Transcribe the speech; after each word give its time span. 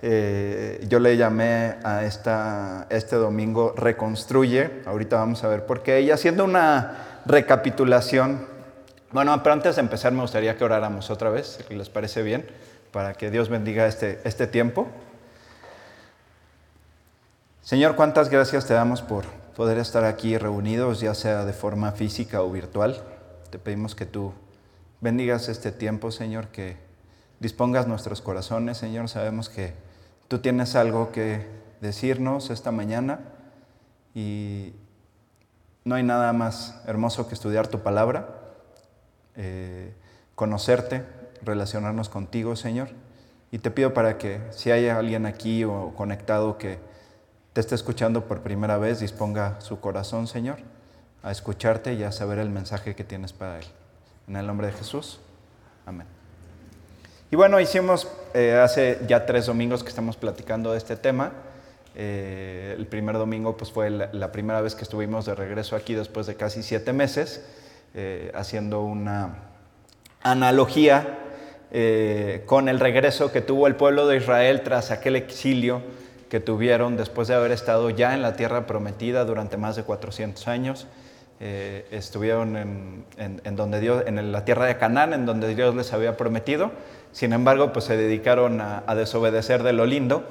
Eh, 0.00 0.86
yo 0.88 1.00
le 1.00 1.16
llamé 1.16 1.76
a 1.82 2.04
esta, 2.04 2.86
este 2.90 3.16
domingo 3.16 3.74
Reconstruye. 3.76 4.82
Ahorita 4.86 5.16
vamos 5.16 5.42
a 5.44 5.48
ver 5.48 5.66
por 5.66 5.82
qué. 5.82 6.00
Y 6.02 6.10
haciendo 6.10 6.44
una 6.44 7.22
recapitulación. 7.26 8.46
Bueno, 9.10 9.42
pero 9.42 9.54
antes 9.54 9.76
de 9.76 9.80
empezar 9.80 10.12
me 10.12 10.20
gustaría 10.20 10.56
que 10.56 10.64
oráramos 10.64 11.10
otra 11.10 11.30
vez, 11.30 11.58
si 11.66 11.74
les 11.74 11.88
parece 11.88 12.22
bien, 12.22 12.46
para 12.92 13.14
que 13.14 13.30
Dios 13.30 13.48
bendiga 13.48 13.86
este, 13.86 14.20
este 14.24 14.46
tiempo. 14.46 14.86
Señor, 17.62 17.96
cuántas 17.96 18.28
gracias 18.28 18.66
te 18.66 18.74
damos 18.74 19.02
por 19.02 19.24
poder 19.56 19.78
estar 19.78 20.04
aquí 20.04 20.38
reunidos, 20.38 21.00
ya 21.00 21.14
sea 21.14 21.44
de 21.44 21.52
forma 21.52 21.92
física 21.92 22.42
o 22.42 22.50
virtual. 22.50 23.02
Te 23.50 23.58
pedimos 23.58 23.94
que 23.94 24.06
tú 24.06 24.32
bendigas 25.00 25.48
este 25.48 25.72
tiempo, 25.72 26.10
Señor, 26.10 26.48
que 26.48 26.76
dispongas 27.40 27.86
nuestros 27.86 28.22
corazones, 28.22 28.78
Señor. 28.78 29.08
Sabemos 29.08 29.48
que 29.48 29.72
tú 30.28 30.38
tienes 30.38 30.76
algo 30.76 31.10
que 31.10 31.46
decirnos 31.80 32.50
esta 32.50 32.70
mañana 32.70 33.20
y 34.14 34.74
no 35.84 35.94
hay 35.94 36.02
nada 36.02 36.32
más 36.32 36.80
hermoso 36.86 37.28
que 37.28 37.34
estudiar 37.34 37.68
tu 37.68 37.80
palabra, 37.80 38.28
eh, 39.36 39.94
conocerte, 40.34 41.04
relacionarnos 41.42 42.08
contigo, 42.08 42.56
Señor. 42.56 42.90
Y 43.50 43.58
te 43.58 43.70
pido 43.70 43.94
para 43.94 44.18
que 44.18 44.40
si 44.50 44.70
hay 44.70 44.88
alguien 44.88 45.24
aquí 45.24 45.64
o 45.64 45.94
conectado 45.96 46.58
que 46.58 46.78
te 47.54 47.60
esté 47.60 47.74
escuchando 47.74 48.26
por 48.26 48.42
primera 48.42 48.76
vez, 48.76 49.00
disponga 49.00 49.60
su 49.60 49.80
corazón, 49.80 50.26
Señor, 50.26 50.58
a 51.22 51.30
escucharte 51.30 51.94
y 51.94 52.02
a 52.02 52.12
saber 52.12 52.38
el 52.38 52.50
mensaje 52.50 52.94
que 52.94 53.04
tienes 53.04 53.32
para 53.32 53.58
él. 53.58 53.64
En 54.28 54.36
el 54.36 54.46
nombre 54.46 54.66
de 54.66 54.74
Jesús. 54.74 55.20
Amén. 55.86 56.17
Y 57.30 57.36
bueno, 57.36 57.60
hicimos 57.60 58.08
eh, 58.32 58.54
hace 58.54 59.00
ya 59.06 59.26
tres 59.26 59.44
domingos 59.44 59.82
que 59.82 59.90
estamos 59.90 60.16
platicando 60.16 60.72
de 60.72 60.78
este 60.78 60.96
tema. 60.96 61.32
Eh, 61.94 62.74
el 62.78 62.86
primer 62.86 63.18
domingo 63.18 63.54
pues, 63.54 63.70
fue 63.70 63.90
la, 63.90 64.32
primera 64.32 64.62
vez 64.62 64.74
que 64.74 64.82
estuvimos 64.82 65.26
de 65.26 65.34
regreso 65.34 65.76
aquí 65.76 65.92
después 65.92 66.26
de 66.26 66.36
casi 66.36 66.62
siete 66.62 66.94
meses, 66.94 67.44
eh, 67.94 68.32
haciendo 68.34 68.80
una 68.82 69.34
analogía 70.22 71.18
con 72.46 72.70
el 72.70 72.80
regreso 72.80 73.30
que 73.30 73.42
tuvo 73.42 73.66
el 73.66 73.76
pueblo 73.76 74.06
de 74.06 74.16
Israel 74.16 74.62
tras 74.62 74.90
aquel 74.90 75.16
exilio 75.16 75.82
que 76.30 76.40
tuvieron 76.40 76.96
después 76.96 77.28
de 77.28 77.34
haber 77.34 77.52
estado 77.52 77.90
ya 77.90 78.14
en 78.14 78.22
la 78.22 78.36
tierra 78.36 78.66
prometida 78.66 79.26
durante 79.26 79.58
más 79.58 79.76
de 79.76 79.82
400 79.82 80.48
años. 80.48 80.86
Eh, 81.40 81.86
estuvieron 81.92 82.56
en, 83.16 83.56
donde 83.56 83.78
Dios, 83.78 84.02
en 84.06 84.32
la 84.32 84.44
tierra 84.44 84.66
de 84.66 84.76
Canaán, 84.76 85.12
en 85.12 85.24
donde 85.24 85.54
Dios 85.54 85.74
les 85.74 85.92
había 85.92 86.16
prometido. 86.16 86.72
Sin 87.18 87.32
embargo, 87.32 87.72
pues 87.72 87.86
se 87.86 87.96
dedicaron 87.96 88.60
a, 88.60 88.94
desobedecer 88.94 89.64
de 89.64 89.72
lo 89.72 89.86
lindo. 89.86 90.22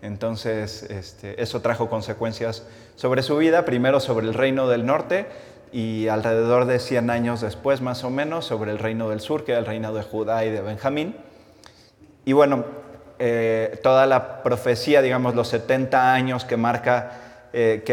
Entonces, 0.00 0.84
este, 0.84 1.42
eso 1.42 1.60
trajo 1.60 1.90
consecuencias 1.90 2.66
sobre 2.96 3.22
su 3.22 3.36
vida, 3.36 3.66
primero 3.66 4.00
sobre 4.00 4.26
el 4.26 4.32
reino 4.32 4.66
del 4.66 4.86
norte 4.86 5.26
y 5.70 6.08
alrededor 6.08 6.64
de 6.64 6.78
100 6.78 7.10
años 7.10 7.42
después, 7.42 7.82
más 7.82 8.04
o 8.04 8.10
menos, 8.10 8.46
sobre 8.46 8.70
el 8.70 8.78
reino 8.78 9.10
del 9.10 9.20
sur, 9.20 9.44
que 9.44 9.52
era 9.52 9.58
el 9.58 9.66
reino 9.66 9.92
de 9.92 10.02
Judá 10.02 10.46
y 10.46 10.50
de 10.50 10.62
Benjamín. 10.62 11.14
Y 12.24 12.32
bueno, 12.32 12.64
eh, 13.18 13.78
toda 13.82 14.06
la 14.06 14.42
profecía, 14.42 15.02
digamos, 15.02 15.34
los 15.34 15.48
70 15.48 16.14
años 16.14 16.46
que 16.46 16.56
marca, 16.56 17.20
eh, 17.52 17.84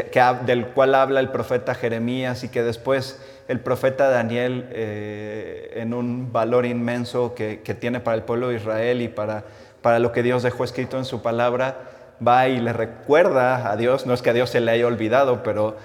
del 0.45 0.67
cual 0.67 0.95
habla 0.95 1.19
el 1.19 1.31
profeta 1.31 1.75
Jeremías 1.75 2.45
y 2.45 2.47
que 2.47 2.63
después 2.63 3.19
el 3.47 3.59
profeta 3.59 4.09
Daniel, 4.09 4.67
eh, 4.71 5.73
en 5.75 5.93
un 5.93 6.31
valor 6.31 6.65
inmenso 6.65 7.33
que, 7.33 7.57
tiene 7.79 7.99
para 7.99 8.15
el 8.15 8.23
pueblo 8.23 8.49
de 8.49 8.55
Israel 8.55 9.01
y 9.01 9.07
para, 9.07 9.43
para 9.81 9.99
lo 9.99 10.11
que 10.11 10.23
Dios 10.23 10.43
dejó 10.43 10.63
escrito 10.63 10.97
en 10.97 11.05
su 11.05 11.21
palabra, 11.21 11.77
va 12.25 12.47
y 12.47 12.59
le 12.59 12.73
recuerda 12.73 13.71
a 13.71 13.75
Dios, 13.77 14.05
no 14.05 14.13
es 14.13 14.21
que 14.21 14.31
a 14.31 14.33
Dios 14.33 14.49
se 14.49 14.59
le 14.59 14.71
haya 14.71 14.87
olvidado, 14.87 15.43
pero 15.43 15.77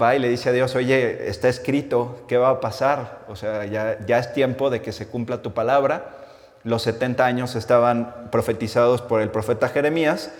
va 0.00 0.14
y 0.14 0.18
le 0.18 0.28
dice 0.28 0.50
a 0.50 0.52
Dios, 0.52 0.74
oye, 0.74 1.26
está 1.28 1.48
escrito, 1.48 2.24
¿qué 2.28 2.36
va 2.36 2.50
a 2.50 2.60
pasar? 2.60 3.20
O 3.28 3.36
sea, 3.36 3.64
ya, 3.64 3.98
ya 4.06 4.18
es 4.18 4.34
tiempo 4.34 4.68
de 4.68 4.82
que 4.82 4.92
se 4.92 5.06
cumpla 5.06 5.40
tu 5.40 5.54
palabra 5.54 6.24
los 6.64 6.82
70 6.82 7.24
años 7.24 7.54
estaban 7.54 8.30
profetizados 8.32 9.02
por 9.02 9.20
el 9.20 9.30
profeta 9.30 9.68
Jeremías. 9.68 10.32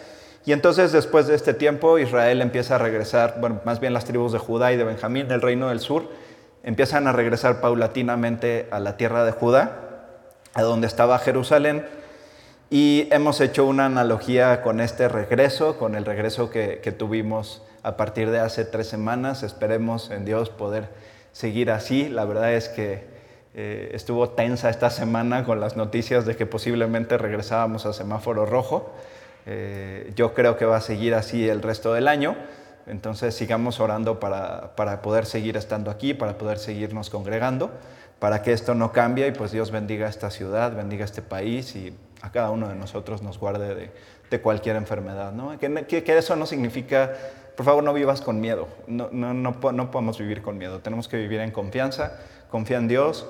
Y 0.46 0.52
entonces 0.52 0.90
después 0.90 1.26
de 1.26 1.34
este 1.34 1.54
tiempo 1.54 1.98
Israel 1.98 2.40
empieza 2.40 2.74
a 2.74 2.78
regresar, 2.78 3.36
bueno, 3.40 3.60
más 3.64 3.78
bien 3.78 3.92
las 3.92 4.04
tribus 4.04 4.32
de 4.32 4.38
Judá 4.38 4.72
y 4.72 4.76
de 4.76 4.84
Benjamín, 4.84 5.28
del 5.28 5.42
reino 5.42 5.68
del 5.68 5.80
sur, 5.80 6.08
empiezan 6.64 7.06
a 7.06 7.12
regresar 7.12 7.60
paulatinamente 7.60 8.66
a 8.70 8.80
la 8.80 8.96
tierra 8.96 9.24
de 9.24 9.32
Judá, 9.32 9.78
a 10.54 10.62
donde 10.62 10.86
estaba 10.86 11.18
Jerusalén. 11.18 11.86
Y 12.70 13.08
hemos 13.12 13.40
hecho 13.40 13.66
una 13.66 13.86
analogía 13.86 14.62
con 14.62 14.80
este 14.80 15.08
regreso, 15.08 15.78
con 15.78 15.94
el 15.94 16.04
regreso 16.04 16.50
que, 16.50 16.76
tuvimos 16.98 17.62
a 17.82 17.96
partir 17.96 18.30
de 18.30 18.40
hace 18.40 18.64
tres 18.64 18.88
semanas. 18.88 19.42
Esperemos 19.42 20.10
en 20.10 20.24
Dios 20.24 20.48
poder 20.48 20.88
seguir 21.32 21.70
así. 21.70 22.08
La 22.08 22.24
verdad 22.24 22.52
es 22.54 22.68
que 22.70 23.04
eh, 23.54 23.90
estuvo 23.92 24.30
tensa 24.30 24.70
esta 24.70 24.90
semana 24.90 25.44
con 25.44 25.60
las 25.60 25.76
noticias 25.76 26.24
de 26.24 26.34
que 26.34 26.46
posiblemente 26.46 27.18
regresábamos 27.18 27.84
a 27.84 27.92
semáforo 27.92 28.46
rojo. 28.46 28.90
Eh, 29.46 30.12
yo 30.16 30.32
creo 30.32 30.56
que 30.56 30.64
va 30.64 30.78
a 30.78 30.80
seguir 30.80 31.14
así 31.14 31.46
el 31.48 31.60
resto 31.60 31.92
del 31.92 32.08
año. 32.08 32.34
Entonces 32.86 33.34
sigamos 33.34 33.80
orando 33.80 34.20
para, 34.20 34.76
para, 34.76 35.02
poder 35.02 35.26
seguir 35.26 35.56
estando 35.56 35.90
aquí, 35.90 36.14
para 36.14 36.36
poder 36.38 36.58
seguirnos 36.58 37.10
congregando, 37.10 37.70
para 38.18 38.42
que 38.42 38.52
esto 38.52 38.74
no 38.74 38.92
cambie 38.92 39.28
y 39.28 39.32
pues 39.32 39.52
Dios 39.52 39.70
bendiga 39.70 40.08
esta 40.08 40.30
ciudad, 40.30 40.74
bendiga 40.74 41.04
este 41.04 41.22
país 41.22 41.74
y 41.76 41.96
a 42.20 42.30
cada 42.30 42.50
uno 42.50 42.68
de 42.68 42.74
nosotros 42.74 43.22
nos 43.22 43.38
guarde 43.38 43.74
de, 43.74 43.90
de 44.30 44.40
cualquier 44.40 44.76
enfermedad. 44.76 45.32
¿no? 45.32 45.58
Que, 45.58 45.86
que, 45.86 46.18
eso 46.18 46.36
no 46.36 46.46
significa, 46.46 47.12
por 47.56 47.64
favor, 47.64 47.82
no 47.82 47.92
vivas 47.92 48.20
con 48.20 48.40
miedo. 48.40 48.68
No, 48.86 49.08
no, 49.12 49.34
no, 49.34 49.72
no 49.72 49.90
podemos 49.90 50.18
vivir 50.18 50.42
con 50.42 50.58
miedo. 50.58 50.80
Tenemos 50.80 51.08
que 51.08 51.16
vivir 51.16 51.40
en 51.40 51.50
confianza, 51.50 52.18
confía 52.50 52.78
en 52.78 52.88
Dios 52.88 53.26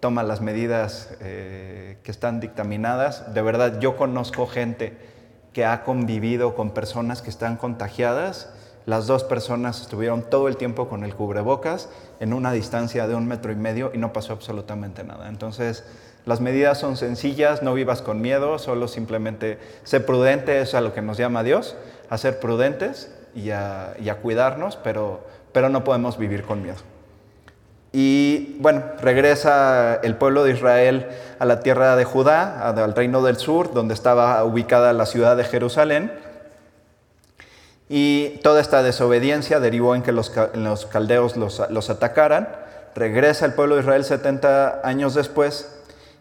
toma 0.00 0.22
las 0.22 0.40
medidas 0.40 1.10
eh, 1.20 1.98
que 2.02 2.10
están 2.10 2.40
dictaminadas. 2.40 3.34
De 3.34 3.42
verdad, 3.42 3.80
yo 3.80 3.96
conozco 3.96 4.46
gente 4.46 4.96
que 5.52 5.64
ha 5.64 5.82
convivido 5.82 6.54
con 6.54 6.70
personas 6.70 7.22
que 7.22 7.30
están 7.30 7.56
contagiadas. 7.56 8.52
Las 8.88 9.06
dos 9.06 9.22
personas 9.22 9.82
estuvieron 9.82 10.22
todo 10.22 10.48
el 10.48 10.56
tiempo 10.56 10.88
con 10.88 11.04
el 11.04 11.14
cubrebocas 11.14 11.90
en 12.20 12.32
una 12.32 12.52
distancia 12.52 13.06
de 13.06 13.14
un 13.14 13.28
metro 13.28 13.52
y 13.52 13.54
medio 13.54 13.90
y 13.92 13.98
no 13.98 14.14
pasó 14.14 14.32
absolutamente 14.32 15.04
nada. 15.04 15.28
Entonces, 15.28 15.84
las 16.24 16.40
medidas 16.40 16.78
son 16.78 16.96
sencillas, 16.96 17.62
no 17.62 17.74
vivas 17.74 18.00
con 18.00 18.22
miedo, 18.22 18.58
solo 18.58 18.88
simplemente 18.88 19.58
sé 19.84 20.00
prudente, 20.00 20.62
es 20.62 20.72
a 20.74 20.80
lo 20.80 20.94
que 20.94 21.02
nos 21.02 21.18
llama 21.18 21.42
Dios, 21.42 21.76
a 22.08 22.16
ser 22.16 22.40
prudentes 22.40 23.14
y 23.34 23.50
a, 23.50 23.94
cuidarnos, 24.22 24.76
pero 24.76 25.20
no 25.68 25.84
podemos 25.84 26.16
vivir 26.16 26.44
con 26.44 26.62
miedo. 26.62 26.78
Y 27.92 28.56
bueno, 28.60 28.82
regresa 29.02 29.96
el 30.02 30.16
pueblo 30.16 30.44
de 30.44 30.52
Israel 30.52 31.08
a 31.38 31.44
la 31.44 31.60
tierra 31.60 31.94
de 31.94 32.04
Judá, 32.04 32.66
al 32.70 32.94
reino 32.94 33.20
del 33.20 33.36
sur, 33.36 33.74
donde 33.74 33.92
estaba 33.92 34.42
ubicada 34.44 34.94
la 34.94 35.04
ciudad 35.04 35.36
de 35.36 35.44
Jerusalén. 35.44 36.10
Y 37.88 38.40
toda 38.42 38.60
esta 38.60 38.82
desobediencia 38.82 39.60
derivó 39.60 39.94
en 39.94 40.02
que 40.02 40.12
los, 40.12 40.30
caldeos 40.90 41.36
los, 41.36 41.90
atacaran. 41.90 42.48
Regresa 42.94 43.46
el 43.46 43.54
pueblo 43.54 43.76
de 43.76 43.82
Israel 43.82 44.04
70 44.04 44.82
años 44.84 45.14
después. 45.14 45.74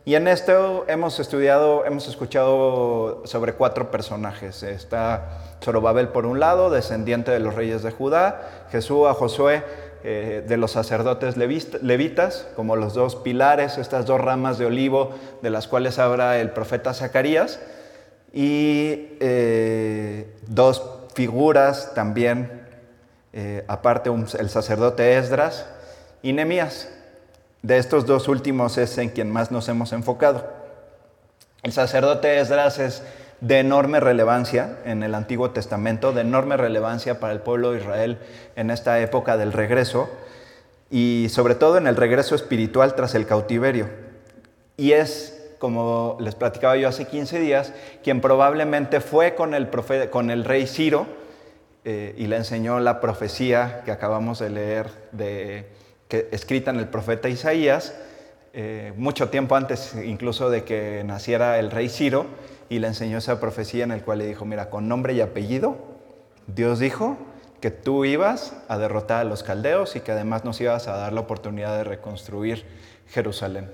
Y 0.05 0.15
en 0.15 0.29
esto 0.29 0.85
hemos 0.87 1.19
estudiado, 1.19 1.83
hemos 1.85 2.07
escuchado 2.07 3.23
sobre 3.25 3.53
cuatro 3.53 3.91
personajes. 3.91 4.63
Está 4.63 5.39
Zorobabel 5.61 6.07
por 6.09 6.25
un 6.25 6.39
lado, 6.39 6.69
descendiente 6.69 7.31
de 7.31 7.39
los 7.39 7.55
reyes 7.55 7.83
de 7.83 7.91
Judá, 7.91 8.65
Jesús 8.71 9.05
a 9.05 9.13
Josué, 9.13 9.63
eh, 10.05 10.45
de 10.47 10.55
los 10.55 10.71
sacerdotes 10.71 11.35
levitas, 11.35 12.47
como 12.55 12.77
los 12.77 12.93
dos 12.93 13.17
pilares, 13.17 13.77
estas 13.77 14.05
dos 14.05 14.21
ramas 14.21 14.57
de 14.57 14.67
olivo 14.67 15.11
de 15.41 15.49
las 15.49 15.67
cuales 15.67 15.99
habla 15.99 16.39
el 16.39 16.51
profeta 16.51 16.93
Zacarías, 16.93 17.59
y 18.31 19.17
eh, 19.19 20.33
dos 20.47 20.96
figuras 21.17 21.95
también, 21.95 22.61
eh, 23.33 23.65
aparte 23.67 24.11
el 24.37 24.49
sacerdote 24.51 25.17
Esdras 25.17 25.65
y 26.21 26.31
Nemías. 26.31 26.89
De 27.63 27.79
estos 27.79 28.05
dos 28.05 28.27
últimos 28.27 28.77
es 28.77 28.95
en 28.99 29.09
quien 29.09 29.31
más 29.31 29.49
nos 29.49 29.67
hemos 29.67 29.93
enfocado. 29.93 30.47
El 31.63 31.71
sacerdote 31.71 32.39
Esdras 32.39 32.77
es 32.77 33.01
de 33.41 33.57
enorme 33.57 33.99
relevancia 33.99 34.77
en 34.85 35.01
el 35.01 35.15
Antiguo 35.15 35.49
Testamento, 35.49 36.13
de 36.13 36.21
enorme 36.21 36.55
relevancia 36.55 37.19
para 37.19 37.33
el 37.33 37.39
pueblo 37.39 37.71
de 37.71 37.79
Israel 37.79 38.19
en 38.55 38.69
esta 38.69 38.99
época 38.99 39.37
del 39.37 39.53
regreso 39.53 40.07
y 40.91 41.29
sobre 41.31 41.55
todo 41.55 41.79
en 41.79 41.87
el 41.87 41.95
regreso 41.95 42.35
espiritual 42.35 42.93
tras 42.93 43.15
el 43.15 43.25
cautiverio. 43.25 43.89
Y 44.77 44.91
es, 44.91 45.36
como 45.59 46.17
les 46.19 46.35
platicaba 46.35 46.77
yo 46.77 46.87
hace 46.87 47.05
15 47.05 47.39
días, 47.39 47.73
quien 48.03 48.21
probablemente 48.21 49.01
fue 49.01 49.35
con 49.35 49.53
el, 49.53 50.43
rey 50.43 50.67
Ciro 50.67 51.07
eh, 51.85 52.13
y 52.17 52.27
le 52.27 52.37
enseñó 52.37 52.79
la 52.79 52.99
profecía 53.01 53.81
que 53.85 53.91
acabamos 53.91 54.39
de 54.39 54.49
leer, 54.49 54.89
que, 56.07 56.29
escrita 56.31 56.71
en 56.71 56.79
el 56.79 56.87
profeta 56.87 57.29
Isaías, 57.29 57.95
eh, 58.53 58.93
mucho 58.95 59.29
tiempo 59.29 59.55
antes 59.55 59.95
incluso 60.03 60.49
de 60.49 60.63
que 60.63 61.03
naciera 61.05 61.59
el 61.59 61.69
rey 61.69 61.89
Ciro 61.89 62.25
y 62.69 62.79
le 62.79 62.87
enseñó 62.87 63.17
esa 63.17 63.39
profecía 63.39 63.83
en 63.83 63.91
el 63.91 64.01
cual 64.03 64.19
le 64.19 64.27
dijo, 64.27 64.45
mira, 64.45 64.69
con 64.69 64.87
nombre 64.87 65.13
y 65.13 65.21
apellido, 65.21 65.77
Dios 66.47 66.79
dijo 66.79 67.17
que 67.61 67.71
tú 67.71 68.05
ibas 68.05 68.53
a 68.67 68.77
derrotar 68.77 69.21
a 69.21 69.23
los 69.23 69.43
caldeos 69.43 69.95
y 69.95 70.01
que 70.01 70.11
además 70.11 70.45
nos 70.45 70.61
ibas 70.61 70.87
a 70.87 70.95
dar 70.97 71.13
la 71.13 71.21
oportunidad 71.21 71.75
de 71.77 71.83
reconstruir 71.83 72.65
Jerusalén. 73.07 73.71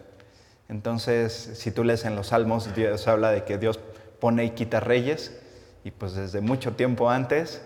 Entonces, 0.69 1.51
si 1.54 1.71
tú 1.71 1.83
lees 1.83 2.06
en 2.06 2.15
los 2.15 2.27
Salmos, 2.27 2.74
Dios 2.75 3.07
habla 3.07 3.31
de 3.31 3.44
que 3.44 3.57
Dios 3.57 3.80
pone 4.19 4.45
y 4.45 4.51
quita 4.51 4.80
reyes, 4.80 5.38
y 5.83 5.92
pues 5.92 6.15
desde 6.15 6.42
mucho 6.42 6.74
tiempo 6.74 7.10
antes, 7.10 7.62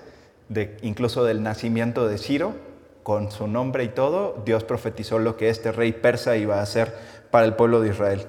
de, 0.50 0.78
incluso 0.82 1.24
del 1.24 1.44
nacimiento 1.44 2.08
de 2.08 2.18
Ciro, 2.18 2.56
con 3.04 3.32
su 3.32 3.48
nombre 3.48 3.84
y 3.84 3.90
todo, 3.90 4.42
Dios 4.46 4.64
profetizó 4.64 5.20
lo 5.20 5.38
que 5.38 5.50
este 5.50 5.72
rey 5.72 5.94
persa 5.94 6.36
iba 6.36 6.60
a 6.60 6.62
hacer 6.62 6.94
para 7.32 7.46
el 7.46 7.54
pueblo 7.54 7.80
de 7.80 7.90
Israel. 7.90 8.28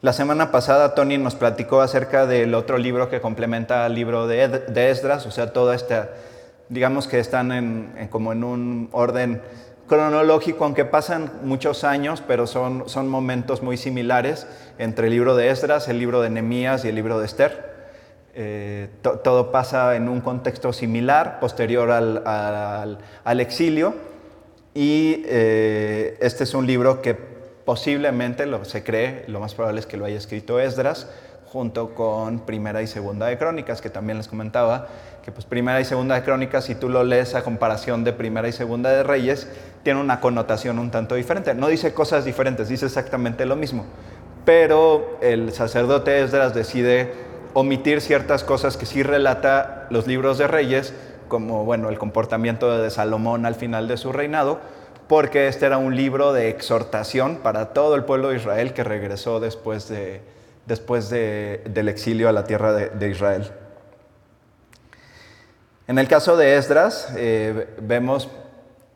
La 0.00 0.12
semana 0.12 0.52
pasada 0.52 0.94
Tony 0.94 1.18
nos 1.18 1.34
platicó 1.34 1.80
acerca 1.80 2.26
del 2.26 2.54
otro 2.54 2.78
libro 2.78 3.10
que 3.10 3.20
complementa 3.20 3.84
al 3.84 3.94
libro 3.94 4.28
de, 4.28 4.42
Esdras, 4.90 5.26
o 5.26 5.30
sea, 5.32 5.52
toda 5.52 5.74
esta, 5.74 6.10
digamos 6.68 7.08
que 7.08 7.18
están 7.18 7.50
en, 7.52 8.08
como 8.08 8.32
en 8.32 8.44
un 8.44 8.88
orden 8.92 9.42
cronológico, 9.88 10.64
aunque 10.64 10.84
pasan 10.84 11.32
muchos 11.42 11.82
años, 11.82 12.22
pero 12.26 12.46
son, 12.46 12.88
son 12.88 13.08
momentos 13.08 13.62
muy 13.62 13.76
similares 13.76 14.46
entre 14.78 15.08
el 15.08 15.12
libro 15.12 15.34
de 15.34 15.50
Esdras, 15.50 15.88
el 15.88 15.98
libro 15.98 16.20
de 16.20 16.30
Nehemías 16.30 16.84
y 16.84 16.88
el 16.88 16.94
libro 16.94 17.18
de 17.18 17.26
Esther. 17.26 17.76
Eh, 18.34 18.88
todo 19.02 19.50
pasa 19.50 19.96
en 19.96 20.08
un 20.08 20.20
contexto 20.20 20.72
similar, 20.72 21.40
posterior 21.40 21.90
al, 21.90 22.22
al, 23.24 23.40
exilio, 23.40 23.94
y 24.74 25.24
eh, 25.26 26.16
este 26.20 26.44
es 26.44 26.54
un 26.54 26.66
libro 26.66 27.02
que 27.02 27.38
Posiblemente, 27.68 28.46
lo, 28.46 28.64
se 28.64 28.82
cree, 28.82 29.24
lo 29.26 29.40
más 29.40 29.54
probable 29.54 29.80
es 29.80 29.84
que 29.84 29.98
lo 29.98 30.06
haya 30.06 30.16
escrito 30.16 30.58
Esdras, 30.58 31.06
junto 31.52 31.94
con 31.94 32.40
Primera 32.40 32.82
y 32.82 32.86
Segunda 32.86 33.26
de 33.26 33.38
Crónicas, 33.38 33.80
que 33.80 33.90
también 33.90 34.18
les 34.18 34.28
comentaba, 34.28 34.86
que 35.24 35.32
pues 35.32 35.46
Primera 35.46 35.80
y 35.80 35.84
Segunda 35.84 36.14
de 36.14 36.22
Crónicas, 36.22 36.64
si 36.64 36.74
tú 36.74 36.88
lo 36.88 37.04
lees 37.04 37.34
a 37.34 37.42
comparación 37.42 38.04
de 38.04 38.12
Primera 38.12 38.48
y 38.48 38.52
Segunda 38.52 38.90
de 38.90 39.02
Reyes, 39.02 39.48
tiene 39.82 40.00
una 40.00 40.20
connotación 40.20 40.78
un 40.78 40.90
tanto 40.90 41.14
diferente. 41.14 41.54
No 41.54 41.68
dice 41.68 41.94
cosas 41.94 42.24
diferentes, 42.24 42.68
dice 42.68 42.86
exactamente 42.86 43.46
lo 43.46 43.56
mismo. 43.56 43.84
Pero 44.44 45.18
el 45.20 45.52
sacerdote 45.52 46.22
Esdras 46.22 46.54
decide 46.54 47.12
omitir 47.54 48.00
ciertas 48.00 48.44
cosas 48.44 48.76
que 48.76 48.86
sí 48.86 49.02
relata 49.02 49.86
los 49.90 50.06
libros 50.06 50.38
de 50.38 50.46
Reyes, 50.46 50.94
como 51.28 51.64
bueno, 51.64 51.88
el 51.88 51.98
comportamiento 51.98 52.78
de 52.78 52.90
Salomón 52.90 53.46
al 53.46 53.54
final 53.54 53.88
de 53.88 53.96
su 53.96 54.12
reinado, 54.12 54.60
porque 55.08 55.48
este 55.48 55.66
era 55.66 55.78
un 55.78 55.96
libro 55.96 56.32
de 56.32 56.50
exhortación 56.50 57.36
para 57.36 57.72
todo 57.72 57.94
el 57.94 58.04
pueblo 58.04 58.28
de 58.28 58.36
Israel 58.36 58.74
que 58.74 58.84
regresó 58.84 59.40
después, 59.40 59.88
de, 59.88 60.20
después 60.68 61.10
del 61.10 61.88
exilio 61.88 62.28
a 62.28 62.32
la 62.32 62.44
tierra 62.44 62.72
de, 62.72 63.08
Israel. 63.08 63.50
En 65.88 65.98
el 65.98 66.06
caso 66.06 66.36
de 66.36 66.56
Esdras, 66.56 67.08
eh, 67.16 67.66
vemos, 67.80 68.28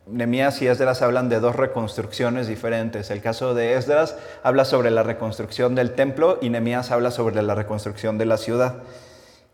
Nemías 0.07 0.61
y 0.61 0.67
Esdras 0.67 1.01
hablan 1.01 1.31
de 1.31 1.41
dos 1.41 1.57
reconstrucciones 1.57 2.47
diferentes. 2.47 3.11
El 3.11 3.23
caso 3.23 3.55
de 3.55 3.75
Esdras 3.75 4.17
habla 4.43 4.67
sobre 4.67 4.91
la 4.91 5.03
reconstrucción 5.03 5.75
del 5.75 5.95
templo 5.95 6.39
y 6.43 6.51
Nemías 6.51 6.91
habla 6.91 7.11
sobre 7.11 7.41
la 7.43 7.55
reconstrucción 7.55 8.19
de 8.19 8.27
la 8.27 8.37
ciudad. 8.37 8.83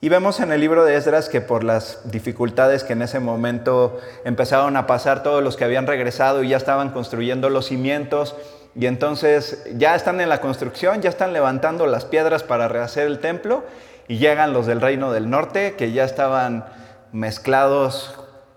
Y 0.00 0.08
vemos 0.08 0.40
en 0.40 0.52
el 0.52 0.60
libro 0.60 0.84
de 0.84 0.96
Esdras 0.96 1.28
que 1.28 1.40
por 1.40 1.62
las 1.62 2.10
dificultades 2.10 2.84
que 2.84 2.92
en 2.92 3.02
ese 3.02 3.20
momento 3.20 3.98
empezaron 4.24 4.76
a 4.76 4.86
pasar 4.86 5.22
todos 5.22 5.42
los 5.42 5.56
que 5.56 5.64
habían 5.64 5.86
regresado 5.86 6.42
y 6.42 6.50
ya 6.50 6.56
estaban 6.56 6.90
construyendo 6.90 7.50
los 7.50 7.66
cimientos, 7.66 8.36
y 8.74 8.86
entonces 8.86 9.66
ya 9.76 9.94
están 9.94 10.20
en 10.20 10.28
la 10.28 10.40
construcción, 10.40 11.02
ya 11.02 11.10
están 11.10 11.32
levantando 11.32 11.86
las 11.86 12.04
piedras 12.04 12.42
para 12.42 12.68
rehacer 12.68 13.06
el 13.06 13.18
templo, 13.18 13.64
y 14.08 14.18
llegan 14.18 14.52
los 14.52 14.66
del 14.66 14.80
reino 14.80 15.12
del 15.12 15.28
norte 15.28 15.74
que 15.74 15.92
ya 15.92 16.04
estaban 16.04 16.64
mezclados 17.12 18.14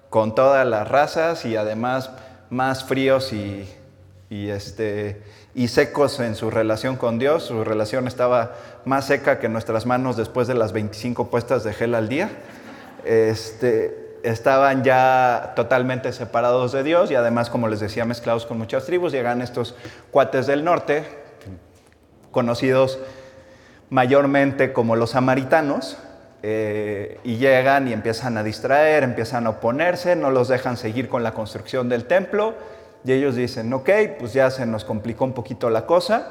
con 0.10 0.34
todas 0.34 0.66
las 0.66 0.88
razas 0.88 1.46
y 1.46 1.56
además 1.58 2.12
más 2.50 2.84
fríos 2.86 3.34
y, 3.34 3.69
y 4.30 4.50
este, 4.50 5.22
y 5.54 5.68
secos 5.68 6.19
en 6.19 6.36
su 6.36 6.50
relación 6.50 6.96
con 6.96 7.19
Dios. 7.19 7.44
Su 7.44 7.63
relación 7.63 8.08
estaba 8.08 8.56
más 8.86 9.08
seca 9.08 9.40
que 9.40 9.50
nuestras 9.50 9.86
manos 9.86 10.18
después 10.18 10.48
de 10.48 10.56
las 10.56 10.72
25 10.72 11.30
puestas 11.30 11.63
de 11.63 11.74
gel 11.74 11.96
al 11.96 12.10
día. 12.10 12.30
Este, 13.04 14.00
estaban 14.23 14.83
ya 14.83 15.53
totalmente 15.56 16.13
separados 16.13 16.71
de 16.71 16.83
Dios 16.83 17.12
y 17.12 17.15
además, 17.15 17.50
como 17.50 17.68
les 17.68 17.79
decía, 17.79 18.06
mezclados 18.06 18.45
con 18.45 18.57
muchas 18.57 18.85
tribus. 18.85 19.12
Llegan 19.12 19.41
estos 19.41 19.75
cuates 20.12 20.47
del 20.47 20.63
norte, 20.63 21.06
conocidos 22.31 23.00
mayormente 23.89 24.73
como 24.73 24.95
los 24.95 25.12
samaritanos, 25.12 25.97
eh, 26.44 27.19
y 27.23 27.38
llegan 27.38 27.88
y 27.88 27.94
empiezan 27.94 28.35
a 28.38 28.44
distraer, 28.44 29.03
empiezan 29.03 29.45
a 29.45 29.51
oponerse, 29.51 30.15
no 30.15 30.31
los 30.31 30.47
dejan 30.47 30.75
seguir 30.75 31.07
con 31.07 31.21
la 31.24 31.33
construcción 31.33 31.88
del 31.88 32.06
templo 32.06 32.56
y 33.03 33.12
ellos 33.12 33.35
dicen, 33.35 33.71
ok, 33.74 33.89
pues 34.19 34.33
ya 34.33 34.50
se 34.50 34.65
nos 34.65 34.83
complicó 34.83 35.25
un 35.25 35.33
poquito 35.33 35.69
la 35.69 35.85
cosa. 35.85 36.29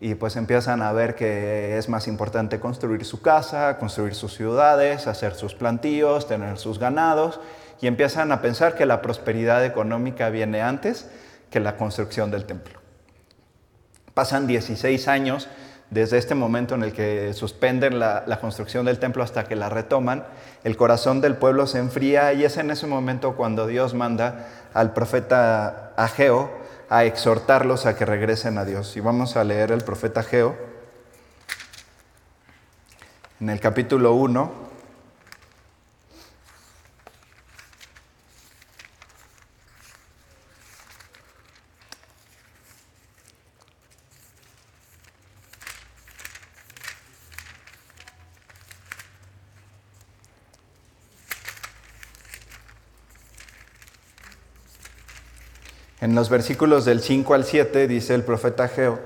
Y 0.00 0.14
pues 0.14 0.36
empiezan 0.36 0.80
a 0.82 0.92
ver 0.92 1.16
que 1.16 1.76
es 1.76 1.88
más 1.88 2.06
importante 2.06 2.60
construir 2.60 3.04
su 3.04 3.20
casa, 3.20 3.78
construir 3.78 4.14
sus 4.14 4.34
ciudades, 4.34 5.08
hacer 5.08 5.34
sus 5.34 5.54
plantíos, 5.54 6.28
tener 6.28 6.58
sus 6.58 6.78
ganados. 6.78 7.40
Y 7.80 7.88
empiezan 7.88 8.30
a 8.30 8.40
pensar 8.40 8.76
que 8.76 8.86
la 8.86 9.02
prosperidad 9.02 9.64
económica 9.64 10.30
viene 10.30 10.62
antes 10.62 11.08
que 11.50 11.58
la 11.58 11.76
construcción 11.76 12.30
del 12.30 12.44
templo. 12.44 12.78
Pasan 14.14 14.46
16 14.46 15.08
años 15.08 15.48
desde 15.90 16.18
este 16.18 16.34
momento 16.34 16.74
en 16.74 16.82
el 16.82 16.92
que 16.92 17.32
suspenden 17.32 17.98
la, 17.98 18.38
construcción 18.40 18.84
del 18.84 18.98
templo 18.98 19.22
hasta 19.22 19.44
que 19.44 19.56
la 19.56 19.68
retoman, 19.70 20.24
el 20.64 20.76
corazón 20.76 21.20
del 21.20 21.36
pueblo 21.36 21.66
se 21.66 21.78
enfría 21.78 22.32
y 22.34 22.44
es 22.44 22.56
en 22.58 22.70
ese 22.70 22.86
momento 22.86 23.36
cuando 23.36 23.66
Dios 23.66 23.94
manda 23.94 24.48
al 24.74 24.92
profeta 24.92 25.92
Ageo 25.96 26.50
a 26.88 27.04
exhortarlos 27.04 27.86
a 27.86 27.96
que 27.96 28.06
regresen 28.06 28.58
a 28.58 28.64
Dios. 28.64 28.96
Y 28.96 29.00
vamos 29.00 29.36
a 29.36 29.44
leer 29.44 29.72
el 29.72 29.82
profeta 29.82 30.20
Ageo 30.20 30.56
en 33.40 33.50
el 33.50 33.60
capítulo 33.60 34.14
1, 34.14 34.67
En 56.00 56.14
los 56.14 56.28
versículos 56.28 56.84
del 56.84 57.00
5 57.00 57.34
al 57.34 57.44
7 57.44 57.88
dice 57.88 58.14
el 58.14 58.22
profeta 58.22 58.68
Geo, 58.68 59.00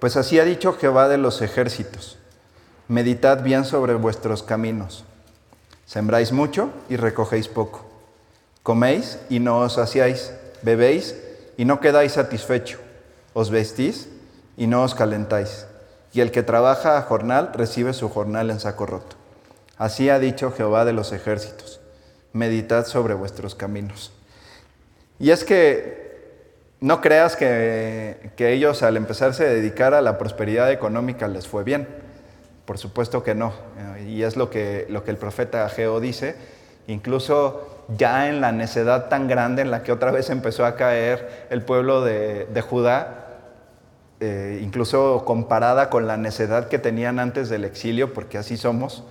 pues 0.00 0.16
así 0.16 0.40
ha 0.40 0.44
dicho 0.44 0.72
Jehová 0.72 1.08
de 1.08 1.16
los 1.16 1.40
ejércitos, 1.40 2.18
meditad 2.88 3.44
bien 3.44 3.64
sobre 3.64 3.94
vuestros 3.94 4.42
caminos, 4.42 5.04
sembráis 5.86 6.32
mucho 6.32 6.70
y 6.88 6.96
recogéis 6.96 7.46
poco, 7.46 7.86
coméis 8.64 9.20
y 9.30 9.38
no 9.38 9.58
os 9.60 9.74
saciáis, 9.74 10.32
bebéis 10.62 11.14
y 11.56 11.64
no 11.64 11.78
quedáis 11.78 12.12
satisfecho, 12.12 12.80
os 13.34 13.50
vestís 13.50 14.08
y 14.56 14.66
no 14.66 14.82
os 14.82 14.96
calentáis, 14.96 15.66
y 16.12 16.22
el 16.22 16.32
que 16.32 16.42
trabaja 16.42 16.98
a 16.98 17.02
jornal 17.02 17.52
recibe 17.54 17.92
su 17.92 18.08
jornal 18.08 18.50
en 18.50 18.58
saco 18.58 18.86
roto. 18.86 19.14
Así 19.78 20.10
ha 20.10 20.18
dicho 20.18 20.50
Jehová 20.50 20.84
de 20.84 20.92
los 20.92 21.12
ejércitos, 21.12 21.80
meditad 22.32 22.84
sobre 22.86 23.14
vuestros 23.14 23.54
caminos. 23.54 24.10
Y 25.20 25.30
es 25.30 25.44
que 25.44 26.01
no 26.82 27.00
creas 27.00 27.36
que, 27.36 28.32
ellos 28.36 28.82
al 28.82 28.96
empezarse 28.96 29.46
a 29.46 29.48
dedicar 29.48 29.94
a 29.94 30.02
la 30.02 30.18
prosperidad 30.18 30.70
económica 30.72 31.28
les 31.28 31.46
fue 31.46 31.62
bien. 31.62 31.86
Por 32.64 32.76
supuesto 32.76 33.22
que 33.22 33.36
no. 33.36 33.52
Y 34.06 34.24
es 34.24 34.36
lo 34.36 34.50
que, 34.50 34.86
lo 34.90 35.04
que 35.04 35.12
el 35.12 35.16
profeta 35.16 35.64
Ageo 35.64 36.00
dice. 36.00 36.34
Incluso 36.88 37.84
ya 37.96 38.28
en 38.28 38.40
la 38.40 38.50
necedad 38.50 39.08
tan 39.08 39.28
grande 39.28 39.62
en 39.62 39.70
la 39.70 39.84
que 39.84 39.92
otra 39.92 40.10
vez 40.10 40.28
empezó 40.28 40.66
a 40.66 40.74
caer 40.74 41.46
el 41.50 41.62
pueblo 41.62 42.02
de, 42.02 42.64
Judá, 42.68 43.28
eh, 44.18 44.60
incluso 44.60 45.24
comparada 45.24 45.88
con 45.88 46.08
la 46.08 46.16
necedad 46.16 46.68
que 46.68 46.80
tenían 46.80 47.20
antes 47.20 47.48
del 47.48 47.64
exilio, 47.64 48.12
porque 48.12 48.38
así 48.38 48.56
somos, 48.56 49.04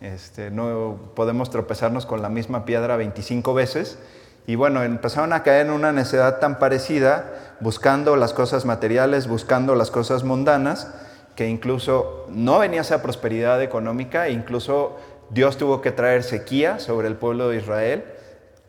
este, 0.00 0.52
no 0.52 1.10
podemos 1.16 1.50
tropezarnos 1.50 2.06
con 2.06 2.22
la 2.22 2.28
misma 2.28 2.64
piedra 2.64 2.96
25 2.96 3.52
veces. 3.52 3.98
Y 4.46 4.54
bueno, 4.54 4.82
empezaron 4.82 5.32
a 5.32 5.42
caer 5.42 5.66
en 5.66 5.72
una 5.72 5.92
necesidad 5.92 6.38
tan 6.38 6.58
parecida, 6.58 7.24
buscando 7.60 8.16
las 8.16 8.32
cosas 8.32 8.64
materiales, 8.64 9.26
buscando 9.26 9.74
las 9.74 9.90
cosas 9.90 10.22
mundanas, 10.22 10.88
que 11.34 11.48
incluso 11.48 12.26
no 12.28 12.60
venía 12.60 12.82
esa 12.82 13.02
prosperidad 13.02 13.60
económica, 13.62 14.28
incluso 14.28 14.96
Dios 15.30 15.56
tuvo 15.58 15.80
que 15.80 15.90
traer 15.90 16.22
sequía 16.22 16.78
sobre 16.78 17.08
el 17.08 17.16
pueblo 17.16 17.48
de 17.48 17.58
Israel 17.58 18.04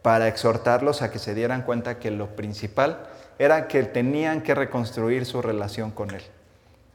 para 0.01 0.27
exhortarlos 0.27 1.01
a 1.01 1.12
que 1.12 1.19
se 1.19 1.36
dieran 1.36 1.62
cuenta 1.62 2.00
que 2.00 2.12
lo 2.12 2.36
principal 2.36 3.00
era 3.39 3.67
que 3.67 3.84
tenían 3.84 4.41
que 4.41 4.55
reconstruir 4.55 5.25
su 5.25 5.41
relación 5.41 5.91
con 5.91 6.12
Él. 6.12 6.24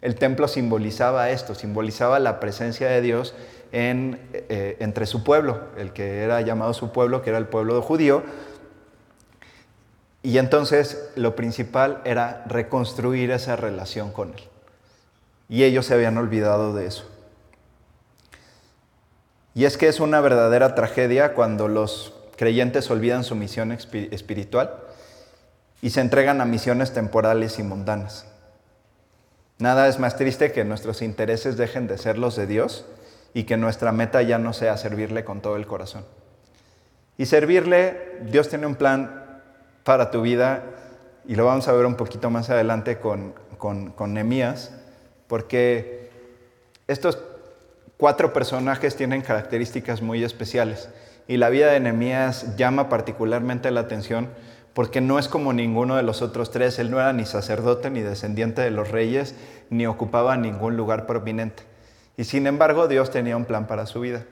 El 0.01 0.17
templo 0.17 0.49
simbolizaba 0.49 1.31
esto, 1.31 1.55
simbolizaba 1.55 2.19
la 2.19 2.41
presencia 2.41 2.89
de 2.89 3.01
Dios 3.01 3.35
eh, 3.71 4.77
entre 4.81 5.07
su 5.07 5.23
pueblo, 5.23 5.61
el 5.79 5.93
que 5.93 6.23
era 6.23 6.41
llamado 6.41 6.75
su 6.75 6.91
pueblo, 6.91 7.23
que 7.23 7.31
era 7.31 7.39
el 7.39 7.47
pueblo 7.47 7.81
judío. 7.81 8.25
Y 10.23 10.39
entonces 10.39 11.11
lo 11.17 11.35
principal 11.35 12.01
era 12.05 12.45
reconstruir 12.47 13.31
esa 13.31 13.57
relación 13.57 14.13
con 14.13 14.35
Él. 14.35 14.43
Y 15.49 15.65
ellos 15.65 15.87
se 15.87 15.95
habían 15.95 16.17
olvidado 16.17 16.75
de 16.75 16.87
eso. 16.87 17.05
Y 19.55 19.65
es 19.65 19.77
que 19.77 19.89
es 19.89 20.01
una 20.01 20.21
verdadera 20.21 20.75
tragedia 20.75 21.35
cuando 21.35 21.69
los 21.69 22.15
creyentes 22.37 22.91
olvidan 22.91 23.25
su 23.25 23.35
misión 23.35 23.73
espiritual 23.73 24.75
y 25.83 25.91
se 25.91 26.01
entregan 26.01 26.41
a 26.41 26.47
misiones 26.47 26.93
temporales 26.95 27.59
y 27.59 27.63
mundanas. 27.63 28.27
Nada 29.59 29.89
es 29.89 29.99
más 29.99 30.17
triste 30.17 30.53
que 30.53 30.65
nuestros 30.65 31.03
intereses 31.03 31.57
dejen 31.57 31.87
de 31.87 31.99
ser 31.99 32.19
los 32.19 32.35
de 32.37 32.47
Dios 32.47 32.87
y 33.35 33.45
que 33.45 33.57
nuestra 33.57 33.93
meta 33.93 34.23
ya 34.23 34.39
no 34.39 34.53
sea 34.53 34.77
servirle 34.77 35.25
con 35.25 35.41
todo 35.41 35.57
el 35.57 35.67
corazón. 35.67 36.05
Y 37.19 37.27
servirle, 37.27 38.19
Dios 38.23 38.49
tiene 38.49 38.67
un 38.67 38.77
plan 38.77 39.22
para 39.85 40.11
tu 40.11 40.23
vida 40.23 40.63
y 41.27 41.37
lo 41.37 41.45
vamos 41.45 41.69
a 41.69 41.73
ver 41.73 41.87
un 41.87 41.95
poquito 41.95 42.31
más 42.31 42.51
adelante 42.51 42.99
con, 42.99 43.35
con, 43.59 43.91
con 43.91 44.15
Nemías, 44.15 44.73
porque 45.27 46.11
estos 46.89 47.19
cuatro 47.97 48.33
personajes 48.33 48.97
tienen 48.97 49.23
características 49.23 50.03
muy 50.03 50.25
especiales 50.25 50.89
y 51.29 51.37
la 51.37 51.49
vida 51.49 51.71
de 51.71 51.81
Nehemías 51.81 52.57
llama 52.57 52.89
particularmente 52.89 53.71
la 53.71 53.81
atención 53.81 54.29
porque 54.75 55.01
no 55.01 55.19
es 55.19 55.29
como 55.29 55.53
ninguno 55.53 55.97
de 55.97 56.03
los 56.03 56.23
otros 56.23 56.51
tres, 56.51 56.79
él 56.79 56.91
no 56.91 56.99
era 56.99 57.13
ni 57.13 57.27
sacerdote 57.27 57.91
ni 57.91 58.01
descendiente 58.01 58.63
de 58.63 58.71
los 58.71 58.91
reyes, 58.91 59.35
ni 59.71 59.87
ocupaba 59.87 60.37
ningún 60.37 60.77
lugar 60.77 61.07
prominente. 61.07 61.63
Y 62.17 62.25
sin 62.25 62.47
embargo, 62.47 62.89
Dios 62.89 63.11
tenía 63.11 63.37
un 63.37 63.45
plan 63.45 63.67
para 63.67 63.87
su 63.87 64.01
vida. 64.01 64.25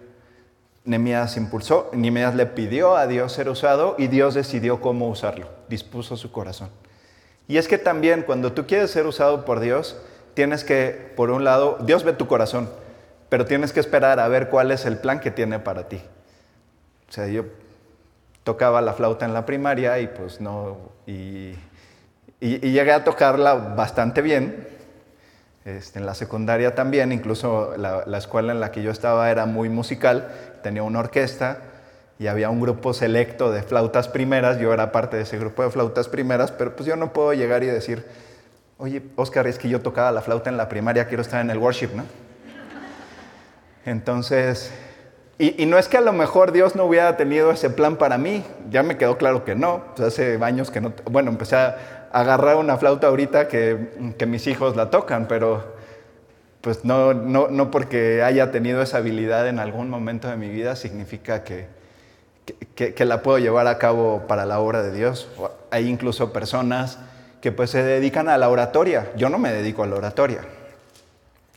Nehemías 0.84 1.36
impulsó, 1.36 1.90
Nehemías 1.92 2.34
le 2.34 2.46
pidió 2.46 2.96
a 2.96 3.06
Dios 3.06 3.32
ser 3.32 3.48
usado 3.48 3.94
y 3.98 4.06
Dios 4.06 4.34
decidió 4.34 4.80
cómo 4.80 5.08
usarlo, 5.08 5.48
dispuso 5.68 6.16
su 6.16 6.32
corazón. 6.32 6.70
Y 7.48 7.58
es 7.58 7.68
que 7.68 7.78
también 7.78 8.22
cuando 8.22 8.52
tú 8.52 8.66
quieres 8.66 8.90
ser 8.90 9.06
usado 9.06 9.44
por 9.44 9.60
Dios, 9.60 10.00
tienes 10.34 10.64
que, 10.64 11.12
por 11.16 11.30
un 11.30 11.44
lado, 11.44 11.78
Dios 11.82 12.04
ve 12.04 12.12
tu 12.12 12.26
corazón, 12.26 12.70
pero 13.28 13.44
tienes 13.44 13.72
que 13.72 13.80
esperar 13.80 14.20
a 14.20 14.28
ver 14.28 14.48
cuál 14.48 14.70
es 14.70 14.86
el 14.86 14.98
plan 14.98 15.20
que 15.20 15.30
tiene 15.30 15.58
para 15.58 15.88
ti. 15.88 16.00
O 17.08 17.12
sea, 17.12 17.26
yo 17.26 17.44
tocaba 18.44 18.80
la 18.80 18.94
flauta 18.94 19.26
en 19.26 19.34
la 19.34 19.46
primaria 19.46 19.98
y 19.98 20.06
pues 20.06 20.40
no, 20.40 20.78
y, 21.06 21.54
llegué 22.40 22.92
a 22.92 23.04
tocarla 23.04 23.54
bastante 23.54 24.22
bien. 24.22 24.66
Este, 25.64 25.98
en 25.98 26.06
la 26.06 26.14
secundaria 26.14 26.74
también, 26.74 27.12
incluso 27.12 27.74
la, 27.76 28.04
la, 28.06 28.18
escuela 28.18 28.52
en 28.52 28.60
la 28.60 28.72
que 28.72 28.82
yo 28.82 28.90
estaba 28.90 29.30
era 29.30 29.44
muy 29.44 29.68
musical, 29.68 30.28
tenía 30.62 30.82
una 30.82 31.00
orquesta 31.00 31.58
y 32.18 32.28
había 32.28 32.48
un 32.48 32.60
grupo 32.60 32.94
selecto 32.94 33.52
de 33.52 33.62
flautas 33.62 34.08
primeras, 34.08 34.58
yo 34.58 34.72
era 34.72 34.90
parte 34.90 35.18
de 35.18 35.24
ese 35.24 35.38
grupo 35.38 35.62
de 35.62 35.70
flautas 35.70 36.08
primeras, 36.08 36.50
pero 36.50 36.74
pues 36.74 36.86
yo 36.86 36.96
no 36.96 37.12
puedo 37.12 37.34
llegar 37.34 37.62
y 37.62 37.66
decir, 37.66 38.06
oye, 38.78 39.02
Oscar, 39.16 39.46
es 39.46 39.58
que 39.58 39.68
yo 39.68 39.80
tocaba 39.80 40.10
la 40.12 40.22
flauta 40.22 40.48
en 40.48 40.56
la 40.56 40.68
primaria, 40.68 41.06
quiero 41.06 41.22
estar 41.22 41.42
en 41.42 41.50
el 41.50 41.58
worship, 41.58 41.90
¿no? 41.94 42.04
Entonces, 43.84 44.72
y, 45.38 45.64
no 45.64 45.78
es 45.78 45.88
que 45.88 45.96
a 45.96 46.02
lo 46.02 46.12
mejor 46.12 46.52
Dios 46.52 46.76
no 46.76 46.84
hubiera 46.84 47.16
tenido 47.16 47.50
ese 47.50 47.70
plan 47.70 47.96
para 47.96 48.18
mí, 48.18 48.44
ya 48.70 48.82
me 48.82 48.98
quedó 48.98 49.16
claro 49.16 49.44
que 49.44 49.54
no. 49.54 49.84
hace 49.98 50.38
años 50.42 50.70
que 50.70 50.82
no, 50.82 50.92
bueno, 51.10 51.30
empecé 51.30 51.56
a 51.56 51.99
agarrar 52.12 52.56
una 52.56 52.76
flauta 52.76 53.08
ahorita 53.08 53.48
que, 53.48 54.14
mis 54.26 54.46
hijos 54.46 54.76
la 54.76 54.90
tocan, 54.90 55.28
pero 55.28 55.78
pues 56.60 56.84
no, 56.84 57.14
no, 57.14 57.48
no, 57.48 57.70
porque 57.70 58.22
haya 58.22 58.50
tenido 58.50 58.82
esa 58.82 58.98
habilidad 58.98 59.48
en 59.48 59.58
algún 59.58 59.88
momento 59.88 60.28
de 60.28 60.36
mi 60.36 60.48
vida 60.48 60.76
significa 60.76 61.42
que, 61.42 61.68
que, 62.74 62.94
que, 62.94 63.04
la 63.04 63.22
puedo 63.22 63.38
llevar 63.38 63.66
a 63.66 63.78
cabo 63.78 64.26
para 64.26 64.44
la 64.44 64.60
obra 64.60 64.82
de 64.82 64.92
Dios. 64.92 65.28
Hay 65.70 65.88
incluso 65.88 66.32
personas 66.32 66.98
que 67.40 67.52
pues 67.52 67.70
se 67.70 67.82
dedican 67.82 68.28
a 68.28 68.36
la 68.36 68.50
oratoria. 68.50 69.10
Yo 69.16 69.30
no 69.30 69.38
me 69.38 69.52
dedico 69.52 69.82
a 69.82 69.86
la 69.86 69.96
oratoria 69.96 70.40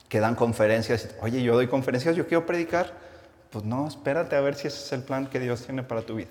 que 0.07 0.19
dan 0.19 0.35
conferencias. 0.35 1.09
Oye, 1.21 1.41
yo 1.41 1.55
doy 1.55 1.67
conferencias, 1.67 2.15
yo 2.15 2.27
quiero 2.27 2.45
predicar. 2.45 2.93
Pues 3.49 3.65
no, 3.65 3.87
espérate 3.87 4.35
a 4.35 4.41
ver 4.41 4.55
si 4.55 4.67
ese 4.67 4.77
es 4.77 4.91
el 4.93 5.01
plan 5.01 5.27
que 5.27 5.39
Dios 5.39 5.65
tiene 5.65 5.83
para 5.83 6.01
tu 6.01 6.15
vida. 6.15 6.29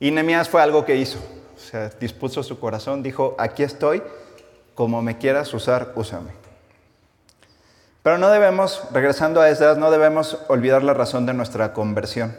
Y 0.00 0.10
Nehemías 0.10 0.48
fue 0.48 0.62
algo 0.62 0.84
que 0.84 0.96
hizo. 0.96 1.18
Sea, 1.62 1.90
dispuso 2.00 2.42
su 2.42 2.58
corazón, 2.58 3.02
dijo, 3.02 3.36
aquí 3.38 3.62
estoy, 3.62 4.02
como 4.74 5.00
me 5.00 5.18
quieras 5.18 5.54
usar, 5.54 5.92
úsame. 5.94 6.32
Pero 8.02 8.18
no 8.18 8.30
debemos, 8.30 8.82
regresando 8.92 9.40
a 9.40 9.48
Esdras, 9.48 9.78
no 9.78 9.90
debemos 9.92 10.38
olvidar 10.48 10.82
la 10.82 10.92
razón 10.92 11.24
de 11.24 11.34
nuestra 11.34 11.72
conversión, 11.72 12.34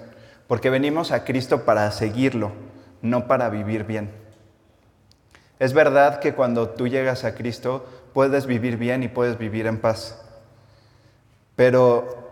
porque 0.48 0.70
venimos 0.70 1.12
a 1.12 1.24
Cristo 1.24 1.64
para 1.64 1.90
seguirlo, 1.92 2.52
no 3.02 3.28
para 3.28 3.50
vivir 3.50 3.86
bien. 3.86 4.12
Es 5.60 5.74
verdad 5.74 6.20
que 6.20 6.34
cuando 6.34 6.70
tú 6.70 6.90
llegas 6.90 7.24
a 7.24 7.34
Cristo, 7.34 7.86
puedes 8.14 8.46
vivir 8.46 8.76
bien 8.76 9.04
y 9.04 9.08
puedes 9.08 9.38
vivir 9.38 9.68
en 9.68 9.80
paz. 9.80 10.20
Pero 11.56 12.23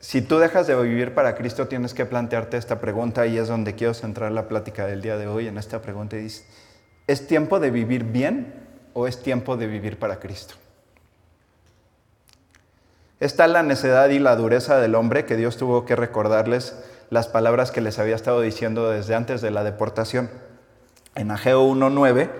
si 0.00 0.22
tú 0.22 0.38
dejas 0.38 0.66
de 0.66 0.74
vivir 0.74 1.14
para 1.14 1.34
Cristo, 1.34 1.68
tienes 1.68 1.94
que 1.94 2.06
plantearte 2.06 2.56
esta 2.56 2.80
pregunta 2.80 3.26
y 3.26 3.38
es 3.38 3.48
donde 3.48 3.74
quiero 3.74 3.94
centrar 3.94 4.32
la 4.32 4.48
plática 4.48 4.86
del 4.86 5.02
día 5.02 5.16
de 5.16 5.28
hoy 5.28 5.46
en 5.46 5.58
esta 5.58 5.80
pregunta. 5.82 6.16
¿Es 7.06 7.26
tiempo 7.26 7.60
de 7.60 7.70
vivir 7.70 8.04
bien 8.04 8.54
o 8.94 9.06
es 9.06 9.22
tiempo 9.22 9.56
de 9.56 9.66
vivir 9.66 9.98
para 9.98 10.18
Cristo? 10.18 10.54
Está 13.20 13.46
la 13.46 13.62
necedad 13.62 14.08
y 14.08 14.18
la 14.18 14.34
dureza 14.34 14.80
del 14.80 14.94
hombre 14.94 15.26
que 15.26 15.36
Dios 15.36 15.58
tuvo 15.58 15.84
que 15.84 15.94
recordarles 15.94 16.74
las 17.10 17.28
palabras 17.28 17.70
que 17.70 17.82
les 17.82 17.98
había 17.98 18.16
estado 18.16 18.40
diciendo 18.40 18.90
desde 18.90 19.14
antes 19.14 19.42
de 19.42 19.50
la 19.50 19.62
deportación. 19.62 20.30
En 21.14 21.30
Ageo 21.30 21.68
1.9 21.68 22.30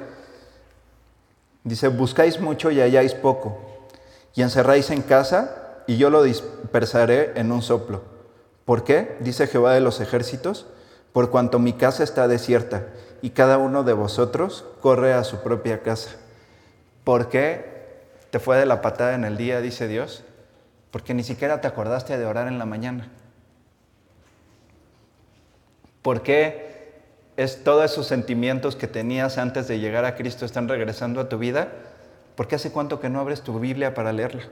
Dice, 1.64 1.88
buscáis 1.88 2.40
mucho 2.40 2.70
y 2.70 2.80
halláis 2.80 3.14
poco, 3.14 3.58
y 4.34 4.42
encerráis 4.42 4.90
en 4.90 5.02
casa, 5.02 5.59
y 5.90 5.96
yo 5.96 6.08
lo 6.08 6.22
dispersaré 6.22 7.32
en 7.34 7.50
un 7.50 7.62
soplo. 7.62 8.04
¿Por 8.64 8.84
qué? 8.84 9.16
Dice 9.18 9.48
Jehová 9.48 9.74
de 9.74 9.80
los 9.80 10.00
ejércitos, 10.00 10.66
por 11.12 11.30
cuanto 11.30 11.58
mi 11.58 11.72
casa 11.72 12.04
está 12.04 12.28
desierta, 12.28 12.86
y 13.22 13.30
cada 13.30 13.58
uno 13.58 13.82
de 13.82 13.92
vosotros 13.92 14.64
corre 14.80 15.14
a 15.14 15.24
su 15.24 15.42
propia 15.42 15.82
casa. 15.82 16.10
¿Por 17.02 17.28
qué 17.28 17.98
te 18.30 18.38
fue 18.38 18.56
de 18.56 18.66
la 18.66 18.82
patada 18.82 19.16
en 19.16 19.24
el 19.24 19.36
día, 19.36 19.60
dice 19.60 19.88
Dios? 19.88 20.22
Porque 20.92 21.12
ni 21.12 21.24
siquiera 21.24 21.60
te 21.60 21.66
acordaste 21.66 22.16
de 22.16 22.24
orar 22.24 22.46
en 22.46 22.60
la 22.60 22.66
mañana. 22.66 23.10
¿Por 26.02 26.22
qué 26.22 27.02
es 27.36 27.64
todos 27.64 27.84
esos 27.90 28.06
sentimientos 28.06 28.76
que 28.76 28.86
tenías 28.86 29.38
antes 29.38 29.66
de 29.66 29.80
llegar 29.80 30.04
a 30.04 30.14
Cristo 30.14 30.44
están 30.44 30.68
regresando 30.68 31.20
a 31.20 31.28
tu 31.28 31.36
vida, 31.36 31.66
porque 32.36 32.54
hace 32.54 32.70
cuánto 32.70 33.00
que 33.00 33.08
no 33.08 33.18
abres 33.18 33.42
tu 33.42 33.58
Biblia 33.58 33.92
para 33.92 34.12
leerla. 34.12 34.44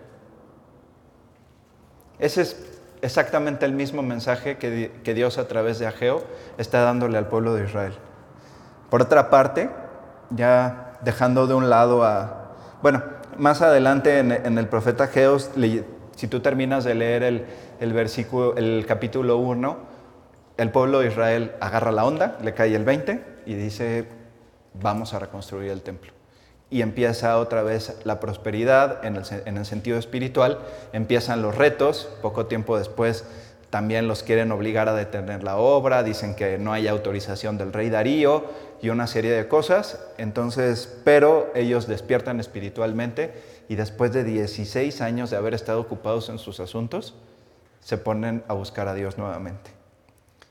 Ese 2.18 2.42
es 2.42 2.56
exactamente 3.02 3.64
el 3.64 3.72
mismo 3.72 4.02
mensaje 4.02 4.58
que, 4.58 4.92
que 5.02 5.14
Dios 5.14 5.38
a 5.38 5.48
través 5.48 5.78
de 5.78 5.86
Ageo 5.86 6.24
está 6.58 6.82
dándole 6.82 7.18
al 7.18 7.28
pueblo 7.28 7.54
de 7.54 7.64
Israel. 7.64 7.94
Por 8.90 9.02
otra 9.02 9.30
parte, 9.30 9.70
ya 10.30 10.98
dejando 11.02 11.46
de 11.46 11.54
un 11.54 11.70
lado 11.70 12.04
a... 12.04 12.54
Bueno, 12.82 13.02
más 13.36 13.62
adelante 13.62 14.18
en, 14.18 14.58
el 14.58 14.66
profeta 14.66 15.04
Ageo, 15.04 15.38
si 15.38 16.28
tú 16.28 16.40
terminas 16.40 16.84
de 16.84 16.94
leer 16.94 17.22
el, 17.22 17.46
el 17.80 17.92
versículo, 17.92 18.56
el 18.56 18.84
capítulo 18.86 19.36
1, 19.38 19.76
el 20.56 20.70
pueblo 20.70 21.00
de 21.00 21.08
Israel 21.08 21.52
agarra 21.60 21.92
la 21.92 22.04
onda, 22.04 22.36
le 22.42 22.52
cae 22.52 22.74
el 22.74 22.84
20 22.84 23.42
y 23.46 23.54
dice, 23.54 24.08
vamos 24.74 25.14
a 25.14 25.20
reconstruir 25.20 25.70
el 25.70 25.82
templo. 25.82 26.17
Y 26.70 26.82
empieza 26.82 27.38
otra 27.38 27.62
vez 27.62 27.96
la 28.04 28.20
prosperidad 28.20 29.04
en 29.04 29.16
el, 29.16 29.64
sentido 29.64 29.98
espiritual, 29.98 30.58
empiezan 30.92 31.40
los 31.40 31.54
retos, 31.54 32.10
poco 32.20 32.46
tiempo 32.46 32.78
después 32.78 33.24
también 33.70 34.08
los 34.08 34.22
quieren 34.22 34.50
obligar 34.50 34.88
a 34.88 34.94
detener 34.94 35.44
la 35.44 35.58
obra, 35.58 36.02
dicen 36.02 36.34
que 36.34 36.56
no 36.58 36.72
hay 36.72 36.88
autorización 36.88 37.58
del 37.58 37.72
rey 37.72 37.90
Darío 37.90 38.46
y 38.80 38.88
una 38.88 39.06
serie 39.06 39.30
de 39.30 39.46
cosas. 39.46 40.00
Entonces, 40.16 40.98
pero 41.04 41.50
ellos 41.54 41.86
despiertan 41.86 42.40
espiritualmente 42.40 43.34
y 43.68 43.76
después 43.76 44.12
de 44.12 44.24
16 44.24 45.00
años 45.02 45.30
de 45.30 45.36
haber 45.36 45.52
estado 45.52 45.80
ocupados 45.80 46.30
en 46.30 46.38
sus 46.38 46.60
asuntos, 46.60 47.14
se 47.80 47.98
ponen 47.98 48.42
a 48.48 48.54
buscar 48.54 48.88
a 48.88 48.94
Dios 48.94 49.18
nuevamente. 49.18 49.70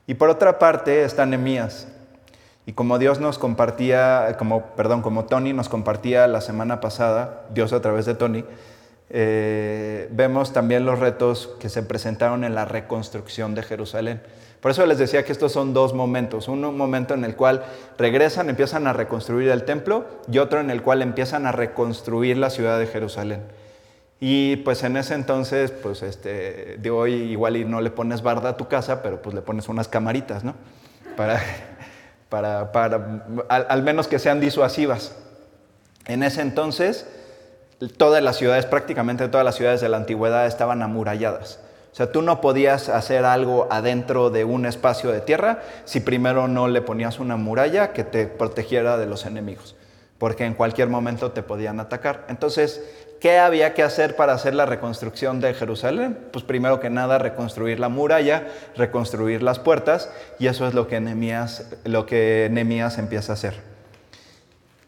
Y 0.06 0.14
por 0.14 0.30
otra 0.30 0.58
parte 0.58 1.02
está 1.04 1.26
Nehemías. 1.26 1.88
Y 2.68 2.74
como 2.74 2.98
Dios 2.98 3.18
nos 3.18 3.38
compartía, 3.38 4.36
como, 4.38 4.66
perdón, 4.76 5.00
como 5.00 5.24
Tony 5.24 5.54
nos 5.54 5.70
compartía 5.70 6.26
la 6.26 6.42
semana 6.42 6.82
pasada, 6.82 7.46
Dios 7.54 7.72
a 7.72 7.80
través 7.80 8.04
de 8.04 8.12
Tony, 8.12 8.44
eh, 9.08 10.06
vemos 10.12 10.52
también 10.52 10.84
los 10.84 10.98
retos 10.98 11.56
que 11.60 11.70
se 11.70 11.82
presentaron 11.82 12.44
en 12.44 12.54
la 12.54 12.66
reconstrucción 12.66 13.54
de 13.54 13.62
Jerusalén. 13.62 14.20
Por 14.60 14.70
eso 14.70 14.84
les 14.84 14.98
decía 14.98 15.24
que 15.24 15.32
estos 15.32 15.50
son 15.50 15.72
dos 15.72 15.94
momentos. 15.94 16.46
Un 16.46 16.60
momento 16.76 17.14
en 17.14 17.24
el 17.24 17.36
cual 17.36 17.64
regresan, 17.96 18.50
empiezan 18.50 18.86
a 18.86 18.92
reconstruir 18.92 19.48
el 19.48 19.64
templo 19.64 20.04
y 20.30 20.36
otro 20.36 20.60
en 20.60 20.68
el 20.68 20.82
cual 20.82 21.00
empiezan 21.00 21.46
a 21.46 21.52
reconstruir 21.52 22.36
la 22.36 22.50
ciudad 22.50 22.78
de 22.78 22.86
Jerusalén. 22.86 23.44
Y 24.20 24.56
pues 24.56 24.84
en 24.84 24.98
ese 24.98 25.14
entonces, 25.14 25.70
pues 25.70 26.02
este, 26.02 26.76
de 26.76 26.90
hoy 26.90 27.14
igual 27.14 27.56
y 27.56 27.64
no 27.64 27.80
le 27.80 27.88
pones 27.88 28.20
barda 28.20 28.50
a 28.50 28.56
tu 28.58 28.68
casa, 28.68 29.02
pero 29.02 29.22
pues 29.22 29.34
le 29.34 29.40
pones 29.40 29.70
unas 29.70 29.88
camaritas, 29.88 30.44
¿no? 30.44 30.54
Para, 31.16 31.40
para, 32.28 32.72
para 32.72 33.24
al 33.48 33.82
menos 33.82 34.08
que 34.08 34.18
sean 34.18 34.40
disuasivas. 34.40 35.14
En 36.06 36.22
ese 36.22 36.42
entonces, 36.42 37.06
todas 37.96 38.22
las 38.22 38.36
ciudades, 38.36 38.66
prácticamente 38.66 39.28
todas 39.28 39.44
las 39.44 39.54
ciudades 39.54 39.80
de 39.80 39.88
la 39.88 39.98
antigüedad 39.98 40.46
estaban 40.46 40.82
amuralladas. 40.82 41.60
O 41.92 41.94
sea, 41.94 42.12
tú 42.12 42.22
no 42.22 42.40
podías 42.40 42.88
hacer 42.88 43.24
algo 43.24 43.66
adentro 43.70 44.30
de 44.30 44.44
un 44.44 44.66
espacio 44.66 45.10
de 45.10 45.20
tierra 45.20 45.62
si 45.84 46.00
primero 46.00 46.46
no 46.46 46.68
le 46.68 46.82
ponías 46.82 47.18
una 47.18 47.36
muralla 47.36 47.92
que 47.92 48.04
te 48.04 48.26
protegiera 48.26 48.98
de 48.98 49.06
los 49.06 49.26
enemigos, 49.26 49.74
porque 50.18 50.44
en 50.44 50.54
cualquier 50.54 50.88
momento 50.88 51.32
te 51.32 51.42
podían 51.42 51.80
atacar. 51.80 52.24
Entonces, 52.28 52.82
¿qué 53.20 53.38
había 53.38 53.74
que 53.74 53.82
hacer 53.82 54.16
para 54.16 54.32
hacer 54.32 54.54
la 54.54 54.66
reconstrucción 54.66 55.40
de 55.40 55.54
Jerusalén? 55.54 56.18
Pues 56.32 56.44
primero 56.44 56.80
que 56.80 56.90
nada 56.90 57.18
reconstruir 57.18 57.80
la 57.80 57.88
muralla, 57.88 58.48
reconstruir 58.76 59.42
las 59.42 59.58
puertas, 59.58 60.10
y 60.38 60.46
eso 60.46 60.66
es 60.66 60.74
lo 60.74 60.86
que 60.88 61.00
Nehemías, 61.00 61.64
que 62.06 62.48
empieza 62.50 63.32
a 63.32 63.34
hacer. 63.34 63.54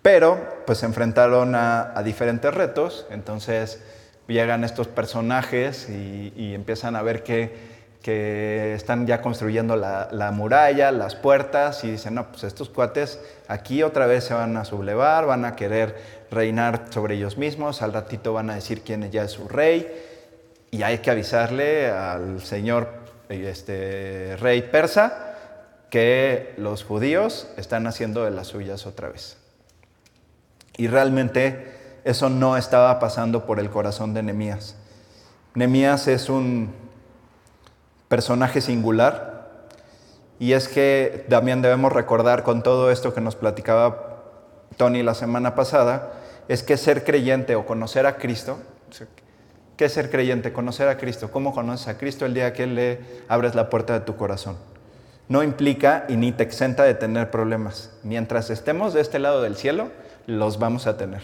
Pero 0.03 0.39
pues 0.67 0.79
se 0.79 0.87
enfrentaron 0.87 1.55
a, 1.55 2.01
diferentes 2.05 2.53
retos, 2.55 3.07
entonces 3.11 3.83
llegan 4.27 4.65
estos 4.65 4.89
personajes 4.89 5.89
y, 5.89 6.55
empiezan 6.55 6.97
a 6.97 7.03
ver 7.03 7.23
que, 7.23 7.81
están 8.03 9.07
ya 9.07 9.21
construyendo 9.21 9.77
la, 9.77 10.31
muralla, 10.33 10.91
las 10.91 11.17
puertas, 11.17 11.85
y 11.85 11.91
dicen, 11.91 12.15
no, 12.15 12.29
pues 12.31 12.45
estos 12.45 12.71
cuates 12.71 13.21
aquí 13.47 13.83
otra 13.83 14.07
vez 14.07 14.25
se 14.25 14.33
van 14.33 14.57
a 14.57 14.65
sublevar, 14.65 15.27
van 15.27 15.45
a 15.45 15.55
querer 15.55 16.20
reinar 16.31 16.87
sobre 16.91 17.15
ellos 17.17 17.37
mismos, 17.37 17.83
al 17.83 17.93
ratito 17.93 18.33
van 18.33 18.51
a 18.51 18.55
decir 18.55 18.83
quién 18.83 19.11
ya 19.11 19.25
es 19.25 19.33
su 19.33 19.49
rey, 19.49 19.87
y 20.71 20.83
hay 20.83 20.99
que 20.99 21.11
avisarle 21.11 21.91
al 21.91 22.41
señor 22.43 22.89
este, 23.29 24.37
rey 24.37 24.63
persa 24.63 25.37
que 25.91 26.55
los 26.57 26.85
judíos 26.85 27.49
están 27.57 27.87
haciendo 27.87 28.25
de 28.25 28.31
las 28.31 28.49
suyas 28.49 28.87
otra 28.87 29.09
vez. 29.09 29.37
Y 30.77 30.87
realmente 30.87 32.01
eso 32.05 32.31
no 32.31 32.57
estaba 32.57 32.99
pasando 33.01 33.45
por 33.45 33.59
el 33.59 33.71
corazón 33.71 34.15
de 34.15 34.23
Nemías. 34.23 34.77
Nemías 35.55 36.07
es 36.07 36.29
un 36.29 36.73
personaje 38.09 38.61
singular 38.61 39.67
y 40.39 40.53
es 40.53 40.69
que 40.69 41.27
también 41.29 41.61
debemos 41.61 41.93
recordar 41.93 42.45
con 42.45 42.63
todo 42.63 42.91
esto 42.91 43.13
que 43.13 43.21
nos 43.21 43.37
platicaba 43.37 44.25
Tony 44.77 45.03
la 45.03 45.15
semana 45.15 45.55
pasada, 45.55 46.13
es 46.51 46.65
que 46.65 46.77
ser 46.77 47.05
creyente 47.05 47.55
o 47.55 47.65
conocer 47.65 48.07
a 48.07 48.17
Cristo, 48.17 48.59
¿qué 49.77 49.85
es 49.85 49.93
ser 49.93 50.11
creyente? 50.11 50.53
Conocer 50.53 50.89
a 50.89 50.99
Cristo. 50.99 51.31
¿Cómo 51.31 51.55
conoces 51.55 51.87
a 51.87 51.97
Cristo 51.97 52.27
el 52.27 52.35
día 52.35 52.53
que 52.53 52.67
le 52.67 52.99
abres 53.29 53.55
la 53.55 53.71
puerta 53.71 53.93
de 53.93 54.01
tu 54.01 54.17
corazón? 54.17 54.57
No 55.29 55.45
implica 55.45 56.07
y 56.09 56.17
ni 56.17 56.33
te 56.33 56.43
exenta 56.43 56.83
de 56.83 56.95
tener 56.95 57.31
problemas. 57.31 57.93
Mientras 58.03 58.51
estemos 58.51 58.95
de 58.95 59.01
este 59.01 59.21
lado 59.21 59.43
del 59.43 59.55
cielo, 59.55 59.93
los 60.27 60.59
vamos 60.59 60.89
a 60.89 60.97
tener. 60.97 61.23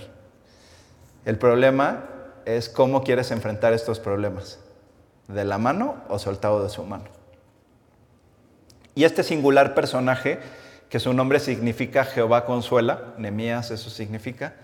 El 1.25 1.38
problema 1.38 2.04
es 2.45 2.68
cómo 2.68 3.02
quieres 3.02 3.33
enfrentar 3.33 3.73
estos 3.73 3.99
problemas, 3.99 4.61
de 5.26 5.45
la 5.45 5.59
mano 5.59 6.04
o 6.09 6.21
soltado 6.21 6.62
de 6.62 6.68
su 6.68 6.85
mano. 6.85 7.06
Y 8.95 9.02
este 9.02 9.25
singular 9.25 9.75
personaje, 9.75 10.38
que 10.88 11.00
su 11.00 11.12
nombre 11.12 11.40
significa 11.40 12.04
Jehová 12.04 12.45
consuela, 12.45 13.14
Nemías 13.18 13.73
eso 13.73 13.90
significa, 13.90 14.54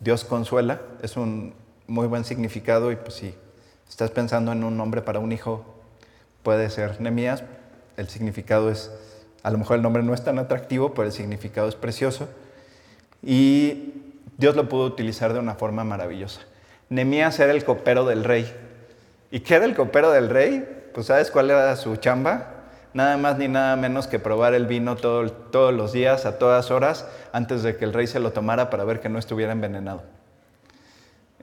Dios 0.00 0.24
consuela, 0.24 0.80
es 1.02 1.16
un 1.16 1.54
muy 1.86 2.06
buen 2.06 2.24
significado 2.24 2.92
y 2.92 2.96
pues 2.96 3.14
si 3.14 3.34
estás 3.88 4.10
pensando 4.10 4.52
en 4.52 4.62
un 4.62 4.76
nombre 4.76 5.02
para 5.02 5.18
un 5.18 5.32
hijo, 5.32 5.64
puede 6.42 6.70
ser 6.70 7.00
Nemías, 7.00 7.42
el 7.96 8.08
significado 8.08 8.70
es, 8.70 8.92
a 9.42 9.50
lo 9.50 9.58
mejor 9.58 9.76
el 9.76 9.82
nombre 9.82 10.02
no 10.02 10.14
es 10.14 10.22
tan 10.22 10.38
atractivo, 10.38 10.94
pero 10.94 11.06
el 11.06 11.12
significado 11.12 11.68
es 11.68 11.74
precioso. 11.74 12.28
Y 13.22 13.94
Dios 14.36 14.54
lo 14.54 14.68
pudo 14.68 14.84
utilizar 14.84 15.32
de 15.32 15.40
una 15.40 15.56
forma 15.56 15.82
maravillosa. 15.82 16.42
Nemías 16.90 17.40
era 17.40 17.52
el 17.52 17.64
copero 17.64 18.04
del 18.06 18.22
rey. 18.22 18.52
¿Y 19.32 19.40
qué 19.40 19.56
era 19.56 19.64
el 19.64 19.74
copero 19.74 20.12
del 20.12 20.30
rey? 20.30 20.90
Pues 20.94 21.06
¿sabes 21.08 21.30
cuál 21.30 21.50
era 21.50 21.74
su 21.74 21.96
chamba? 21.96 22.57
Nada 22.94 23.16
más 23.16 23.38
ni 23.38 23.48
nada 23.48 23.76
menos 23.76 24.06
que 24.06 24.18
probar 24.18 24.54
el 24.54 24.66
vino 24.66 24.96
todos 24.96 25.74
los 25.74 25.92
días, 25.92 26.26
a 26.26 26.38
todas 26.38 26.70
horas, 26.70 27.06
antes 27.32 27.62
de 27.62 27.76
que 27.76 27.84
el 27.84 27.92
rey 27.92 28.06
se 28.06 28.20
lo 28.20 28.32
tomara 28.32 28.70
para 28.70 28.84
ver 28.84 29.00
que 29.00 29.08
no 29.08 29.18
estuviera 29.18 29.52
envenenado. 29.52 30.02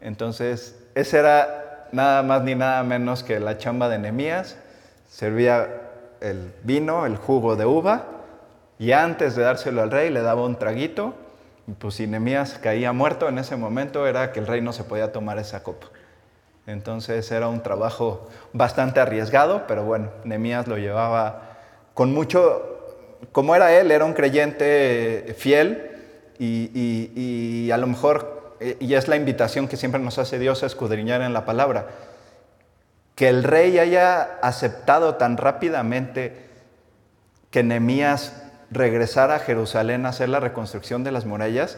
Entonces, 0.02 0.80
ese 0.96 1.20
era 1.20 1.88
nada 1.92 2.24
más 2.24 2.44
ni 2.44 2.56
nada 2.56 2.84
menos 2.84 3.24
que 3.24 3.40
la 3.40 3.58
chamba 3.58 3.90
de 3.90 4.00
Nemías. 4.00 4.58
Servía 5.10 5.68
el 6.22 6.54
vino, 6.64 7.06
el 7.06 7.16
jugo 7.16 7.56
de 7.56 7.66
uva, 7.66 8.06
y 8.80 8.92
antes 8.92 9.36
de 9.36 9.44
dárselo 9.44 9.82
al 9.82 9.92
rey 9.92 10.10
le 10.10 10.22
daba 10.22 10.44
un 10.44 10.58
traguito 10.58 11.14
pues 11.80 11.96
si 11.96 12.08
caía 12.62 12.94
muerto 12.94 13.28
en 13.28 13.40
ese 13.40 13.56
momento 13.56 14.06
era 14.06 14.32
que 14.32 14.40
el 14.40 14.48
rey 14.48 14.62
no 14.62 14.72
se 14.72 14.84
podía 14.84 15.12
tomar 15.12 15.40
esa 15.40 15.64
copa. 15.64 15.88
Entonces 16.68 17.32
era 17.32 17.48
un 17.48 17.62
trabajo 17.62 18.28
bastante 18.54 19.00
arriesgado, 19.00 19.66
pero 19.68 19.84
bueno, 19.84 20.10
Nemías 20.24 20.68
lo 20.68 20.78
llevaba 20.78 21.58
con 21.94 22.14
mucho, 22.14 22.80
como 23.32 23.56
era 23.56 23.74
él, 23.74 23.92
era 23.92 24.06
un 24.06 24.14
creyente 24.14 25.36
fiel 25.38 25.92
y, 26.40 27.70
a 27.72 27.78
lo 27.78 27.88
mejor, 27.88 28.56
y 28.80 28.96
es 28.96 29.08
la 29.08 29.16
invitación 29.16 29.68
que 29.68 29.78
siempre 29.78 30.02
nos 30.02 30.18
hace 30.18 30.40
Dios 30.40 30.64
a 30.64 30.66
escudriñar 30.66 31.22
en 31.22 31.34
la 31.34 31.46
palabra, 31.46 31.88
que 33.14 33.30
el 33.30 33.44
rey 33.44 33.78
haya 33.78 34.40
aceptado 34.42 35.16
tan 35.16 35.38
rápidamente 35.38 36.46
que 37.52 37.64
Nemías 37.64 38.42
regresar 38.72 39.32
a 39.32 39.40
Jerusalén 39.40 40.06
a 40.06 40.10
hacer 40.10 40.30
la 40.30 40.40
reconstrucción 40.40 41.04
de 41.04 41.12
las 41.12 41.26
murallas 41.26 41.78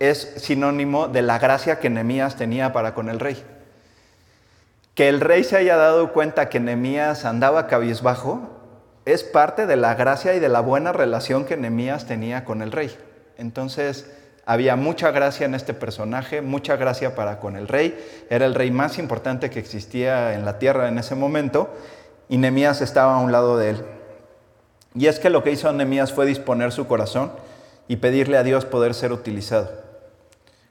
es 0.00 0.34
sinónimo 0.36 1.08
de 1.08 1.22
la 1.22 1.38
gracia 1.38 1.78
que 1.78 1.88
Nehemías 1.88 2.36
tenía 2.36 2.72
para 2.72 2.94
con 2.94 3.08
el 3.08 3.20
rey. 3.20 3.42
Que 4.94 5.08
el 5.08 5.20
rey 5.20 5.42
se 5.42 5.56
haya 5.56 5.76
dado 5.76 6.12
cuenta 6.12 6.48
que 6.48 6.60
Nehemías 6.60 7.24
andaba 7.24 7.66
cabizbajo 7.66 8.50
es 9.04 9.24
parte 9.24 9.66
de 9.66 9.76
la 9.76 9.94
gracia 9.94 10.34
y 10.34 10.40
de 10.40 10.48
la 10.48 10.60
buena 10.60 10.92
relación 10.92 11.44
que 11.44 11.56
Nehemías 11.56 12.06
tenía 12.06 12.44
con 12.44 12.62
el 12.62 12.72
rey. 12.72 12.96
Entonces, 13.36 14.10
había 14.46 14.76
mucha 14.76 15.10
gracia 15.10 15.46
en 15.46 15.54
este 15.54 15.74
personaje, 15.74 16.42
mucha 16.42 16.76
gracia 16.76 17.14
para 17.14 17.40
con 17.40 17.56
el 17.56 17.68
rey. 17.68 17.98
Era 18.30 18.46
el 18.46 18.54
rey 18.54 18.70
más 18.70 18.98
importante 18.98 19.50
que 19.50 19.58
existía 19.58 20.34
en 20.34 20.44
la 20.44 20.58
tierra 20.58 20.88
en 20.88 20.98
ese 20.98 21.14
momento 21.14 21.74
y 22.28 22.38
Nehemías 22.38 22.80
estaba 22.80 23.16
a 23.16 23.20
un 23.20 23.32
lado 23.32 23.58
de 23.58 23.70
él. 23.70 23.84
Y 24.94 25.06
es 25.06 25.18
que 25.18 25.30
lo 25.30 25.42
que 25.42 25.50
hizo 25.50 25.72
Nehemías 25.72 26.12
fue 26.12 26.24
disponer 26.24 26.72
su 26.72 26.86
corazón 26.86 27.32
y 27.88 27.96
pedirle 27.96 28.38
a 28.38 28.42
Dios 28.42 28.64
poder 28.64 28.94
ser 28.94 29.12
utilizado. 29.12 29.83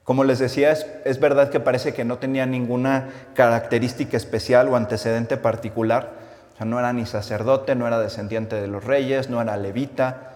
Como 0.04 0.24
les 0.24 0.38
decía, 0.38 0.70
es, 0.70 1.18
verdad 1.18 1.48
que 1.48 1.60
parece 1.60 1.94
que 1.94 2.04
no 2.04 2.18
tenía 2.18 2.44
ninguna 2.44 3.08
característica 3.34 4.18
especial 4.18 4.68
o 4.68 4.76
antecedente 4.76 5.38
particular. 5.38 6.12
O 6.52 6.56
sea, 6.58 6.66
no 6.66 6.78
era 6.78 6.92
ni 6.92 7.06
sacerdote, 7.06 7.74
no 7.74 7.86
era 7.86 7.98
descendiente 7.98 8.56
de 8.56 8.68
los 8.68 8.84
reyes, 8.84 9.30
no 9.30 9.40
era 9.40 9.56
levita, 9.56 10.32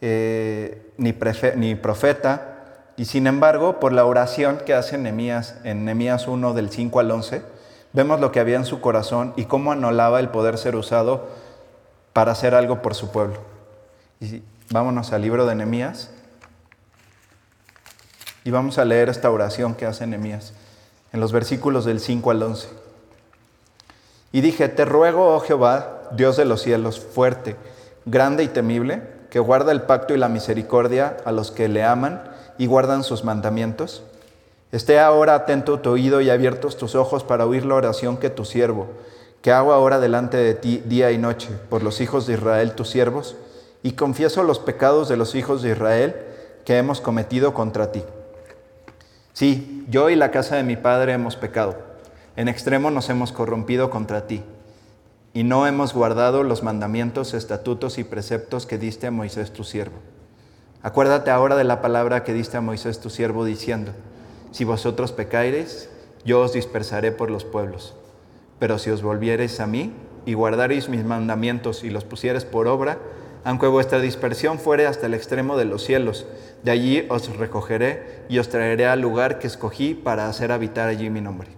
eh, 0.00 0.92
ni, 0.98 1.14
ni, 1.56 1.74
profeta. 1.74 2.58
Y 2.96 3.06
sin 3.06 3.26
embargo, 3.26 3.80
por 3.80 3.92
la 3.92 4.04
oración 4.04 4.58
que 4.64 4.72
hace 4.72 4.96
Nehemías 4.98 5.56
en 5.64 5.84
Nehemías 5.84 6.28
1 6.28 6.54
del 6.54 6.70
5 6.70 7.00
al 7.00 7.10
11, 7.10 7.42
vemos 7.92 8.20
lo 8.20 8.30
que 8.30 8.38
había 8.38 8.56
en 8.56 8.64
su 8.64 8.80
corazón 8.80 9.34
y 9.36 9.46
cómo 9.46 9.72
anolaba 9.72 10.20
el 10.20 10.28
poder 10.28 10.58
ser 10.58 10.76
usado 10.76 11.28
para 12.12 12.32
hacer 12.32 12.54
algo 12.54 12.82
por 12.82 12.94
su 12.94 13.10
pueblo. 13.10 13.40
Y 14.20 14.44
vámonos 14.70 15.12
al 15.12 15.22
libro 15.22 15.44
de 15.44 15.56
Nehemías 15.56 16.10
y 18.44 18.50
vamos 18.50 18.78
a 18.78 18.84
leer 18.84 19.08
esta 19.08 19.30
oración 19.30 19.74
que 19.74 19.86
hace 19.86 20.06
Nehemías 20.06 20.52
en 21.12 21.20
los 21.20 21.32
versículos 21.32 21.84
del 21.84 22.00
5 22.00 22.30
al 22.30 22.42
11. 22.42 22.68
Y 24.32 24.40
dije, 24.40 24.68
te 24.68 24.84
ruego, 24.84 25.34
oh 25.34 25.40
Jehová, 25.40 26.08
Dios 26.12 26.36
de 26.36 26.44
los 26.44 26.62
cielos, 26.62 27.00
fuerte, 27.00 27.56
grande 28.06 28.42
y 28.44 28.48
temible, 28.48 29.02
que 29.30 29.38
guarda 29.38 29.72
el 29.72 29.82
pacto 29.82 30.14
y 30.14 30.18
la 30.18 30.28
misericordia 30.28 31.16
a 31.24 31.32
los 31.32 31.50
que 31.50 31.68
le 31.68 31.84
aman 31.84 32.22
y 32.58 32.66
guardan 32.66 33.04
sus 33.04 33.24
mandamientos. 33.24 34.02
Esté 34.72 34.98
ahora 34.98 35.34
atento 35.34 35.80
tu 35.80 35.90
oído 35.90 36.20
y 36.20 36.30
abiertos 36.30 36.78
tus 36.78 36.94
ojos 36.94 37.24
para 37.24 37.46
oír 37.46 37.66
la 37.66 37.74
oración 37.74 38.16
que 38.16 38.30
tu 38.30 38.44
siervo 38.44 38.88
que 39.42 39.50
hago 39.50 39.72
ahora 39.72 39.98
delante 39.98 40.36
de 40.36 40.54
ti 40.54 40.82
día 40.86 41.10
y 41.10 41.18
noche 41.18 41.48
por 41.68 41.82
los 41.82 42.00
hijos 42.00 42.26
de 42.26 42.34
Israel, 42.34 42.74
tus 42.74 42.88
siervos, 42.88 43.36
y 43.82 43.92
confieso 43.92 44.44
los 44.44 44.60
pecados 44.60 45.08
de 45.08 45.16
los 45.16 45.34
hijos 45.34 45.62
de 45.62 45.72
Israel 45.72 46.14
que 46.64 46.78
hemos 46.78 47.00
cometido 47.00 47.52
contra 47.52 47.90
ti. 47.90 48.04
Sí, 49.32 49.86
yo 49.88 50.10
y 50.10 50.16
la 50.16 50.30
casa 50.30 50.56
de 50.56 50.62
mi 50.62 50.76
padre 50.76 51.14
hemos 51.14 51.36
pecado. 51.36 51.78
En 52.36 52.48
extremo 52.48 52.90
nos 52.90 53.08
hemos 53.08 53.32
corrompido 53.32 53.88
contra 53.88 54.26
ti 54.26 54.42
y 55.32 55.44
no 55.44 55.66
hemos 55.66 55.94
guardado 55.94 56.42
los 56.42 56.62
mandamientos, 56.62 57.32
estatutos 57.32 57.98
y 57.98 58.04
preceptos 58.04 58.66
que 58.66 58.76
diste 58.76 59.06
a 59.06 59.10
Moisés 59.10 59.52
tu 59.52 59.64
siervo. 59.64 59.96
Acuérdate 60.82 61.30
ahora 61.30 61.56
de 61.56 61.64
la 61.64 61.80
palabra 61.80 62.24
que 62.24 62.34
diste 62.34 62.58
a 62.58 62.60
Moisés 62.60 63.00
tu 63.00 63.08
siervo 63.08 63.44
diciendo, 63.44 63.92
si 64.50 64.64
vosotros 64.64 65.12
pecareis, 65.12 65.88
yo 66.24 66.40
os 66.40 66.52
dispersaré 66.52 67.12
por 67.12 67.30
los 67.30 67.44
pueblos. 67.44 67.94
Pero 68.58 68.78
si 68.78 68.90
os 68.90 69.02
volviereis 69.02 69.60
a 69.60 69.66
mí 69.66 69.92
y 70.26 70.34
guardareis 70.34 70.88
mis 70.88 71.04
mandamientos 71.04 71.84
y 71.84 71.90
los 71.90 72.04
pusiereis 72.04 72.44
por 72.44 72.68
obra, 72.68 72.98
aunque 73.44 73.66
vuestra 73.66 74.00
dispersión 74.00 74.58
fuere 74.58 74.86
hasta 74.86 75.06
el 75.06 75.14
extremo 75.14 75.56
de 75.56 75.64
los 75.64 75.82
cielos, 75.84 76.26
de 76.62 76.70
allí 76.70 77.06
os 77.08 77.36
recogeré 77.36 78.24
y 78.28 78.38
os 78.38 78.48
traeré 78.48 78.86
al 78.86 79.00
lugar 79.00 79.38
que 79.38 79.46
escogí 79.46 79.94
para 79.94 80.28
hacer 80.28 80.52
habitar 80.52 80.88
allí 80.88 81.10
mi 81.10 81.20
nombre. 81.20 81.48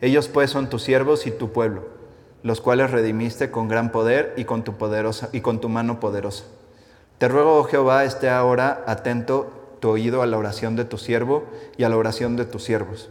Ellos 0.00 0.28
pues 0.28 0.50
son 0.50 0.68
tus 0.68 0.82
siervos 0.82 1.26
y 1.26 1.30
tu 1.30 1.52
pueblo, 1.52 1.88
los 2.42 2.60
cuales 2.60 2.90
redimiste 2.90 3.50
con 3.50 3.68
gran 3.68 3.92
poder 3.92 4.34
y 4.36 4.44
con 4.44 4.62
tu, 4.62 4.74
poderosa, 4.74 5.28
y 5.32 5.40
con 5.40 5.60
tu 5.60 5.68
mano 5.68 6.00
poderosa. 6.00 6.44
Te 7.18 7.28
ruego, 7.28 7.58
oh 7.58 7.64
Jehová, 7.64 8.04
esté 8.04 8.28
ahora 8.28 8.84
atento 8.86 9.78
tu 9.80 9.88
oído 9.88 10.22
a 10.22 10.26
la 10.26 10.36
oración 10.36 10.76
de 10.76 10.84
tu 10.84 10.98
siervo 10.98 11.44
y 11.76 11.84
a 11.84 11.88
la 11.88 11.96
oración 11.96 12.36
de 12.36 12.44
tus 12.44 12.64
siervos. 12.64 13.10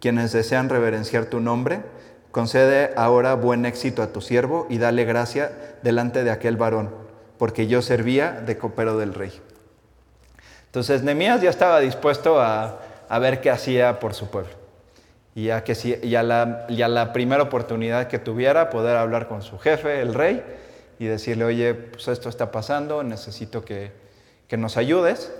Quienes 0.00 0.32
desean 0.32 0.68
reverenciar 0.68 1.26
tu 1.26 1.40
nombre, 1.40 1.82
concede 2.30 2.92
ahora 2.96 3.34
buen 3.34 3.66
éxito 3.66 4.02
a 4.02 4.12
tu 4.12 4.20
siervo 4.20 4.66
y 4.70 4.78
dale 4.78 5.04
gracia 5.04 5.52
delante 5.82 6.24
de 6.24 6.30
aquel 6.30 6.56
varón, 6.56 6.90
porque 7.40 7.66
yo 7.66 7.80
servía 7.80 8.32
de 8.32 8.58
copero 8.58 8.98
del 8.98 9.14
rey. 9.14 9.32
Entonces 10.66 11.02
Nemías 11.02 11.40
ya 11.40 11.48
estaba 11.48 11.80
dispuesto 11.80 12.38
a, 12.38 12.80
a 13.08 13.18
ver 13.18 13.40
qué 13.40 13.50
hacía 13.50 13.98
por 13.98 14.12
su 14.12 14.28
pueblo. 14.28 14.50
Y 15.34 15.48
a, 15.48 15.64
que 15.64 15.74
si, 15.74 15.98
y, 16.02 16.16
a 16.16 16.22
la, 16.22 16.66
y 16.68 16.82
a 16.82 16.88
la 16.88 17.14
primera 17.14 17.42
oportunidad 17.42 18.08
que 18.08 18.18
tuviera, 18.18 18.68
poder 18.68 18.98
hablar 18.98 19.26
con 19.26 19.40
su 19.40 19.58
jefe, 19.58 20.02
el 20.02 20.12
rey, 20.12 20.44
y 20.98 21.06
decirle, 21.06 21.44
oye, 21.44 21.72
pues 21.72 22.08
esto 22.08 22.28
está 22.28 22.52
pasando, 22.52 23.02
necesito 23.02 23.64
que, 23.64 23.90
que 24.46 24.58
nos 24.58 24.76
ayudes 24.76 25.32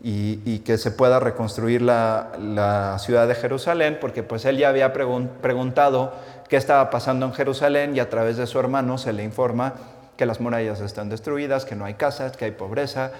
y, 0.00 0.38
y, 0.44 0.60
que 0.60 0.78
se 0.78 0.92
pueda 0.92 1.18
reconstruir 1.18 1.82
la, 1.82 2.30
la, 2.38 3.00
ciudad 3.00 3.26
de 3.26 3.34
Jerusalén, 3.34 3.98
porque 4.00 4.22
pues 4.22 4.44
él 4.44 4.58
ya 4.58 4.68
había 4.68 4.92
pregun 4.92 5.28
preguntado 5.40 6.12
qué 6.48 6.56
estaba 6.56 6.88
pasando 6.90 7.26
en 7.26 7.32
Jerusalén 7.32 7.96
y 7.96 7.98
a 7.98 8.08
través 8.08 8.36
de 8.36 8.46
su 8.46 8.60
hermano 8.60 8.96
se 8.96 9.12
le 9.12 9.24
informa 9.24 9.74
que 10.16 10.26
las 10.26 10.40
murallas 10.40 10.80
están 10.80 11.08
destruidas, 11.08 11.64
que 11.64 11.74
no 11.74 11.84
hay 11.84 11.94
casas, 11.94 12.36
que 12.36 12.44
hay 12.44 12.50
pobreza, 12.52 13.12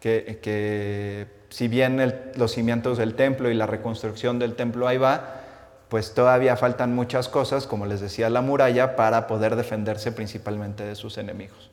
que, 0.00 0.38
que 0.42 1.26
si 1.48 1.68
bien 1.68 2.32
los 2.36 2.52
cimientos 2.52 2.98
del 2.98 3.14
templo 3.14 3.50
y 3.50 3.54
la 3.54 3.66
reconstrucción 3.66 4.38
del 4.38 4.54
templo 4.54 4.86
ahí 4.88 4.98
va, 4.98 5.40
pues 5.88 6.12
todavía 6.12 6.56
faltan 6.56 6.94
muchas 6.94 7.28
cosas, 7.28 7.68
como 7.68 7.86
les 7.86 8.00
decía, 8.00 8.28
la 8.28 8.40
muralla, 8.40 8.96
para 8.96 9.28
poder 9.28 9.54
defenderse 9.54 10.10
principalmente 10.10 10.84
de 10.84 10.96
sus 10.96 11.18
enemigos. 11.18 11.70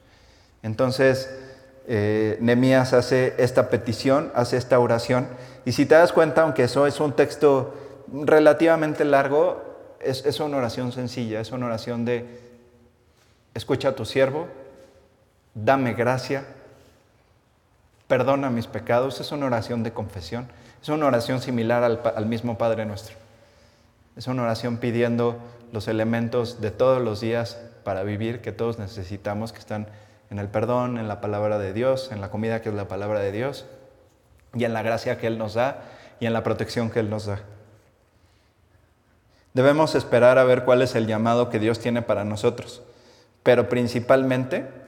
Entonces, 0.61 1.35
eh, 1.87 2.37
Nemías 2.39 2.93
hace 2.93 3.33
esta 3.39 3.69
petición, 3.69 4.31
hace 4.35 4.57
esta 4.57 4.77
oración, 4.77 5.27
y 5.65 5.71
si 5.71 5.87
te 5.87 5.95
das 5.95 6.13
cuenta, 6.13 6.43
aunque 6.43 6.65
eso 6.65 6.85
es 6.85 6.99
un 6.99 7.13
texto 7.13 7.73
relativamente 8.13 9.05
largo, 9.05 9.63
es, 9.99 10.25
es 10.25 10.39
una 10.39 10.57
oración 10.57 10.91
sencilla, 10.91 11.41
es 11.41 11.51
una 11.51 11.65
oración 11.65 12.05
de, 12.05 12.39
escucha 13.55 13.89
a 13.89 13.95
tu 13.95 14.05
siervo, 14.05 14.47
dame 15.53 15.93
gracia, 15.93 16.45
perdona 18.07 18.49
mis 18.49 18.67
pecados, 18.67 19.19
es 19.19 19.31
una 19.31 19.45
oración 19.45 19.83
de 19.83 19.93
confesión, 19.93 20.47
es 20.81 20.89
una 20.89 21.05
oración 21.05 21.41
similar 21.41 21.83
al, 21.83 22.25
mismo 22.25 22.57
Padre 22.57 22.85
nuestro. 22.85 23.15
Es 24.15 24.27
una 24.27 24.43
oración 24.43 24.77
pidiendo 24.77 25.37
los 25.71 25.87
elementos 25.87 26.59
de 26.59 26.71
todos 26.71 27.01
los 27.01 27.21
días 27.21 27.59
para 27.83 28.03
vivir 28.03 28.41
que 28.41 28.51
todos 28.51 28.79
necesitamos, 28.79 29.53
que 29.53 29.59
están 29.59 29.87
en 30.29 30.39
el 30.39 30.47
perdón, 30.47 30.97
en 30.97 31.07
la 31.07 31.21
palabra 31.21 31.59
de 31.59 31.73
Dios, 31.73 32.11
en 32.11 32.19
la 32.19 32.29
comida 32.29 32.61
que 32.61 32.69
es 32.69 32.75
la 32.75 32.87
palabra 32.87 33.19
de 33.19 33.31
Dios, 33.31 33.65
y 34.53 34.65
en 34.65 34.73
la 34.73 34.81
gracia 34.81 35.17
que 35.17 35.27
Él 35.27 35.37
nos 35.37 35.53
da 35.53 35.83
y 36.19 36.25
en 36.25 36.33
la 36.33 36.43
protección 36.43 36.89
que 36.89 36.99
Él 36.99 37.09
nos 37.09 37.25
da. 37.25 37.39
Debemos 39.53 39.95
esperar 39.95 40.37
a 40.37 40.43
ver 40.43 40.63
cuál 40.63 40.81
es 40.81 40.95
el 40.95 41.07
llamado 41.07 41.49
que 41.49 41.59
Dios 41.59 41.79
tiene 41.79 42.01
para 42.01 42.23
nosotros, 42.23 42.81
pero 43.43 43.69
principalmente 43.69 44.80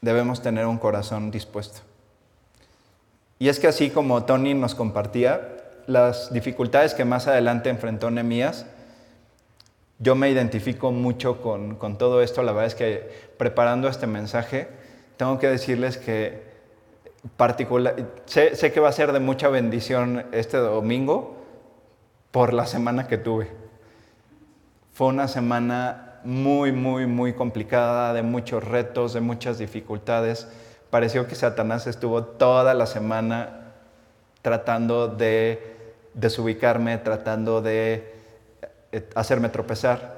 debemos 0.00 0.42
tener 0.42 0.66
un 0.66 0.78
corazón 0.78 1.30
dispuesto. 1.30 1.80
Y 3.38 3.48
es 3.48 3.60
que 3.60 3.68
así 3.68 3.90
como 3.90 4.24
Tony 4.24 4.54
nos 4.54 4.74
compartía, 4.74 5.56
las 5.86 6.32
dificultades 6.32 6.94
que 6.94 7.04
más 7.04 7.26
adelante 7.26 7.70
enfrentó 7.70 8.10
Nemías, 8.10 8.66
yo 9.98 10.14
me 10.14 10.30
identifico 10.30 10.90
mucho 10.92 11.40
con, 11.40 11.76
con, 11.76 11.96
todo 11.98 12.22
esto. 12.22 12.42
La 12.42 12.52
verdad 12.52 12.66
es 12.66 12.74
que 12.74 13.10
preparando 13.38 13.88
este 13.88 14.06
mensaje, 14.06 14.68
tengo 15.16 15.38
que 15.38 15.48
decirles 15.48 15.96
que 15.96 16.44
particular, 17.36 17.96
sé, 18.26 18.54
sé 18.56 18.72
que 18.72 18.80
va 18.80 18.88
a 18.88 18.92
ser 18.92 19.12
de 19.12 19.20
mucha 19.20 19.48
bendición 19.48 20.26
este 20.32 20.58
domingo 20.58 21.36
por 22.30 22.52
la 22.52 22.66
semana 22.66 23.06
que 23.08 23.18
tuve. 23.18 23.50
Fue 24.92 25.08
una 25.08 25.28
semana 25.28 26.05
muy, 26.26 26.72
muy, 26.72 27.06
muy 27.06 27.32
complicada, 27.32 28.12
de 28.12 28.22
muchos 28.22 28.64
retos, 28.64 29.12
de 29.14 29.20
muchas 29.20 29.58
dificultades. 29.58 30.48
Pareció 30.90 31.26
que 31.26 31.34
Satanás 31.34 31.86
estuvo 31.86 32.24
toda 32.24 32.74
la 32.74 32.86
semana 32.86 33.72
tratando 34.42 35.08
de 35.08 35.76
desubicarme, 36.14 36.98
tratando 36.98 37.62
de 37.62 38.12
eh, 38.92 39.08
hacerme 39.14 39.48
tropezar. 39.48 40.16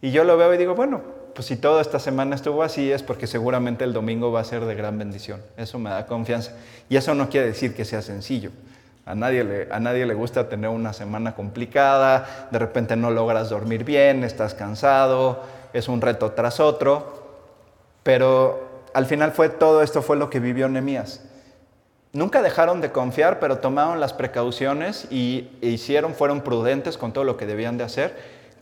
Y 0.00 0.12
yo 0.12 0.24
lo 0.24 0.36
veo 0.36 0.54
y 0.54 0.58
digo, 0.58 0.74
bueno, 0.74 1.02
pues 1.34 1.46
si 1.46 1.56
toda 1.56 1.80
esta 1.80 1.98
semana 1.98 2.36
estuvo 2.36 2.62
así 2.62 2.92
es 2.92 3.02
porque 3.02 3.26
seguramente 3.26 3.84
el 3.84 3.92
domingo 3.92 4.30
va 4.30 4.40
a 4.40 4.44
ser 4.44 4.64
de 4.64 4.74
gran 4.74 4.98
bendición. 4.98 5.42
Eso 5.56 5.78
me 5.78 5.90
da 5.90 6.06
confianza. 6.06 6.52
Y 6.88 6.96
eso 6.96 7.14
no 7.14 7.28
quiere 7.28 7.48
decir 7.48 7.74
que 7.74 7.84
sea 7.84 8.02
sencillo. 8.02 8.50
A 9.04 9.14
nadie, 9.14 9.42
le, 9.42 9.68
a 9.72 9.80
nadie 9.80 10.06
le 10.06 10.14
gusta 10.14 10.48
tener 10.48 10.70
una 10.70 10.92
semana 10.92 11.34
complicada, 11.34 12.48
de 12.52 12.58
repente 12.58 12.94
no 12.94 13.10
logras 13.10 13.50
dormir 13.50 13.82
bien, 13.84 14.22
estás 14.22 14.54
cansado, 14.54 15.42
es 15.72 15.88
un 15.88 16.00
reto 16.00 16.32
tras 16.32 16.60
otro, 16.60 17.22
pero 18.04 18.84
al 18.94 19.06
final 19.06 19.32
fue 19.32 19.48
todo 19.48 19.82
esto 19.82 20.02
fue 20.02 20.16
lo 20.16 20.30
que 20.30 20.38
vivió 20.38 20.68
Nemías. 20.68 21.24
Nunca 22.12 22.42
dejaron 22.42 22.80
de 22.80 22.92
confiar, 22.92 23.40
pero 23.40 23.58
tomaron 23.58 23.98
las 23.98 24.12
precauciones 24.12 25.06
y 25.10 25.50
hicieron, 25.62 26.14
fueron 26.14 26.42
prudentes 26.42 26.98
con 26.98 27.12
todo 27.12 27.24
lo 27.24 27.38
que 27.38 27.46
debían 27.46 27.78
de 27.78 27.84
hacer. 27.84 28.14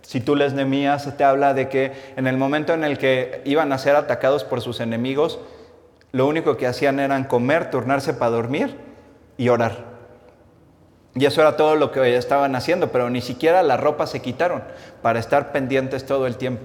Si 0.03 0.21
tú 0.21 0.37
les 0.37 0.55
Nemías, 0.55 1.17
te 1.17 1.25
habla 1.25 1.53
de 1.53 1.69
que 1.69 1.93
en 2.17 2.27
el 2.29 2.37
momento 2.37 2.73
en 2.73 2.85
el 2.85 2.97
que 2.97 3.43
iban 3.45 3.73
a 3.73 3.79
ser 3.79 3.97
atacados 3.97 4.45
por 4.45 4.61
sus 4.61 4.81
enemigos, 4.81 5.41
lo 6.13 6.27
único 6.27 6.57
que 6.57 6.67
hacían 6.69 7.01
era 7.01 7.29
comer, 7.29 7.71
turnarse 7.71 8.15
para 8.15 8.31
dormir 8.31 8.77
y 9.37 9.49
orar. 9.49 9.90
Y 11.15 11.25
eso 11.25 11.41
era 11.41 11.57
todo 11.57 11.75
lo 11.75 11.91
que 11.91 12.17
estaban 12.17 12.55
haciendo, 12.55 12.93
pero 12.93 13.11
ni 13.11 13.21
siquiera 13.21 13.63
la 13.63 13.77
ropa 13.77 14.07
se 14.07 14.21
quitaron 14.21 14.63
para 15.03 15.19
estar 15.19 15.53
pendientes 15.53 16.07
todo 16.07 16.27
el 16.27 16.37
tiempo. 16.37 16.63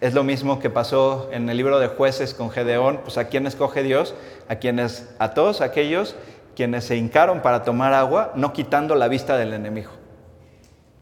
Es 0.00 0.14
lo 0.14 0.24
mismo 0.24 0.58
que 0.58 0.70
pasó 0.70 1.28
en 1.32 1.48
el 1.48 1.56
libro 1.56 1.78
de 1.78 1.88
jueces 1.88 2.34
con 2.34 2.50
Gedeón, 2.50 3.00
pues 3.04 3.16
a 3.18 3.28
quién 3.28 3.46
escoge 3.46 3.82
Dios, 3.82 4.14
a 4.48 4.56
quienes, 4.56 5.14
a 5.18 5.34
todos 5.34 5.60
aquellos 5.60 6.16
quienes 6.54 6.84
se 6.84 6.96
hincaron 6.96 7.40
para 7.40 7.64
tomar 7.64 7.92
agua, 7.92 8.32
no 8.34 8.52
quitando 8.52 8.94
la 8.94 9.08
vista 9.08 9.36
del 9.36 9.52
enemigo. 9.52 9.90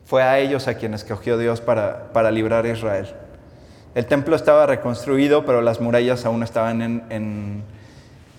Fue 0.05 0.23
a 0.23 0.39
ellos 0.39 0.67
a 0.69 0.75
quienes 0.75 1.03
escogió 1.03 1.39
Dios 1.39 1.61
para, 1.61 2.13
para 2.13 2.31
librar 2.31 2.65
a 2.65 2.71
Israel. 2.71 3.09
El 3.95 4.07
templo 4.07 4.35
estaba 4.35 4.67
reconstruido, 4.67 5.45
pero 5.45 5.61
las 5.61 5.81
murallas 5.81 6.25
aún 6.25 6.43
estaban 6.43 6.81
en, 6.83 7.05
en, 7.11 7.63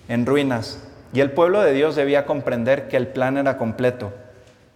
en 0.08 0.26
ruinas. 0.26 0.82
Y 1.14 1.20
el 1.20 1.30
pueblo 1.30 1.60
de 1.60 1.72
Dios 1.72 1.94
debía 1.94 2.26
comprender 2.26 2.88
que 2.88 2.96
el 2.96 3.06
plan 3.06 3.38
era 3.38 3.56
completo. 3.56 4.12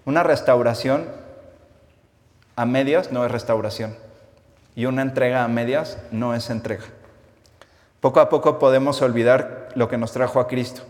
Una 0.04 0.22
restauración 0.22 1.04
a 2.54 2.64
medias 2.64 3.10
no 3.10 3.26
es 3.26 3.32
restauración 3.32 3.96
y 4.76 4.86
una 4.86 5.02
entrega 5.02 5.42
a 5.42 5.48
medias 5.48 5.98
no 6.12 6.36
es 6.36 6.48
entrega. 6.48 6.84
Poco 8.00 8.20
a 8.20 8.28
poco 8.28 8.60
podemos 8.60 9.02
olvidar 9.02 9.70
lo 9.74 9.88
que 9.88 9.98
nos 9.98 10.12
trajo 10.12 10.38
a 10.38 10.46
Cristo. 10.46 10.82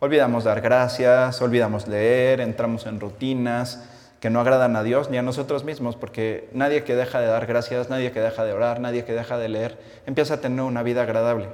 Olvidamos 0.00 0.44
dar 0.44 0.62
gracias, 0.62 1.42
olvidamos 1.42 1.86
leer, 1.86 2.40
entramos 2.40 2.86
en 2.86 2.98
rutinas 2.98 3.84
que 4.20 4.30
no 4.30 4.40
agradan 4.40 4.74
a 4.74 4.82
Dios 4.82 5.10
ni 5.10 5.18
a 5.18 5.22
nosotros 5.22 5.64
mismos, 5.64 5.96
porque 5.96 6.48
nadie 6.54 6.82
que 6.84 6.96
deja 6.96 7.20
de 7.20 7.26
dar 7.26 7.44
gracias, 7.44 7.90
nadie 7.90 8.10
que 8.10 8.20
deja 8.20 8.42
de 8.42 8.54
orar, 8.54 8.80
nadie 8.80 9.04
que 9.04 9.12
deja 9.12 9.36
de 9.36 9.50
leer, 9.50 9.78
empieza 10.06 10.34
a 10.34 10.40
tener 10.40 10.62
una 10.62 10.82
vida 10.82 11.02
agradable. 11.02 11.48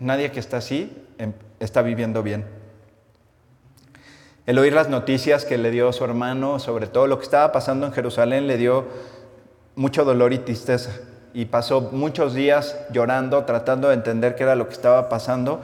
Nadie 0.00 0.30
que 0.32 0.40
está 0.40 0.56
así 0.56 1.03
está 1.60 1.82
viviendo 1.82 2.22
bien. 2.22 2.44
El 4.46 4.58
oír 4.58 4.74
las 4.74 4.90
noticias 4.90 5.46
que 5.46 5.56
le 5.56 5.70
dio 5.70 5.92
su 5.92 6.04
hermano 6.04 6.58
sobre 6.58 6.86
todo 6.86 7.06
lo 7.06 7.18
que 7.18 7.24
estaba 7.24 7.50
pasando 7.50 7.86
en 7.86 7.92
Jerusalén 7.92 8.46
le 8.46 8.58
dio 8.58 8.86
mucho 9.74 10.04
dolor 10.04 10.32
y 10.32 10.38
tristeza. 10.38 10.90
Y 11.32 11.46
pasó 11.46 11.80
muchos 11.80 12.34
días 12.34 12.78
llorando, 12.92 13.44
tratando 13.44 13.88
de 13.88 13.94
entender 13.94 14.34
qué 14.34 14.44
era 14.44 14.54
lo 14.54 14.68
que 14.68 14.74
estaba 14.74 15.08
pasando 15.08 15.60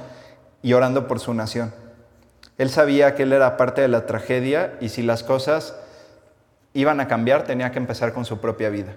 y 0.62 0.72
orando 0.72 1.06
por 1.06 1.20
su 1.20 1.34
nación. 1.34 1.72
Él 2.58 2.70
sabía 2.70 3.14
que 3.14 3.22
él 3.22 3.32
era 3.32 3.56
parte 3.56 3.82
de 3.82 3.88
la 3.88 4.06
tragedia 4.06 4.76
y 4.80 4.88
si 4.88 5.02
las 5.02 5.22
cosas 5.22 5.76
iban 6.72 7.00
a 7.00 7.08
cambiar, 7.08 7.44
tenía 7.44 7.72
que 7.72 7.78
empezar 7.78 8.12
con 8.12 8.24
su 8.24 8.40
propia 8.40 8.68
vida. 8.70 8.94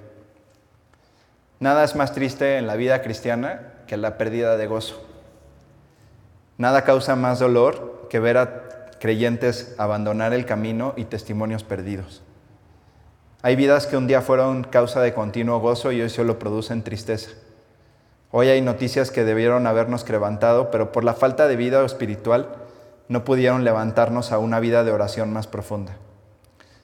Nada 1.60 1.84
es 1.84 1.96
más 1.96 2.14
triste 2.14 2.58
en 2.58 2.68
la 2.68 2.76
vida 2.76 3.02
cristiana 3.02 3.74
que 3.88 3.98
la 3.98 4.18
pérdida 4.18 4.58
de 4.58 4.68
gozo. 4.68 5.13
Nada 6.58 6.84
causa 6.84 7.16
más 7.16 7.40
dolor 7.40 8.08
que 8.10 8.20
ver 8.20 8.38
a 8.38 8.64
creyentes 9.00 9.76
abandonar 9.78 10.34
el 10.34 10.46
camino 10.46 10.94
y 10.96 11.06
testimonios 11.06 11.64
perdidos. 11.64 12.22
Hay 13.42 13.56
vidas 13.56 13.88
que 13.88 13.98
un 13.98 14.08
día 14.08 14.22
fueron 14.22 14.64
causa 14.64 15.02
de 15.02 15.14
continuo 15.14 15.60
gozo 15.60 15.92
y 15.92 16.02
hoy 16.02 16.10
solo 16.10 16.40
producen 16.40 16.84
tristeza. 16.84 17.32
Hoy 18.32 18.48
hay 18.48 18.62
noticias 18.62 19.12
que 19.12 19.26
debieron 19.26 19.68
habernos 19.68 20.08
levantado, 20.10 20.72
pero 20.72 20.92
por 20.92 21.04
la 21.04 21.14
falta 21.14 21.48
de 21.48 21.56
vida 21.56 21.84
espiritual 21.84 22.48
no 23.10 23.26
pudieron 23.26 23.64
levantarnos 23.64 24.32
a 24.32 24.38
una 24.38 24.60
vida 24.60 24.84
de 24.84 24.92
oración 24.92 25.34
más 25.34 25.48
profunda. 25.48 25.98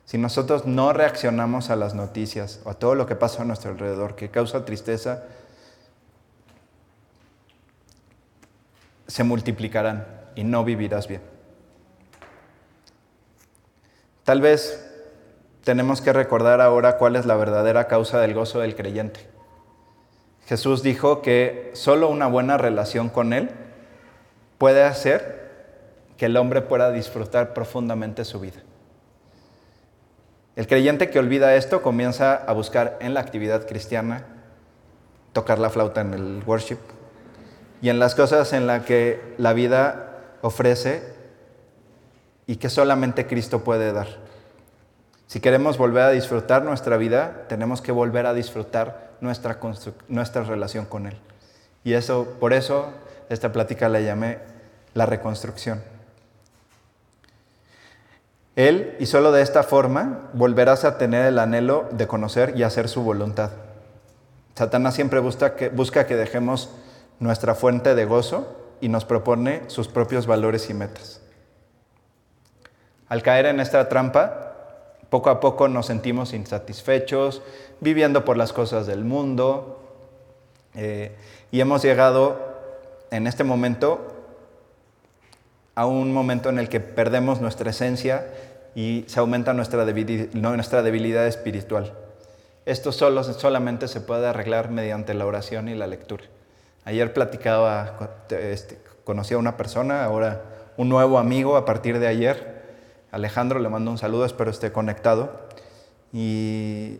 Si 0.05 0.17
nosotros 0.17 0.65
no 0.65 0.91
reaccionamos 0.91 1.69
a 1.69 1.75
las 1.75 1.93
noticias 1.93 2.59
o 2.65 2.71
a 2.71 2.73
todo 2.73 2.95
lo 2.95 3.05
que 3.05 3.15
pasa 3.15 3.43
a 3.43 3.45
nuestro 3.45 3.71
alrededor 3.71 4.15
que 4.15 4.29
causa 4.29 4.65
tristeza, 4.65 5.23
se 9.09 9.23
multiplicarán 9.23 10.05
y 10.35 10.43
no 10.43 10.63
vivirás 10.63 11.07
bien. 11.07 11.21
Tal 14.23 14.39
vez 14.39 14.85
tenemos 15.63 16.01
que 16.01 16.13
recordar 16.13 16.61
ahora 16.61 16.97
cuál 16.97 17.15
es 17.15 17.25
la 17.25 17.35
verdadera 17.35 17.87
causa 17.87 18.21
del 18.21 18.35
gozo 18.35 18.59
del 18.59 18.75
creyente. 18.75 19.27
Jesús 20.45 20.83
dijo 20.83 21.21
que 21.21 21.71
solo 21.73 22.09
una 22.09 22.27
buena 22.27 22.57
relación 22.57 23.09
con 23.09 23.33
Él 23.33 23.49
puede 24.59 24.83
hacer 24.83 25.49
que 26.17 26.27
el 26.27 26.37
hombre 26.37 26.61
pueda 26.61 26.91
disfrutar 26.91 27.53
profundamente 27.53 28.25
su 28.25 28.39
vida. 28.39 28.61
El 30.55 30.67
creyente 30.67 31.09
que 31.09 31.17
olvida 31.17 31.55
esto 31.55 31.81
comienza 31.81 32.35
a 32.35 32.53
buscar 32.53 32.97
en 33.01 33.13
la 33.13 33.21
actividad 33.21 33.67
cristiana 33.67 34.25
tocar 35.33 35.57
la 35.57 35.69
flauta 35.69 36.01
en 36.01 36.13
el 36.13 36.43
worship, 36.45 36.79
y 37.81 37.89
en 37.89 37.99
las 37.99 38.15
cosas 38.15 38.53
en 38.53 38.67
las 38.67 38.85
que 38.85 39.35
la 39.37 39.53
vida 39.53 40.11
ofrece 40.41 41.03
y 42.47 42.57
que 42.57 42.69
solamente 42.69 43.27
Cristo 43.27 43.63
puede 43.63 43.93
dar. 43.93 44.07
Si 45.27 45.39
queremos 45.39 45.77
volver 45.77 46.03
a 46.03 46.09
disfrutar 46.09 46.63
nuestra 46.63 46.97
vida, 46.97 47.45
tenemos 47.47 47.81
que 47.81 47.91
volver 47.91 48.25
a 48.25 48.33
disfrutar 48.33 49.11
nuestra, 49.21 49.59
nuestra 50.07 50.43
relación 50.43 50.85
con 50.85 51.05
Él. 51.05 51.17
Y 51.83 51.93
eso, 51.93 52.35
por 52.39 52.53
eso, 52.53 52.91
esta 53.29 53.51
plática 53.51 53.89
la 53.89 53.99
llamé 53.99 54.39
la 54.93 55.05
reconstrucción. 55.05 55.83
Él, 58.55 58.95
y 58.99 59.05
solo 59.05 59.31
de 59.31 59.41
esta 59.41 59.63
forma, 59.63 60.29
volverás 60.33 60.83
a 60.83 60.97
tener 60.97 61.27
el 61.27 61.39
anhelo 61.39 61.87
de 61.91 62.07
conocer 62.07 62.53
y 62.57 62.63
hacer 62.63 62.89
su 62.89 63.03
voluntad. 63.03 63.51
Satanás 64.55 64.95
siempre 64.95 65.19
busca 65.19 65.55
que, 65.55 65.69
busca 65.69 66.05
que 66.07 66.17
dejemos 66.17 66.69
nuestra 67.19 67.55
fuente 67.55 67.95
de 67.95 68.05
gozo 68.05 68.55
y 68.81 68.89
nos 68.89 69.05
propone 69.05 69.63
sus 69.67 69.87
propios 69.87 70.25
valores 70.25 70.69
y 70.69 70.73
metas. 70.73 71.21
Al 73.07 73.23
caer 73.23 73.47
en 73.47 73.59
esta 73.59 73.89
trampa, 73.89 74.53
poco 75.09 75.29
a 75.29 75.39
poco 75.39 75.67
nos 75.67 75.87
sentimos 75.87 76.33
insatisfechos, 76.33 77.41
viviendo 77.79 78.23
por 78.23 78.37
las 78.37 78.53
cosas 78.53 78.85
del 78.87 79.03
mundo, 79.03 79.81
eh, 80.75 81.15
y 81.51 81.59
hemos 81.59 81.81
llegado 81.81 82.37
en 83.11 83.25
este 83.25 83.43
momento 83.43 84.15
a 85.73 85.85
un 85.85 86.13
momento 86.13 86.49
en 86.49 86.59
el 86.59 86.69
que 86.69 86.79
perdemos 86.79 87.41
nuestra 87.41 87.71
esencia 87.71 88.27
y 88.75 89.05
se 89.07 89.19
aumenta 89.19 89.53
nuestra 89.53 89.85
debilidad, 89.85 90.31
nuestra 90.33 90.83
debilidad 90.83 91.25
espiritual. 91.25 91.93
Esto 92.65 92.91
solo, 92.91 93.23
solamente 93.23 93.87
se 93.87 94.01
puede 94.01 94.27
arreglar 94.27 94.69
mediante 94.69 95.13
la 95.13 95.25
oración 95.25 95.69
y 95.69 95.75
la 95.75 95.87
lectura. 95.87 96.25
Ayer 96.89 97.13
platicaba, 97.13 97.99
este, 98.31 98.79
conocí 99.03 99.35
a 99.35 99.37
una 99.37 99.57
persona, 99.57 100.03
ahora 100.03 100.41
un 100.75 100.89
nuevo 100.89 101.19
amigo 101.19 101.55
a 101.55 101.63
partir 101.63 101.99
de 101.99 102.07
ayer. 102.07 102.63
Alejandro, 103.11 103.59
le 103.59 103.69
mando 103.69 103.91
un 103.91 103.99
saludo, 103.99 104.25
espero 104.25 104.49
esté 104.49 104.71
conectado. 104.71 105.39
Y, 106.11 106.99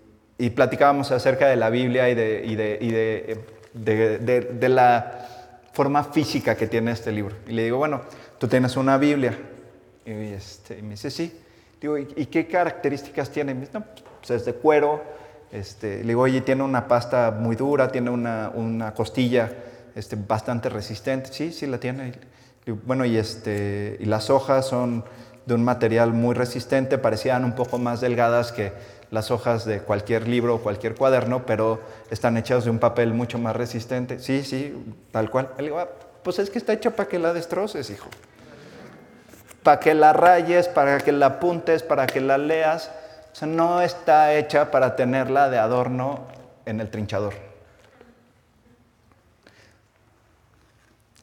platicábamos 0.53 1.09
acerca 1.11 1.47
de 1.47 1.55
la 1.55 1.71
Biblia 1.71 2.07
y, 2.07 2.13
de, 2.13 3.39
la 4.69 5.25
forma 5.73 6.03
física 6.03 6.53
que 6.53 6.67
tiene 6.67 6.91
este 6.91 7.11
libro. 7.11 7.35
Y 7.47 7.53
le 7.53 7.63
digo, 7.63 7.79
bueno, 7.79 8.01
tú 8.37 8.47
tienes 8.47 8.77
una 8.77 8.99
Biblia. 8.99 9.35
Y, 10.05 10.11
este, 10.11 10.83
me 10.83 10.91
dice, 10.91 11.09
sí. 11.09 11.35
Digo, 11.81 11.97
¿y, 11.97 12.27
qué 12.27 12.45
características 12.45 13.31
tiene? 13.31 13.55
Me 13.55 13.61
dice, 13.61 13.79
pues 14.19 14.29
es 14.29 14.45
de 14.45 14.53
cuero. 14.53 15.01
Este, 15.51 16.01
le 16.01 16.09
digo, 16.09 16.21
oye, 16.21 16.41
tiene 16.41 16.61
una 16.61 16.87
pasta 16.87 17.31
muy 17.31 17.55
dura, 17.55 17.91
tiene 17.91 18.11
una 18.11 18.93
costilla 18.95 19.51
este, 19.95 20.15
bastante 20.15 20.69
resistente. 20.69 21.31
Sí, 21.31 21.51
sí 21.51 21.67
la 21.67 21.79
tiene. 21.79 22.13
bueno, 22.85 23.05
y, 23.05 23.17
este, 23.17 23.97
y 23.99 24.05
las 24.05 24.29
hojas 24.29 24.67
son 24.67 25.03
de 25.45 25.55
un 25.55 25.63
material 25.63 26.13
muy 26.13 26.35
resistente, 26.35 26.97
parecían 26.97 27.43
un 27.43 27.53
poco 27.53 27.79
más 27.79 28.01
delgadas 28.01 28.51
que 28.51 28.71
las 29.11 29.31
hojas 29.31 29.65
de 29.65 29.79
cualquier 29.81 30.27
libro 30.27 30.55
o 30.55 30.61
cualquier 30.61 30.95
cuaderno, 30.95 31.45
pero 31.45 31.81
están 32.11 32.37
hechas 32.37 32.65
de 32.65 32.69
un 32.69 32.79
papel 32.79 33.13
mucho 33.13 33.39
más 33.39 33.55
resistente. 33.55 34.19
Sí, 34.19 34.43
sí, 34.43 34.73
tal 35.11 35.31
cual. 35.31 35.49
Ah, 35.75 35.87
pues 36.23 36.37
es 36.39 36.49
que 36.49 36.59
está 36.59 36.73
hecha 36.73 36.91
para 36.91 37.09
que 37.09 37.17
la 37.17 37.33
destroces, 37.33 37.89
hijo. 37.89 38.07
Para 39.63 39.79
que 39.79 39.93
la 39.95 40.13
rayes, 40.13 40.67
para 40.67 40.99
que 40.99 41.11
la 41.11 41.25
apuntes, 41.25 41.81
para 41.81 42.05
que 42.05 42.21
la 42.21 42.37
leas. 42.37 42.91
O 43.31 43.35
sea, 43.35 43.47
no 43.47 43.81
está 43.81 44.35
hecha 44.35 44.69
para 44.69 44.95
tenerla 44.95 45.49
de 45.49 45.57
adorno 45.57 46.27
en 46.65 46.79
el 46.79 46.89
trinchador. 46.89 47.48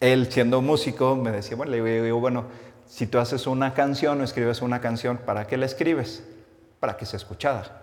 Él 0.00 0.30
siendo 0.30 0.60
músico 0.62 1.16
me 1.16 1.30
decía, 1.30 1.56
bueno, 1.56 1.72
le 1.72 2.02
digo, 2.02 2.20
bueno, 2.20 2.44
si 2.86 3.06
tú 3.06 3.18
haces 3.18 3.46
una 3.46 3.74
canción 3.74 4.20
o 4.20 4.24
escribes 4.24 4.62
una 4.62 4.80
canción, 4.80 5.18
¿para 5.18 5.46
qué 5.46 5.56
la 5.56 5.66
escribes? 5.66 6.22
Para 6.80 6.96
que 6.96 7.06
sea 7.06 7.16
escuchada. 7.16 7.82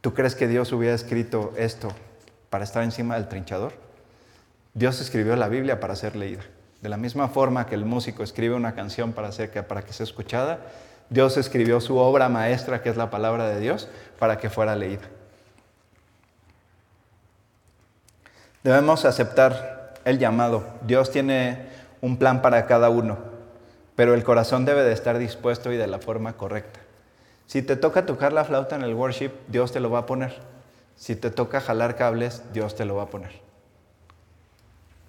¿Tú 0.00 0.14
crees 0.14 0.34
que 0.34 0.48
Dios 0.48 0.72
hubiera 0.72 0.94
escrito 0.94 1.52
esto 1.56 1.88
para 2.50 2.64
estar 2.64 2.82
encima 2.82 3.14
del 3.16 3.28
trinchador? 3.28 3.72
Dios 4.74 5.00
escribió 5.00 5.36
la 5.36 5.48
Biblia 5.48 5.80
para 5.80 5.96
ser 5.96 6.16
leída. 6.16 6.42
De 6.80 6.88
la 6.88 6.96
misma 6.96 7.28
forma 7.28 7.66
que 7.66 7.74
el 7.74 7.84
músico 7.84 8.22
escribe 8.22 8.54
una 8.54 8.74
canción 8.74 9.12
para, 9.12 9.30
para 9.66 9.82
que 9.82 9.92
sea 9.92 10.04
escuchada, 10.04 10.60
Dios 11.08 11.36
escribió 11.36 11.80
su 11.80 11.96
obra 11.96 12.28
maestra, 12.28 12.82
que 12.82 12.90
es 12.90 12.96
la 12.96 13.10
palabra 13.10 13.48
de 13.48 13.60
Dios, 13.60 13.88
para 14.18 14.38
que 14.38 14.50
fuera 14.50 14.76
leída. 14.76 15.02
Debemos 18.62 19.04
aceptar 19.04 19.75
el 20.06 20.18
llamado. 20.18 20.64
Dios 20.86 21.10
tiene 21.10 21.66
un 22.00 22.16
plan 22.16 22.40
para 22.40 22.64
cada 22.66 22.88
uno, 22.88 23.18
pero 23.96 24.14
el 24.14 24.24
corazón 24.24 24.64
debe 24.64 24.84
de 24.84 24.92
estar 24.92 25.18
dispuesto 25.18 25.72
y 25.72 25.76
de 25.76 25.88
la 25.88 25.98
forma 25.98 26.34
correcta. 26.34 26.80
Si 27.46 27.60
te 27.60 27.76
toca 27.76 28.06
tocar 28.06 28.32
la 28.32 28.44
flauta 28.44 28.76
en 28.76 28.82
el 28.82 28.94
worship, 28.94 29.32
Dios 29.48 29.72
te 29.72 29.80
lo 29.80 29.90
va 29.90 30.00
a 30.00 30.06
poner. 30.06 30.36
Si 30.94 31.16
te 31.16 31.30
toca 31.30 31.60
jalar 31.60 31.96
cables, 31.96 32.42
Dios 32.52 32.76
te 32.76 32.84
lo 32.84 32.94
va 32.94 33.02
a 33.02 33.10
poner. 33.10 33.32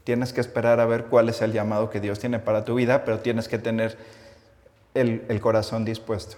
Tienes 0.04 0.34
que 0.34 0.42
esperar 0.42 0.80
a 0.80 0.86
ver 0.86 1.06
cuál 1.06 1.30
es 1.30 1.42
el 1.42 1.54
llamado 1.54 1.90
que 1.90 2.00
Dios 2.00 2.20
tiene 2.20 2.40
para 2.40 2.66
tu 2.66 2.76
vida, 2.76 3.06
pero 3.06 3.20
tienes 3.20 3.48
que 3.48 3.60
tener 3.60 3.98
el, 4.96 5.26
el 5.30 5.40
corazón 5.40 5.86
dispuesto. 5.86 6.38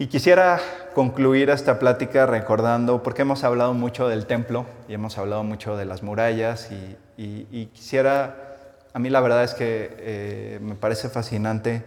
Y 0.00 0.06
quisiera 0.06 0.58
concluir 0.94 1.50
esta 1.50 1.78
plática 1.78 2.24
recordando, 2.24 3.02
porque 3.02 3.20
hemos 3.20 3.44
hablado 3.44 3.74
mucho 3.74 4.08
del 4.08 4.24
templo 4.24 4.64
y 4.88 4.94
hemos 4.94 5.18
hablado 5.18 5.44
mucho 5.44 5.76
de 5.76 5.84
las 5.84 6.02
murallas 6.02 6.70
y, 7.18 7.66
quisiera, 7.74 8.56
a 8.94 8.98
mí 8.98 9.10
la 9.10 9.20
verdad 9.20 9.44
es 9.44 9.52
que 9.52 9.94
eh, 9.98 10.58
me 10.62 10.74
parece 10.74 11.10
fascinante 11.10 11.84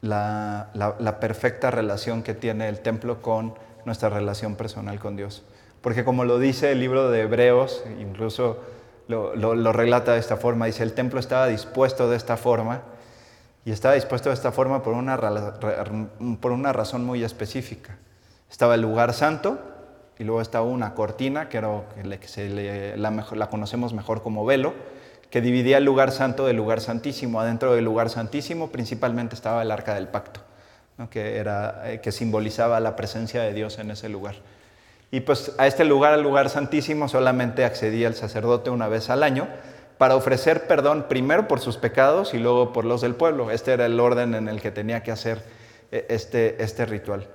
la, 0.00 0.72
perfecta 1.20 1.70
relación 1.70 2.24
que 2.24 2.34
tiene 2.34 2.68
el 2.68 2.80
templo 2.80 3.22
con 3.22 3.54
nuestra 3.84 4.08
relación 4.08 4.56
personal 4.56 4.98
con 4.98 5.14
Dios. 5.14 5.44
Porque 5.82 6.02
como 6.02 6.24
lo 6.24 6.40
dice 6.40 6.72
el 6.72 6.80
libro 6.80 7.12
de 7.12 7.20
Hebreos, 7.20 7.84
incluso 8.00 8.58
lo, 9.06 9.36
lo 9.36 9.72
relata 9.72 10.14
de 10.14 10.18
esta 10.18 10.36
forma, 10.36 10.66
dice, 10.66 10.82
el 10.82 10.94
templo 10.94 11.20
estaba 11.20 11.46
dispuesto 11.46 12.10
de 12.10 12.16
esta 12.16 12.36
forma 12.36 12.82
y 13.64 13.72
estaba 13.72 13.94
dispuesto 13.94 14.30
de 14.30 14.34
esta 14.34 14.52
forma 14.52 14.82
por 14.82 14.94
una, 14.94 15.18
por 16.40 16.52
una 16.52 16.72
razón 16.72 17.04
muy 17.04 17.22
específica. 17.22 17.96
Estaba 18.50 18.74
el 18.74 18.80
lugar 18.80 19.12
santo 19.12 19.58
y 20.18 20.24
luego 20.24 20.40
estaba 20.40 20.66
una 20.66 20.94
cortina, 20.94 21.48
que, 21.48 21.58
era, 21.58 21.82
que 22.20 22.28
se 22.28 22.96
la, 22.96 23.48
conocemos 23.50 23.92
mejor 23.92 24.22
como 24.22 24.44
velo, 24.44 24.74
que 25.30 25.40
dividía 25.40 25.78
el 25.78 25.84
lugar 25.84 26.10
santo 26.10 26.46
del 26.46 26.56
lugar 26.56 26.80
santísimo. 26.80 27.40
Adentro 27.40 27.74
del 27.74 27.84
lugar 27.84 28.10
santísimo 28.10 28.70
principalmente 28.70 29.34
estaba 29.34 29.62
el 29.62 29.70
arca 29.70 29.94
del 29.94 30.08
pacto, 30.08 30.40
que, 31.10 31.36
era, 31.36 31.90
eh, 31.90 32.00
que 32.00 32.12
simbolizaba 32.12 32.80
la 32.80 32.96
presencia 32.96 33.42
de 33.42 33.52
Dios 33.52 33.78
en 33.78 33.90
ese 33.90 34.08
lugar. 34.08 34.34
Y 35.10 35.20
pues 35.20 35.52
a 35.58 35.66
este 35.66 35.84
lugar, 35.84 36.12
al 36.12 36.22
lugar 36.22 36.50
santísimo, 36.50 37.08
solamente 37.08 37.64
accedía 37.64 38.06
el 38.06 38.14
sacerdote 38.14 38.70
una 38.70 38.88
vez 38.88 39.10
al 39.10 39.22
año, 39.22 39.48
para 40.00 40.16
ofrecer 40.16 40.66
perdón 40.66 41.08
primero 41.10 41.46
por 41.46 41.60
sus 41.60 41.76
pecados 41.76 42.32
y 42.32 42.38
luego 42.38 42.72
por 42.72 42.86
los 42.86 43.02
del 43.02 43.14
pueblo. 43.14 43.50
Este 43.50 43.72
era 43.74 43.84
el 43.84 44.00
orden 44.00 44.34
en 44.34 44.48
el 44.48 44.58
que 44.58 44.70
tenía 44.70 45.02
que 45.02 45.10
hacer 45.10 45.44
e, 45.92 46.06
este, 46.08 46.62
este 46.62 46.86
ritual. 46.86 47.28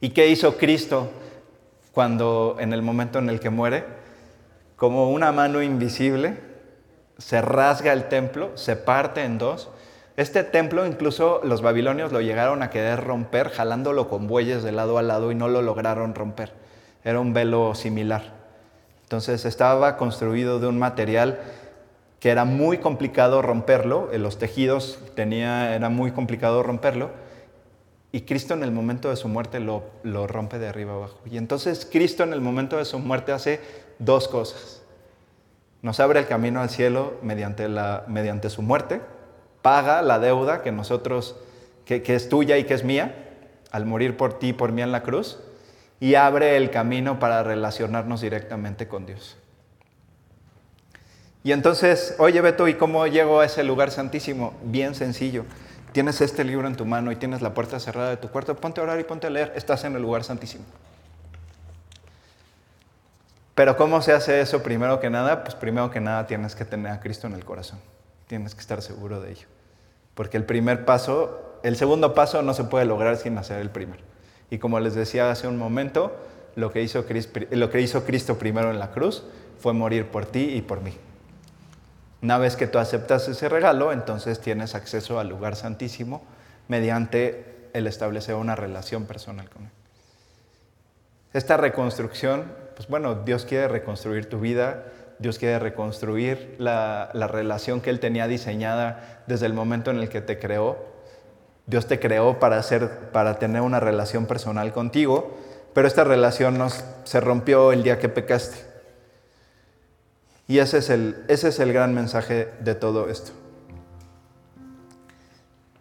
¿Y 0.00 0.08
qué 0.08 0.28
hizo 0.28 0.56
Cristo 0.56 1.10
cuando 1.92 2.56
en 2.58 2.72
el 2.72 2.80
momento 2.80 3.18
en 3.18 3.28
el 3.28 3.38
que 3.38 3.50
muere? 3.50 3.84
Como 4.76 5.10
una 5.10 5.30
mano 5.30 5.60
invisible 5.62 6.38
se 7.18 7.42
rasga 7.42 7.92
el 7.92 8.08
templo, 8.08 8.56
se 8.56 8.74
parte 8.74 9.24
en 9.24 9.36
dos. 9.36 9.68
Este 10.16 10.42
templo 10.42 10.86
incluso 10.86 11.42
los 11.44 11.60
babilonios 11.60 12.12
lo 12.12 12.22
llegaron 12.22 12.62
a 12.62 12.70
querer 12.70 13.04
romper 13.04 13.50
jalándolo 13.50 14.08
con 14.08 14.26
bueyes 14.26 14.62
de 14.62 14.72
lado 14.72 14.96
a 14.96 15.02
lado 15.02 15.32
y 15.32 15.34
no 15.34 15.48
lo 15.48 15.60
lograron 15.60 16.14
romper. 16.14 16.54
Era 17.04 17.20
un 17.20 17.34
velo 17.34 17.74
similar. 17.74 18.37
Entonces 19.08 19.46
estaba 19.46 19.96
construido 19.96 20.60
de 20.60 20.66
un 20.66 20.78
material 20.78 21.40
que 22.20 22.28
era 22.28 22.44
muy 22.44 22.76
complicado 22.76 23.40
romperlo, 23.40 24.10
en 24.12 24.22
los 24.22 24.36
tejidos 24.36 24.98
tenía, 25.14 25.74
era 25.74 25.88
muy 25.88 26.12
complicado 26.12 26.62
romperlo, 26.62 27.08
y 28.12 28.20
Cristo 28.22 28.52
en 28.52 28.62
el 28.62 28.70
momento 28.70 29.08
de 29.08 29.16
su 29.16 29.28
muerte 29.28 29.60
lo, 29.60 29.84
lo 30.02 30.26
rompe 30.26 30.58
de 30.58 30.68
arriba 30.68 30.92
abajo. 30.92 31.20
Y 31.24 31.38
entonces 31.38 31.88
Cristo 31.90 32.22
en 32.22 32.34
el 32.34 32.42
momento 32.42 32.76
de 32.76 32.84
su 32.84 32.98
muerte 32.98 33.32
hace 33.32 33.60
dos 33.98 34.28
cosas. 34.28 34.82
Nos 35.80 36.00
abre 36.00 36.20
el 36.20 36.26
camino 36.26 36.60
al 36.60 36.68
cielo 36.68 37.14
mediante, 37.22 37.66
la, 37.70 38.04
mediante 38.08 38.50
su 38.50 38.60
muerte, 38.60 39.00
paga 39.62 40.02
la 40.02 40.18
deuda 40.18 40.60
que 40.60 40.70
nosotros, 40.70 41.34
que, 41.86 42.02
que 42.02 42.14
es 42.14 42.28
tuya 42.28 42.58
y 42.58 42.64
que 42.64 42.74
es 42.74 42.84
mía, 42.84 43.14
al 43.70 43.86
morir 43.86 44.18
por 44.18 44.38
ti 44.38 44.48
y 44.48 44.52
por 44.52 44.70
mí 44.70 44.82
en 44.82 44.92
la 44.92 45.02
cruz, 45.02 45.38
y 46.00 46.14
abre 46.14 46.56
el 46.56 46.70
camino 46.70 47.18
para 47.18 47.42
relacionarnos 47.42 48.20
directamente 48.20 48.88
con 48.88 49.06
Dios. 49.06 49.36
Y 51.42 51.52
entonces, 51.52 52.14
oye 52.18 52.40
Beto, 52.40 52.68
¿y 52.68 52.74
cómo 52.74 53.06
llego 53.06 53.40
a 53.40 53.46
ese 53.46 53.64
lugar 53.64 53.90
santísimo? 53.90 54.54
Bien 54.62 54.94
sencillo. 54.94 55.44
Tienes 55.92 56.20
este 56.20 56.44
libro 56.44 56.66
en 56.66 56.76
tu 56.76 56.84
mano 56.84 57.10
y 57.10 57.16
tienes 57.16 57.40
la 57.40 57.54
puerta 57.54 57.80
cerrada 57.80 58.10
de 58.10 58.16
tu 58.18 58.28
cuarto, 58.28 58.54
ponte 58.56 58.80
a 58.80 58.84
orar 58.84 59.00
y 59.00 59.04
ponte 59.04 59.26
a 59.26 59.30
leer, 59.30 59.52
estás 59.56 59.84
en 59.84 59.96
el 59.96 60.02
lugar 60.02 60.24
santísimo. 60.24 60.64
Pero 63.54 63.76
¿cómo 63.76 64.02
se 64.02 64.12
hace 64.12 64.40
eso 64.40 64.62
primero 64.62 65.00
que 65.00 65.10
nada? 65.10 65.42
Pues 65.42 65.56
primero 65.56 65.90
que 65.90 66.00
nada 66.00 66.26
tienes 66.26 66.54
que 66.54 66.64
tener 66.64 66.92
a 66.92 67.00
Cristo 67.00 67.26
en 67.26 67.32
el 67.32 67.44
corazón. 67.44 67.80
Tienes 68.28 68.54
que 68.54 68.60
estar 68.60 68.82
seguro 68.82 69.20
de 69.20 69.32
ello. 69.32 69.48
Porque 70.14 70.36
el 70.36 70.44
primer 70.44 70.84
paso, 70.84 71.58
el 71.64 71.76
segundo 71.76 72.14
paso 72.14 72.42
no 72.42 72.54
se 72.54 72.64
puede 72.64 72.84
lograr 72.84 73.16
sin 73.16 73.36
hacer 73.36 73.60
el 73.60 73.70
primero. 73.70 74.07
Y 74.50 74.58
como 74.58 74.80
les 74.80 74.94
decía 74.94 75.30
hace 75.30 75.46
un 75.46 75.58
momento, 75.58 76.16
lo 76.56 76.72
que 76.72 76.82
hizo, 76.82 77.06
Cristo 77.06 78.38
primero 78.38 78.70
en 78.70 78.78
la 78.78 78.90
cruz 78.90 79.24
fue 79.58 79.72
morir 79.72 80.06
por 80.06 80.26
ti 80.26 80.54
y 80.54 80.62
por 80.62 80.80
mí. 80.80 80.94
Una 82.22 82.38
vez 82.38 82.56
que 82.56 82.66
tú 82.66 82.78
aceptas 82.78 83.28
ese 83.28 83.48
regalo, 83.48 83.92
entonces 83.92 84.40
tienes 84.40 84.74
acceso 84.74 85.20
al 85.20 85.28
lugar 85.28 85.54
santísimo 85.54 86.22
mediante 86.66 87.70
el 87.74 87.86
establecer 87.86 88.34
una 88.34 88.56
relación 88.56 89.04
personal 89.04 89.48
con 89.50 89.64
Él. 89.64 89.70
Esta 91.32 91.56
reconstrucción 91.56 92.44
pues 92.78 92.88
bueno, 92.88 93.16
Dios 93.16 93.44
quiere 93.44 93.66
reconstruir 93.66 94.28
tu 94.28 94.38
vida, 94.38 94.84
Dios 95.18 95.40
quiere 95.40 95.58
reconstruir 95.58 96.54
la, 96.58 97.10
relación 97.12 97.80
que 97.80 97.90
Él 97.90 97.98
tenía 97.98 98.28
diseñada 98.28 99.24
desde 99.26 99.46
el 99.46 99.52
momento 99.52 99.90
en 99.90 99.98
el 99.98 100.08
que 100.08 100.20
te 100.20 100.38
creó. 100.38 100.78
Dios 101.68 101.86
te 101.86 102.00
creó 102.00 102.38
para, 102.40 102.58
hacer, 102.58 102.88
para 103.12 103.38
tener 103.38 103.60
una 103.60 103.78
relación 103.78 104.26
personal 104.26 104.72
contigo, 104.72 105.36
pero 105.74 105.86
esta 105.86 106.02
relación 106.02 106.56
nos, 106.56 106.82
se 107.04 107.20
rompió 107.20 107.72
el 107.72 107.82
día 107.82 107.98
que 107.98 108.08
pecaste. 108.08 108.56
Y 110.48 110.60
ese 110.60 110.78
es, 110.78 110.88
el, 110.88 111.24
ese 111.28 111.48
es 111.48 111.60
el 111.60 111.74
gran 111.74 111.94
mensaje 111.94 112.48
de 112.60 112.74
todo 112.74 113.10
esto. 113.10 113.32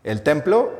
El 0.04 0.24
templo 0.24 0.74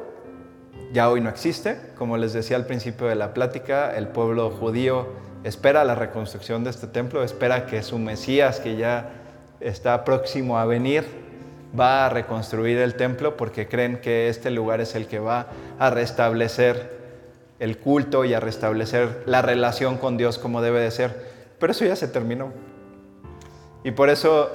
ya 0.92 1.10
hoy 1.10 1.22
no 1.22 1.30
existe, 1.30 1.78
como 1.98 2.18
les 2.18 2.34
decía 2.34 2.58
al 2.58 2.66
principio 2.66 3.08
de 3.08 3.16
la 3.16 3.34
plática, 3.34 3.96
el 3.96 4.10
pueblo 4.10 4.52
judío 4.52 5.08
espera 5.46 5.86
la 5.86 5.96
reconstrucción 5.96 6.66
de 6.66 6.70
este 6.70 6.88
templo, 6.88 7.24
espera 7.24 7.66
que 7.66 7.82
su 7.82 7.98
Mesías, 7.98 8.60
que 8.60 8.76
ya 8.76 9.12
está 9.62 10.04
próximo 10.04 10.60
a 10.60 10.66
venir, 10.66 11.27
va 11.80 12.06
a 12.06 12.10
reconstruir 12.10 12.78
el 12.78 12.96
templo 12.96 13.38
porque 13.38 13.68
creen 13.68 14.00
que 14.02 14.30
este 14.30 14.52
lugar 14.52 14.82
es 14.82 14.96
el 14.96 15.08
que 15.08 15.20
va 15.20 15.48
a 15.80 15.90
restablecer 15.90 16.98
el 17.60 17.78
culto 17.78 18.26
y 18.26 18.34
a 18.34 18.40
restablecer 18.40 19.24
la 19.26 19.42
relación 19.42 19.98
con 19.98 20.18
Dios 20.18 20.38
como 20.38 20.62
debe 20.62 20.80
de 20.80 20.92
ser. 20.92 21.32
Pero 21.60 21.72
eso 21.72 21.86
ya 21.86 21.96
se 21.96 22.08
terminó. 22.08 22.52
Y 23.84 23.92
por 23.92 24.10
eso 24.10 24.50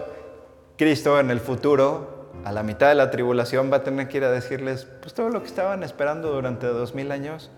Cristo 0.77 1.19
en 1.19 1.31
el 1.31 1.41
futuro, 1.41 2.31
a 2.45 2.53
la 2.53 2.63
mitad 2.63 2.89
de 2.89 2.95
la 2.95 3.11
tribulación, 3.11 3.73
va 3.73 3.79
a 3.79 3.83
tener 3.85 4.09
que 4.09 4.19
ir 4.19 4.25
a 4.25 4.31
decirles, 4.31 4.87
pues 5.01 5.15
todo 5.15 5.29
lo 5.29 5.43
que 5.43 5.49
estaban 5.49 5.83
esperando 5.83 6.33
durante 6.33 6.67
dos 6.67 6.95
mil 6.95 7.13
años 7.13 7.51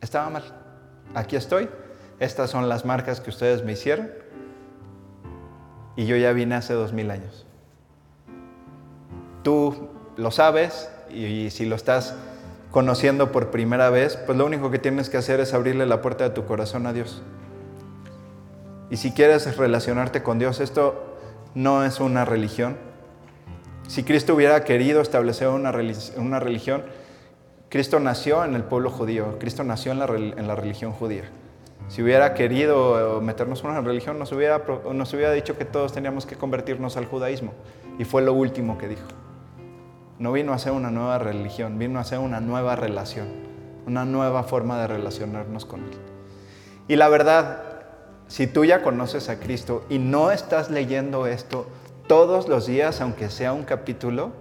estaba 0.00 0.30
mal 0.30 0.42
aquí 1.14 1.36
estoy, 1.36 1.68
estas 2.18 2.50
son 2.50 2.68
las 2.68 2.84
marcas 2.84 3.20
que 3.20 3.30
ustedes 3.30 3.64
me 3.64 3.72
hicieron 3.72 4.10
y 5.96 6.06
yo 6.06 6.16
ya 6.16 6.32
vine 6.32 6.54
hace 6.54 6.74
dos 6.74 6.92
mil 6.92 7.10
años. 7.10 7.47
Tú 9.42 9.88
lo 10.16 10.30
sabes 10.30 10.90
y 11.10 11.50
si 11.50 11.64
lo 11.64 11.76
estás 11.76 12.14
conociendo 12.70 13.32
por 13.32 13.50
primera 13.50 13.90
vez, 13.90 14.16
pues 14.16 14.36
lo 14.36 14.44
único 14.44 14.70
que 14.70 14.78
tienes 14.78 15.08
que 15.08 15.16
hacer 15.16 15.40
es 15.40 15.54
abrirle 15.54 15.86
la 15.86 16.02
puerta 16.02 16.24
de 16.24 16.30
tu 16.30 16.44
corazón 16.44 16.86
a 16.86 16.92
Dios. 16.92 17.22
Y 18.90 18.96
si 18.96 19.12
quieres 19.12 19.56
relacionarte 19.56 20.22
con 20.22 20.38
Dios, 20.38 20.60
esto 20.60 21.16
no 21.54 21.84
es 21.84 22.00
una 22.00 22.24
religión. 22.24 22.76
Si 23.86 24.02
Cristo 24.02 24.34
hubiera 24.34 24.64
querido 24.64 25.00
establecer 25.00 25.48
una, 25.48 25.72
religión, 25.72 26.82
Cristo 27.68 28.00
nació 28.00 28.44
en 28.44 28.54
el 28.54 28.64
pueblo 28.64 28.90
judío, 28.90 29.38
Cristo 29.38 29.64
nació 29.64 29.92
en 29.92 29.98
la, 29.98 30.54
religión 30.54 30.92
judía. 30.92 31.24
Si 31.88 32.02
hubiera 32.02 32.34
querido 32.34 33.18
eh, 33.18 33.22
meternos 33.22 33.64
en 33.64 33.70
una 33.70 33.80
religión, 33.80 34.18
nos 34.18 34.30
hubiera, 34.32 34.62
nos 34.92 35.14
hubiera 35.14 35.32
dicho 35.32 35.56
que 35.56 35.64
todos 35.64 35.94
teníamos 35.94 36.26
que 36.26 36.36
convertirnos 36.36 36.98
al 36.98 37.06
judaísmo. 37.06 37.54
Y 37.98 38.04
fue 38.04 38.20
lo 38.20 38.34
último 38.34 38.76
que 38.76 38.88
dijo. 38.88 39.06
No 40.18 40.32
vino 40.32 40.52
a 40.52 40.56
hacer 40.56 40.72
una 40.72 40.90
nueva 40.90 41.18
religión, 41.18 41.78
vino 41.78 41.98
a 41.98 42.02
hacer 42.02 42.18
una 42.18 42.40
nueva 42.40 42.74
relación, 42.74 43.28
una 43.86 44.04
nueva 44.04 44.42
forma 44.42 44.80
de 44.80 44.88
relacionarnos 44.88 45.64
con 45.64 45.84
Él. 45.84 45.98
Y 46.88 46.96
la 46.96 47.08
verdad, 47.08 47.62
si 48.26 48.46
tú 48.46 48.64
ya 48.64 48.82
conoces 48.82 49.28
a 49.28 49.38
Cristo 49.38 49.84
y 49.88 49.98
no 49.98 50.30
estás 50.30 50.70
leyendo 50.70 51.26
esto 51.26 51.66
todos 52.08 52.48
los 52.48 52.66
días, 52.66 53.00
aunque 53.00 53.30
sea 53.30 53.52
un 53.52 53.64
capítulo, 53.64 54.32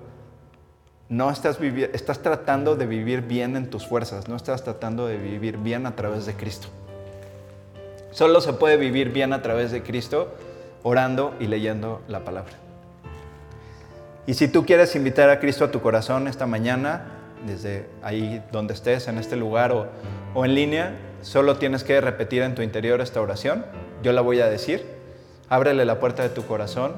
no 1.09 1.29
estás, 1.29 1.59
estás 1.61 2.19
tratando 2.19 2.75
de 2.75 2.85
vivir 2.85 3.21
bien 3.21 3.55
en 3.55 3.69
tus 3.69 3.87
fuerzas, 3.87 4.27
no 4.27 4.35
estás 4.35 4.63
tratando 4.63 5.05
de 5.07 5.17
vivir 5.17 5.57
bien 5.57 5.85
a 5.85 5.95
través 5.95 6.25
de 6.25 6.33
Cristo. 6.33 6.69
Solo 8.11 8.41
se 8.41 8.53
puede 8.53 8.77
vivir 8.77 9.11
bien 9.11 9.31
a 9.31 9.41
través 9.41 9.71
de 9.71 9.83
Cristo 9.83 10.33
orando 10.83 11.35
y 11.39 11.47
leyendo 11.47 12.01
la 12.07 12.25
palabra. 12.25 12.66
Y 14.27 14.33
si 14.33 14.49
tú 14.49 14.65
quieres 14.65 14.93
invitar 14.97 15.29
a 15.29 15.39
Cristo 15.39 15.63
a 15.63 15.71
tu 15.71 15.81
corazón 15.81 16.27
esta 16.27 16.45
mañana, 16.45 17.05
desde 17.45 17.87
ahí 18.03 18.43
donde 18.51 18.73
estés, 18.73 19.07
en 19.07 19.17
este 19.17 19.37
lugar 19.37 19.71
o, 19.71 19.87
o 20.33 20.43
en 20.43 20.53
línea, 20.53 20.95
solo 21.21 21.55
tienes 21.55 21.85
que 21.85 22.01
repetir 22.01 22.41
en 22.43 22.53
tu 22.53 22.61
interior 22.61 22.99
esta 22.99 23.21
oración. 23.21 23.65
Yo 24.03 24.11
la 24.11 24.19
voy 24.19 24.41
a 24.41 24.47
decir. 24.47 24.85
Ábrele 25.47 25.85
la 25.85 26.01
puerta 26.01 26.23
de 26.23 26.29
tu 26.29 26.45
corazón. 26.45 26.91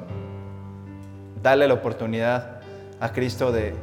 Dale 1.43 1.67
la 1.67 1.75
oportunidad 1.75 2.61
a 2.99 3.13
Cristo 3.13 3.51
de 3.51 3.75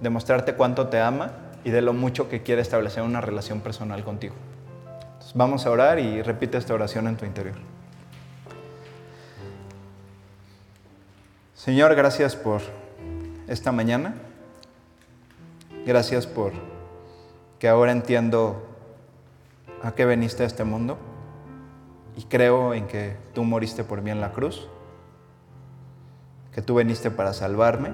demostrarte 0.00 0.54
cuánto 0.54 0.88
te 0.88 0.98
ama 0.98 1.30
y 1.62 1.70
de 1.70 1.82
lo 1.82 1.92
mucho 1.92 2.28
que 2.28 2.42
quiere 2.42 2.60
establecer 2.60 3.04
una 3.04 3.20
relación 3.20 3.60
personal 3.60 4.02
contigo. 4.02 4.34
vamos 5.34 5.64
a 5.64 5.70
orar 5.70 6.00
y 6.00 6.22
repite 6.22 6.58
esta 6.58 6.74
oración 6.74 7.06
en 7.06 7.16
tu 7.16 7.24
interior. 7.24 7.54
Señor, 11.60 11.94
gracias 11.94 12.36
por 12.36 12.62
esta 13.46 13.70
mañana. 13.70 14.14
Gracias 15.84 16.26
por 16.26 16.52
que 17.58 17.68
ahora 17.68 17.92
entiendo 17.92 18.66
a 19.82 19.92
qué 19.92 20.06
veniste 20.06 20.42
a 20.42 20.46
este 20.46 20.64
mundo 20.64 20.96
y 22.16 22.22
creo 22.22 22.72
en 22.72 22.86
que 22.86 23.14
tú 23.34 23.44
moriste 23.44 23.84
por 23.84 24.00
mí 24.00 24.10
en 24.10 24.22
la 24.22 24.32
cruz, 24.32 24.70
que 26.54 26.62
tú 26.62 26.76
veniste 26.76 27.10
para 27.10 27.34
salvarme 27.34 27.92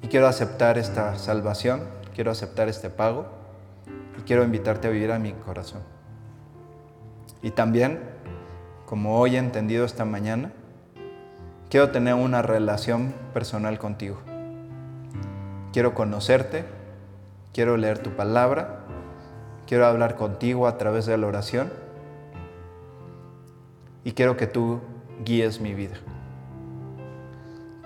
y 0.00 0.08
quiero 0.08 0.26
aceptar 0.26 0.78
esta 0.78 1.18
salvación, 1.18 1.82
quiero 2.14 2.30
aceptar 2.30 2.70
este 2.70 2.88
pago 2.88 3.26
y 4.18 4.22
quiero 4.22 4.42
invitarte 4.42 4.88
a 4.88 4.90
vivir 4.90 5.12
a 5.12 5.18
mi 5.18 5.34
corazón. 5.34 5.82
Y 7.42 7.50
también, 7.50 8.00
como 8.86 9.20
hoy 9.20 9.36
he 9.36 9.38
entendido 9.38 9.84
esta 9.84 10.06
mañana, 10.06 10.54
quiero 11.70 11.90
tener 11.90 12.14
una 12.14 12.42
relación 12.42 13.14
personal 13.32 13.78
contigo. 13.78 14.18
Quiero 15.72 15.94
conocerte, 15.94 16.64
quiero 17.54 17.76
leer 17.76 18.00
tu 18.00 18.10
palabra, 18.10 18.80
quiero 19.66 19.86
hablar 19.86 20.16
contigo 20.16 20.66
a 20.66 20.76
través 20.76 21.06
de 21.06 21.16
la 21.16 21.28
oración 21.28 21.72
y 24.02 24.12
quiero 24.12 24.36
que 24.36 24.48
tú 24.48 24.80
guíes 25.24 25.60
mi 25.60 25.74
vida. 25.74 25.96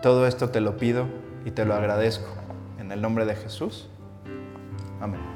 Todo 0.00 0.26
esto 0.26 0.48
te 0.48 0.60
lo 0.60 0.78
pido 0.78 1.06
y 1.44 1.50
te 1.50 1.64
lo 1.64 1.74
agradezco. 1.74 2.28
En 2.78 2.90
el 2.90 3.02
nombre 3.02 3.26
de 3.26 3.36
Jesús. 3.36 3.88
Amén. 5.00 5.33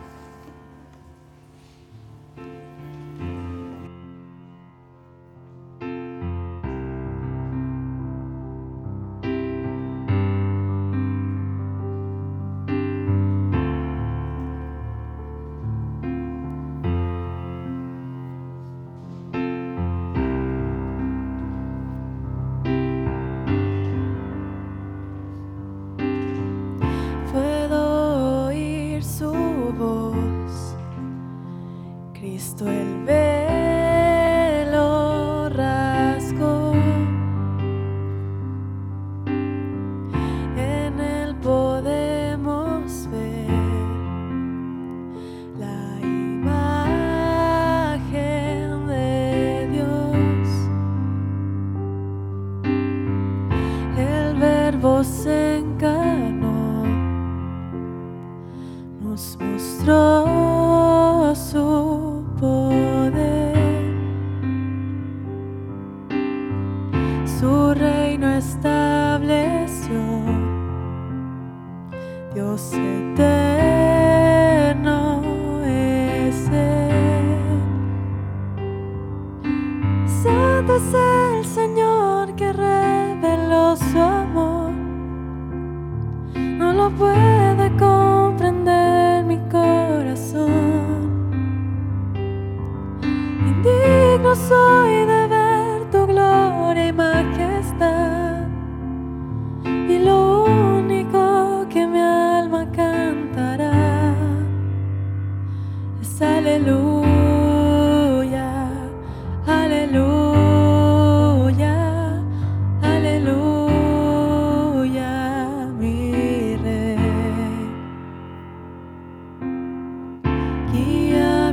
Cristo 32.59 32.69
el 32.71 33.18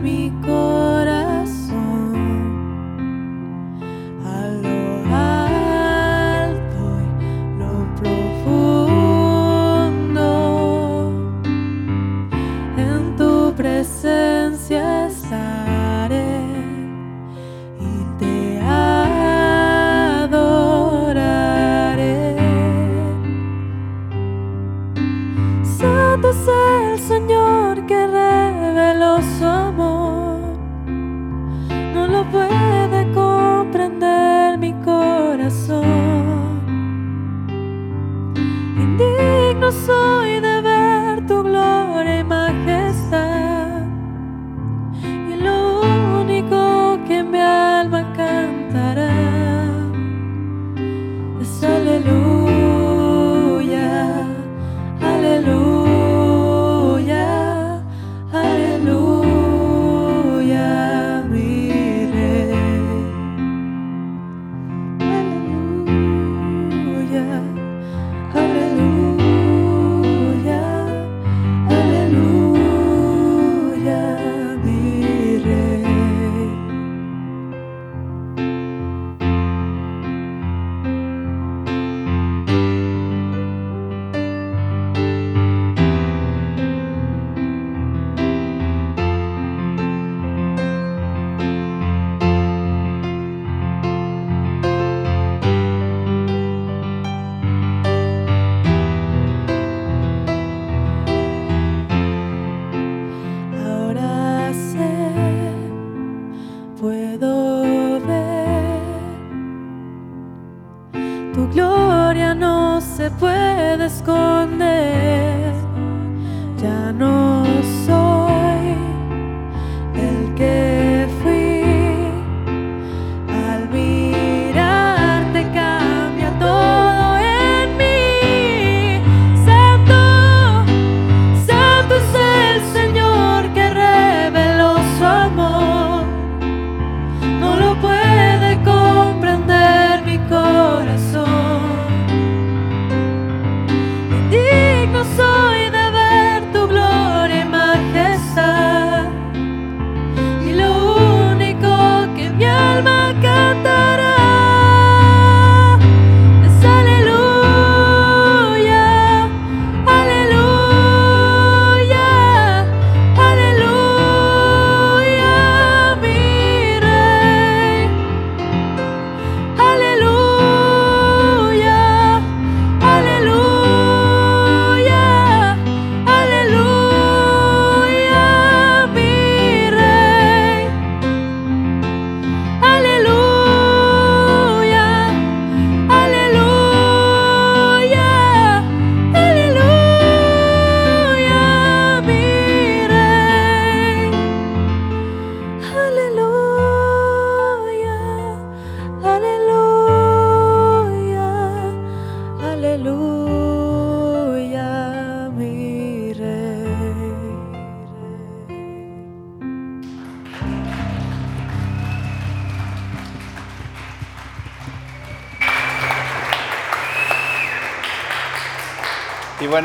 amigo. 0.06 0.75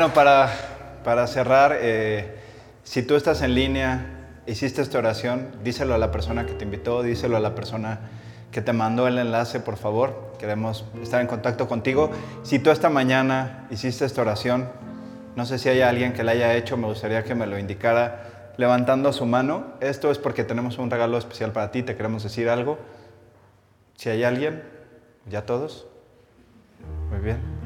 Bueno, 0.01 0.15
para, 0.15 0.49
para 1.03 1.27
cerrar, 1.27 1.77
eh, 1.79 2.35
si 2.83 3.03
tú 3.03 3.15
estás 3.15 3.43
en 3.43 3.53
línea, 3.53 4.03
hiciste 4.47 4.81
esta 4.81 4.97
oración, 4.97 5.51
díselo 5.63 5.93
a 5.93 5.99
la 5.99 6.09
persona 6.09 6.47
que 6.47 6.53
te 6.53 6.65
invitó, 6.65 7.03
díselo 7.03 7.37
a 7.37 7.39
la 7.39 7.53
persona 7.53 7.99
que 8.51 8.63
te 8.63 8.73
mandó 8.73 9.07
el 9.07 9.19
enlace, 9.19 9.59
por 9.59 9.77
favor. 9.77 10.33
Queremos 10.39 10.85
estar 11.03 11.21
en 11.21 11.27
contacto 11.27 11.67
contigo. 11.67 12.09
Si 12.41 12.57
tú 12.57 12.71
esta 12.71 12.89
mañana 12.89 13.67
hiciste 13.69 14.03
esta 14.03 14.23
oración, 14.23 14.69
no 15.35 15.45
sé 15.45 15.59
si 15.59 15.69
hay 15.69 15.81
alguien 15.81 16.13
que 16.13 16.23
la 16.23 16.31
haya 16.31 16.55
hecho, 16.55 16.77
me 16.77 16.87
gustaría 16.87 17.23
que 17.23 17.35
me 17.35 17.45
lo 17.45 17.59
indicara 17.59 18.53
levantando 18.57 19.13
su 19.13 19.27
mano. 19.27 19.67
Esto 19.81 20.09
es 20.09 20.17
porque 20.17 20.43
tenemos 20.43 20.79
un 20.79 20.89
regalo 20.89 21.19
especial 21.19 21.51
para 21.51 21.69
ti, 21.69 21.83
te 21.83 21.95
queremos 21.95 22.23
decir 22.23 22.49
algo. 22.49 22.79
Si 23.97 24.09
hay 24.09 24.23
alguien, 24.23 24.63
ya 25.29 25.45
todos. 25.45 25.85
Muy 27.11 27.19
bien. 27.19 27.60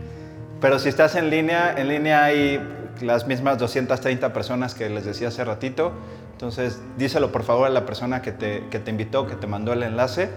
Pero 0.62 0.80
si 0.80 0.90
estás 0.90 1.16
en 1.16 1.30
línea, 1.30 1.74
en 1.78 1.88
línea 1.90 2.24
hay 2.24 2.62
las 3.02 3.28
mismas 3.28 3.58
230 3.58 4.34
personas 4.34 4.74
que 4.74 4.90
les 4.90 5.06
decía 5.06 5.28
hace 5.28 5.44
ratito. 5.44 5.92
Entonces, 6.32 6.82
díselo 6.98 7.32
por 7.32 7.44
favor 7.44 7.68
a 7.68 7.70
la 7.70 7.86
persona 7.86 8.22
que 8.22 8.32
te, 8.32 8.64
que 8.70 8.80
te 8.80 8.92
invitó, 8.92 9.28
que 9.28 9.36
te 9.36 9.48
mandó 9.48 9.74
el 9.74 9.84
enlace 9.84 10.30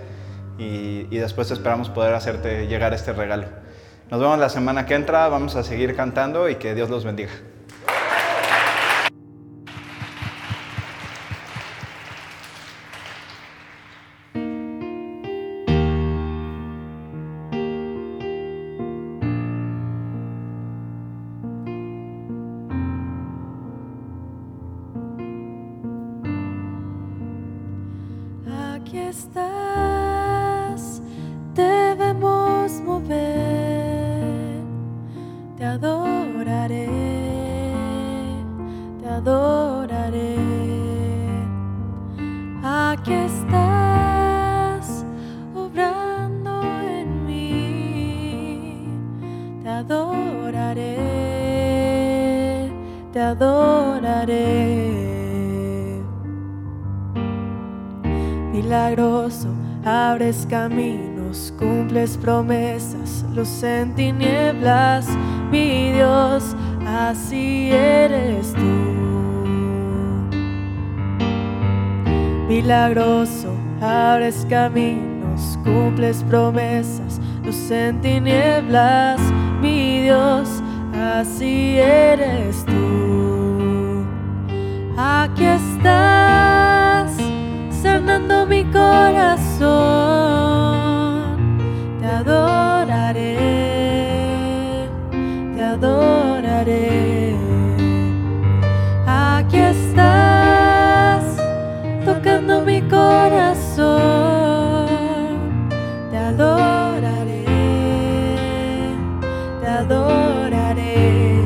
y, 0.59 1.07
y 1.11 1.19
después 1.19 1.51
esperamos 1.51 1.89
poder 1.89 2.15
hacerte 2.15 2.67
llegar 2.67 2.95
este 2.95 3.13
regalo. 3.13 3.47
Nos 4.11 4.21
vemos 4.21 4.39
la 4.39 4.49
semana 4.49 4.87
que 4.87 4.95
entra, 4.95 5.29
vamos 5.29 5.55
a 5.57 5.63
seguir 5.63 5.95
cantando 5.95 6.49
y 6.49 6.57
que 6.57 6.75
Dios 6.75 6.89
los 6.89 7.05
bendiga. 7.05 7.33
está. 29.09 29.68
Caminos, 60.49 61.53
cumples 61.59 62.17
promesas, 62.17 63.25
luz 63.35 63.63
en 63.63 63.95
tinieblas, 63.95 65.07
mi 65.51 65.93
Dios, 65.93 66.57
así 66.87 67.71
eres 67.71 68.55
tú. 68.55 68.99
Milagroso, 72.49 73.53
abres 73.81 74.47
caminos, 74.49 75.59
cumples 75.63 76.25
promesas, 76.25 77.21
luz 77.45 77.71
en 77.71 78.01
tinieblas, 78.01 79.21
mi 79.61 80.03
Dios, 80.03 80.63
así 80.95 81.77
eres 81.79 82.65
tú. 82.65 84.07
Aquí 84.97 85.45
estás, 85.45 87.13
sanando 87.83 88.47
mi 88.47 88.65
corazón. 88.65 89.48
Aquí 99.07 99.57
estás, 99.57 101.25
tocando 102.05 102.61
mi 102.63 102.83
corazón. 102.83 103.89
Te 106.11 106.19
adoraré, 106.19 107.45
te 109.61 109.67
adoraré. 109.67 111.43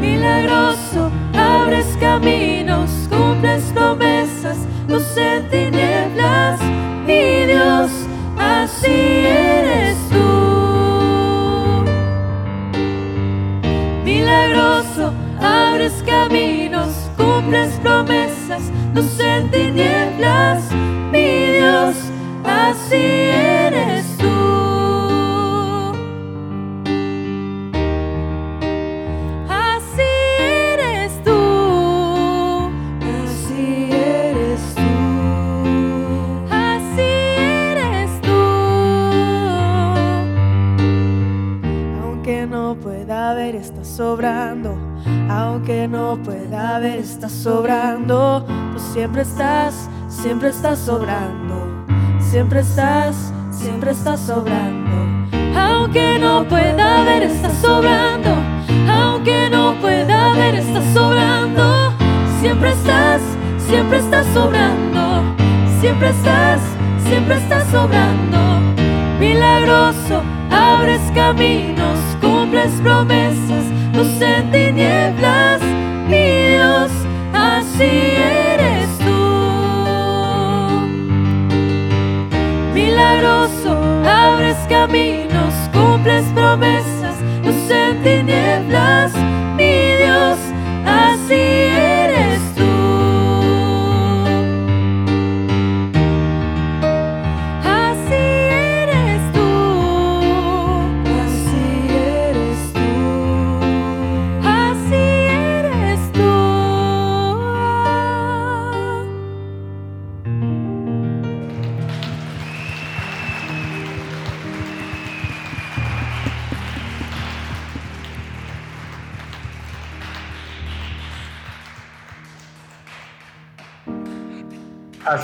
Milagroso, 0.00 1.10
abres 1.34 1.96
caminos, 2.00 2.90
cumples 3.08 3.64
promesas, 3.72 4.37
luz 4.88 5.16
en 5.16 5.48
tinieblas, 5.48 6.60
mi 7.06 7.46
Dios, 7.46 7.90
así 8.38 8.86
eres 8.86 10.08
caminos, 16.02 17.10
cumples 17.16 17.70
promesas, 17.82 18.70
luz 18.94 19.18
en 19.20 19.50
tinieblas, 19.50 20.64
mi 21.12 21.52
Dios, 21.52 21.96
así 22.44 22.96
eres 22.96 23.37
sobrando 43.98 44.78
aunque 45.28 45.88
no 45.88 46.16
pueda 46.22 46.76
haber, 46.76 47.00
estás 47.00 47.32
sobrando. 47.32 48.44
Tú 48.72 48.78
siempre 48.78 49.22
estás, 49.22 49.90
siempre 50.08 50.50
estás 50.50 50.78
sobrando. 50.78 51.66
Siempre 52.20 52.60
estás, 52.60 53.32
siempre 53.50 53.90
estás 53.90 54.20
sobrando. 54.20 54.96
Aunque 55.56 56.16
no 56.20 56.46
pueda 56.46 57.00
haber, 57.00 57.24
estás 57.24 57.54
sobrando. 57.60 58.30
Aunque 58.88 59.50
no 59.50 59.74
pueda 59.80 60.30
haber, 60.30 60.54
estás 60.54 60.84
sobrando. 60.94 61.92
Siempre 62.40 62.70
estás, 62.70 63.20
siempre 63.58 63.98
estás 63.98 64.26
sobrando. 64.32 65.22
Siempre 65.80 66.10
estás, 66.10 66.60
siempre 67.04 67.34
estás 67.36 67.64
sobrando. 67.72 68.38
Milagroso, 69.18 70.22
abres 70.52 71.00
caminos, 71.16 71.98
cumples 72.20 72.70
promesas 72.80 73.77
luz 73.98 74.20
en 74.20 74.50
tinieblas, 74.52 75.60
mi 76.08 76.24
Dios, 76.52 76.92
así 77.32 77.90
eres 78.54 78.88
tú. 78.98 79.20
Milagroso, 82.74 83.76
abres 84.06 84.56
caminos, 84.68 85.52
cumples 85.72 86.24
promesas, 86.32 87.16
luz 87.44 87.70
en 87.70 88.02
tinieblas, 88.04 89.12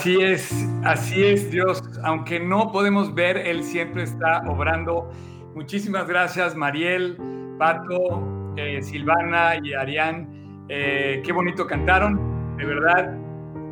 Así 0.04 0.20
es, 0.20 0.68
así 0.84 1.24
es 1.24 1.50
Dios. 1.50 1.82
Aunque 2.02 2.38
no 2.38 2.70
podemos 2.70 3.14
ver, 3.14 3.38
Él 3.38 3.64
siempre 3.64 4.02
está 4.02 4.42
obrando. 4.46 5.10
Muchísimas 5.54 6.06
gracias, 6.06 6.54
Mariel, 6.54 7.16
Pato, 7.58 8.52
eh, 8.54 8.82
Silvana 8.82 9.54
y 9.62 9.72
Arián. 9.72 10.28
Eh, 10.68 11.22
qué 11.24 11.32
bonito 11.32 11.66
cantaron, 11.66 12.20
de 12.58 12.66
verdad, 12.66 13.16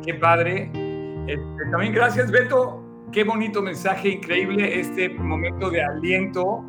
qué 0.03 0.15
padre. 0.15 0.71
Este, 1.27 1.69
también 1.69 1.93
gracias, 1.93 2.31
Beto. 2.31 2.83
Qué 3.11 3.23
bonito 3.23 3.61
mensaje, 3.61 4.09
increíble 4.09 4.79
este 4.79 5.09
momento 5.09 5.69
de 5.69 5.83
aliento. 5.83 6.65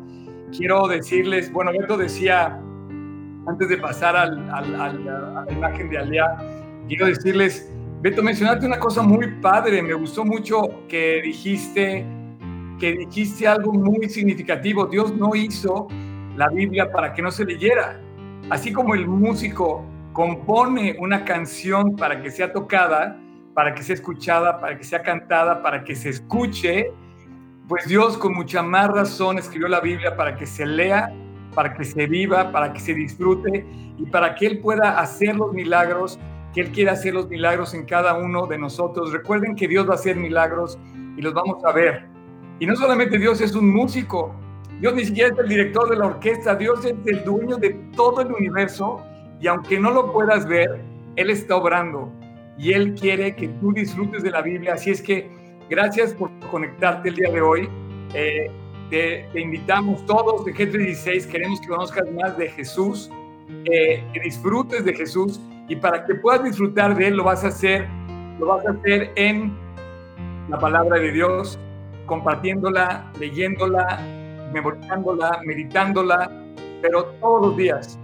Quiero 0.55 0.87
decirles, 0.87 1.51
bueno, 1.51 1.71
Beto 1.71 1.97
decía, 1.97 2.61
antes 3.47 3.67
de 3.67 3.77
pasar 3.77 4.15
al, 4.15 4.47
al, 4.47 4.75
a 4.75 5.43
la 5.43 5.51
imagen 5.51 5.89
de 5.89 5.97
Alea, 5.97 6.37
quiero 6.87 7.07
decirles, 7.07 7.74
Beto, 8.05 8.21
mencionaste 8.21 8.67
una 8.67 8.77
cosa 8.77 9.01
muy 9.01 9.25
padre, 9.41 9.81
me 9.81 9.95
gustó 9.95 10.23
mucho 10.23 10.85
que 10.87 11.23
dijiste, 11.23 12.05
que 12.79 12.97
dijiste 12.97 13.47
algo 13.47 13.73
muy 13.73 14.07
significativo. 14.09 14.85
Dios 14.85 15.11
no 15.15 15.33
hizo 15.33 15.87
la 16.37 16.49
Biblia 16.49 16.91
para 16.91 17.13
que 17.13 17.23
no 17.23 17.31
se 17.31 17.43
leyera. 17.45 17.99
Así 18.51 18.71
como 18.71 18.93
el 18.93 19.07
músico 19.07 19.83
compone 20.13 20.95
una 20.99 21.25
canción 21.25 21.95
para 21.95 22.21
que 22.21 22.29
sea 22.29 22.53
tocada, 22.53 23.19
para 23.55 23.73
que 23.73 23.81
sea 23.81 23.95
escuchada, 23.95 24.59
para 24.59 24.77
que 24.77 24.83
sea 24.83 25.01
cantada, 25.01 25.63
para 25.63 25.83
que 25.83 25.95
se 25.95 26.09
escuche, 26.09 26.91
pues 27.67 27.87
Dios 27.87 28.19
con 28.19 28.35
mucha 28.35 28.61
más 28.61 28.87
razón 28.87 29.39
escribió 29.39 29.67
la 29.67 29.79
Biblia 29.79 30.15
para 30.15 30.35
que 30.35 30.45
se 30.45 30.67
lea, 30.67 31.11
para 31.55 31.73
que 31.73 31.83
se 31.83 32.05
viva, 32.05 32.51
para 32.51 32.71
que 32.71 32.79
se 32.79 32.93
disfrute 32.93 33.65
y 33.97 34.05
para 34.05 34.35
que 34.35 34.45
Él 34.45 34.59
pueda 34.59 34.99
hacer 34.99 35.35
los 35.35 35.51
milagros, 35.53 36.19
que 36.55 36.61
Él 36.61 36.71
quiera 36.71 36.93
hacer 36.93 37.13
los 37.13 37.27
milagros 37.27 37.73
en 37.73 37.83
cada 37.83 38.17
uno 38.17 38.47
de 38.47 38.57
nosotros. 38.57 39.11
Recuerden 39.11 39.55
que 39.55 39.67
Dios 39.67 39.87
va 39.87 39.91
a 39.91 39.95
hacer 39.95 40.15
milagros 40.15 40.79
y 41.17 41.21
los 41.21 41.33
vamos 41.33 41.63
a 41.65 41.73
ver. 41.73 42.05
Y 42.59 42.65
no 42.65 42.77
solamente 42.77 43.19
Dios 43.19 43.41
es 43.41 43.53
un 43.55 43.69
músico, 43.69 44.33
Dios 44.79 44.95
ni 44.95 45.03
siquiera 45.03 45.33
es 45.33 45.37
el 45.37 45.49
director 45.49 45.89
de 45.89 45.97
la 45.97 46.05
orquesta, 46.05 46.55
Dios 46.55 46.85
es 46.85 46.95
el 47.05 47.25
dueño 47.25 47.57
de 47.57 47.71
todo 47.93 48.21
el 48.21 48.31
universo 48.31 49.03
y 49.41 49.47
aunque 49.47 49.77
no 49.77 49.91
lo 49.91 50.13
puedas 50.13 50.47
ver, 50.47 50.81
Él 51.17 51.29
está 51.29 51.57
obrando 51.57 52.09
y 52.57 52.71
Él 52.71 52.95
quiere 52.95 53.35
que 53.35 53.49
tú 53.49 53.73
disfrutes 53.73 54.23
de 54.23 54.31
la 54.31 54.41
Biblia. 54.41 54.75
Así 54.75 54.91
es 54.91 55.01
que 55.01 55.29
gracias 55.69 56.13
por 56.13 56.31
conectarte 56.51 57.09
el 57.09 57.15
día 57.15 57.31
de 57.31 57.41
hoy. 57.41 57.69
Eh, 58.13 58.49
te, 58.89 59.27
invitamos 59.37 60.05
todos 60.05 60.45
de 60.45 60.53
G36, 60.53 61.27
queremos 61.27 61.59
que 61.59 61.67
conozcas 61.67 62.09
más 62.13 62.37
de 62.37 62.49
Jesús, 62.49 63.09
eh, 63.65 64.01
que 64.13 64.19
disfrutes 64.21 64.85
de 64.85 64.93
Jesús 64.93 65.41
y 65.67 65.75
para 65.75 66.05
que 66.05 66.15
puedas 66.15 66.43
disfrutar 66.43 66.95
de 66.95 67.07
Él 67.07 67.17
lo 67.17 67.23
vas 67.23 67.43
a 67.43 67.47
hacer, 67.47 67.87
lo 68.39 68.47
vas 68.47 68.65
a 68.65 68.71
hacer 68.71 69.11
en 69.15 69.55
la 70.49 70.59
palabra 70.59 70.99
de 70.99 71.11
Dios, 71.11 71.59
compartiéndola, 72.05 73.11
leyéndola, 73.19 73.99
memorizándola, 74.53 75.41
meditándola, 75.45 76.31
pero 76.81 77.05
todos 77.19 77.47
los 77.47 77.57
días. 77.57 77.99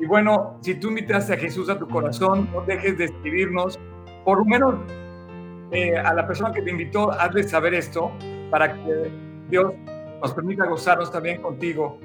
Y 0.00 0.06
bueno, 0.06 0.58
si 0.60 0.74
tú 0.74 0.88
invitas 0.88 1.30
a 1.30 1.36
Jesús 1.36 1.68
a 1.70 1.78
tu 1.78 1.88
corazón, 1.88 2.48
no 2.52 2.62
dejes 2.62 2.98
de 2.98 3.04
escribirnos 3.04 3.78
por 4.24 4.38
lo 4.38 4.44
menos 4.44 4.74
eh, 5.70 5.96
a 5.96 6.12
la 6.14 6.26
persona 6.26 6.52
que 6.52 6.62
te 6.62 6.70
invitó, 6.70 7.10
hazle 7.12 7.42
saber 7.44 7.74
esto 7.74 8.10
para 8.50 8.72
que 8.72 9.10
Dios 9.50 9.72
nos 10.20 10.32
permita 10.32 10.66
gozarnos 10.66 11.12
también 11.12 11.40
contigo. 11.40 11.98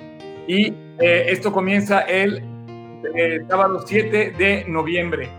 Y 0.48 0.68
eh, 1.00 1.26
esto 1.28 1.52
comienza 1.52 2.02
el 2.02 2.42
eh, 3.16 3.42
sábado 3.48 3.84
7 3.86 4.34
de 4.38 4.66
noviembre. 4.68 5.30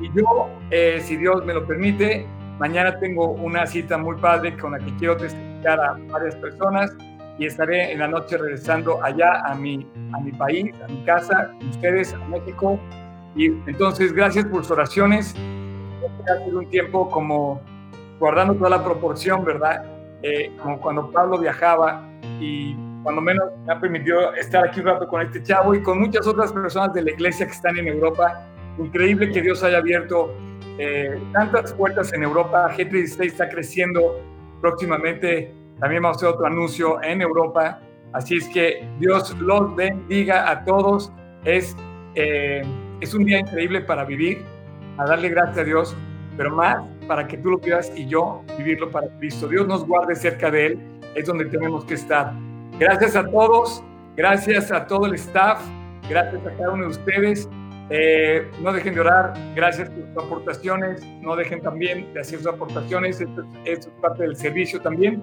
Y 0.00 0.10
yo, 0.12 0.48
eh, 0.70 1.00
si 1.02 1.16
Dios 1.16 1.44
me 1.44 1.54
lo 1.54 1.66
permite, 1.66 2.26
mañana 2.58 2.98
tengo 2.98 3.30
una 3.30 3.66
cita 3.66 3.96
muy 3.98 4.16
padre 4.16 4.56
con 4.56 4.72
la 4.72 4.78
que 4.78 4.94
quiero 4.96 5.16
testificar 5.16 5.80
a 5.80 5.96
varias 6.10 6.36
personas 6.36 6.92
y 7.38 7.46
estaré 7.46 7.92
en 7.92 7.98
la 7.98 8.08
noche 8.08 8.38
regresando 8.38 9.02
allá 9.02 9.42
a 9.44 9.54
mi, 9.54 9.86
a 10.12 10.20
mi 10.20 10.32
país, 10.32 10.74
a 10.82 10.88
mi 10.88 11.04
casa, 11.04 11.50
con 11.58 11.68
ustedes, 11.68 12.14
a 12.14 12.18
México. 12.28 12.78
Y 13.34 13.46
entonces, 13.46 14.12
gracias 14.12 14.46
por 14.46 14.62
sus 14.62 14.70
oraciones 14.72 15.34
hace 16.28 16.54
un 16.54 16.68
tiempo 16.70 17.08
como 17.10 17.60
guardando 18.18 18.54
toda 18.54 18.70
la 18.70 18.84
proporción, 18.84 19.44
¿verdad? 19.44 19.84
Eh, 20.22 20.52
como 20.62 20.80
cuando 20.80 21.10
Pablo 21.10 21.38
viajaba 21.38 22.02
y 22.40 22.74
cuando 23.02 23.20
menos 23.20 23.44
me 23.64 23.72
ha 23.72 23.80
permitido 23.80 24.34
estar 24.34 24.66
aquí 24.66 24.80
un 24.80 24.86
rato 24.86 25.06
con 25.06 25.22
este 25.22 25.42
chavo 25.42 25.74
y 25.74 25.82
con 25.82 26.00
muchas 26.00 26.26
otras 26.26 26.52
personas 26.52 26.92
de 26.94 27.02
la 27.02 27.10
iglesia 27.12 27.46
que 27.46 27.52
están 27.52 27.76
en 27.78 27.88
Europa. 27.88 28.46
Increíble 28.78 29.30
que 29.30 29.40
Dios 29.40 29.62
haya 29.62 29.78
abierto 29.78 30.34
eh, 30.78 31.18
tantas 31.32 31.72
puertas 31.72 32.12
en 32.12 32.22
Europa. 32.22 32.74
G36 32.76 33.26
está 33.26 33.48
creciendo 33.48 34.20
próximamente. 34.60 35.52
También 35.80 36.02
vamos 36.02 36.16
a 36.16 36.18
hacer 36.18 36.28
otro 36.28 36.46
anuncio 36.46 37.02
en 37.02 37.22
Europa. 37.22 37.80
Así 38.12 38.36
es 38.36 38.48
que 38.48 38.86
Dios 38.98 39.36
los 39.38 39.74
bendiga 39.74 40.50
a 40.50 40.64
todos. 40.64 41.12
Es, 41.44 41.76
eh, 42.14 42.62
es 43.00 43.14
un 43.14 43.24
día 43.24 43.40
increíble 43.40 43.80
para 43.80 44.04
vivir 44.04 44.42
a 44.98 45.06
darle 45.06 45.28
gracias 45.28 45.58
a 45.58 45.64
Dios, 45.64 45.96
pero 46.36 46.54
más 46.54 46.82
para 47.06 47.26
que 47.26 47.36
tú 47.38 47.50
lo 47.50 47.58
vivas 47.58 47.92
y 47.94 48.06
yo 48.06 48.42
vivirlo 48.58 48.90
para 48.90 49.08
Cristo. 49.18 49.48
Dios 49.48 49.66
nos 49.66 49.86
guarde 49.86 50.14
cerca 50.14 50.50
de 50.50 50.66
Él, 50.66 50.78
es 51.14 51.26
donde 51.26 51.44
tenemos 51.46 51.84
que 51.84 51.94
estar. 51.94 52.32
Gracias 52.78 53.16
a 53.16 53.24
todos, 53.26 53.82
gracias 54.16 54.72
a 54.72 54.86
todo 54.86 55.06
el 55.06 55.14
staff, 55.14 55.60
gracias 56.08 56.44
a 56.46 56.50
cada 56.56 56.72
uno 56.72 56.84
de 56.84 56.90
ustedes. 56.90 57.48
Eh, 57.90 58.50
no 58.60 58.72
dejen 58.72 58.94
de 58.94 59.00
orar, 59.00 59.34
gracias 59.54 59.88
por 59.90 60.06
sus 60.06 60.24
aportaciones, 60.24 61.04
no 61.20 61.36
dejen 61.36 61.62
también 61.62 62.12
de 62.14 62.20
hacer 62.20 62.38
sus 62.38 62.48
aportaciones, 62.48 63.20
esto, 63.20 63.44
es 63.64 63.86
parte 64.00 64.24
del 64.24 64.36
servicio 64.36 64.80
también. 64.80 65.22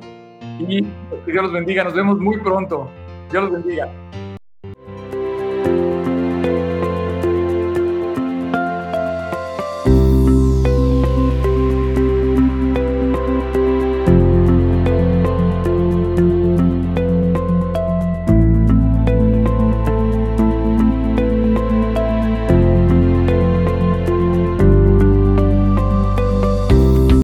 Y 0.60 0.84
que 0.84 1.32
Dios 1.32 1.44
los 1.44 1.52
bendiga, 1.52 1.84
nos 1.84 1.94
vemos 1.94 2.20
muy 2.20 2.38
pronto. 2.40 2.90
Dios 3.32 3.44
los 3.44 3.52
bendiga. 3.52 3.90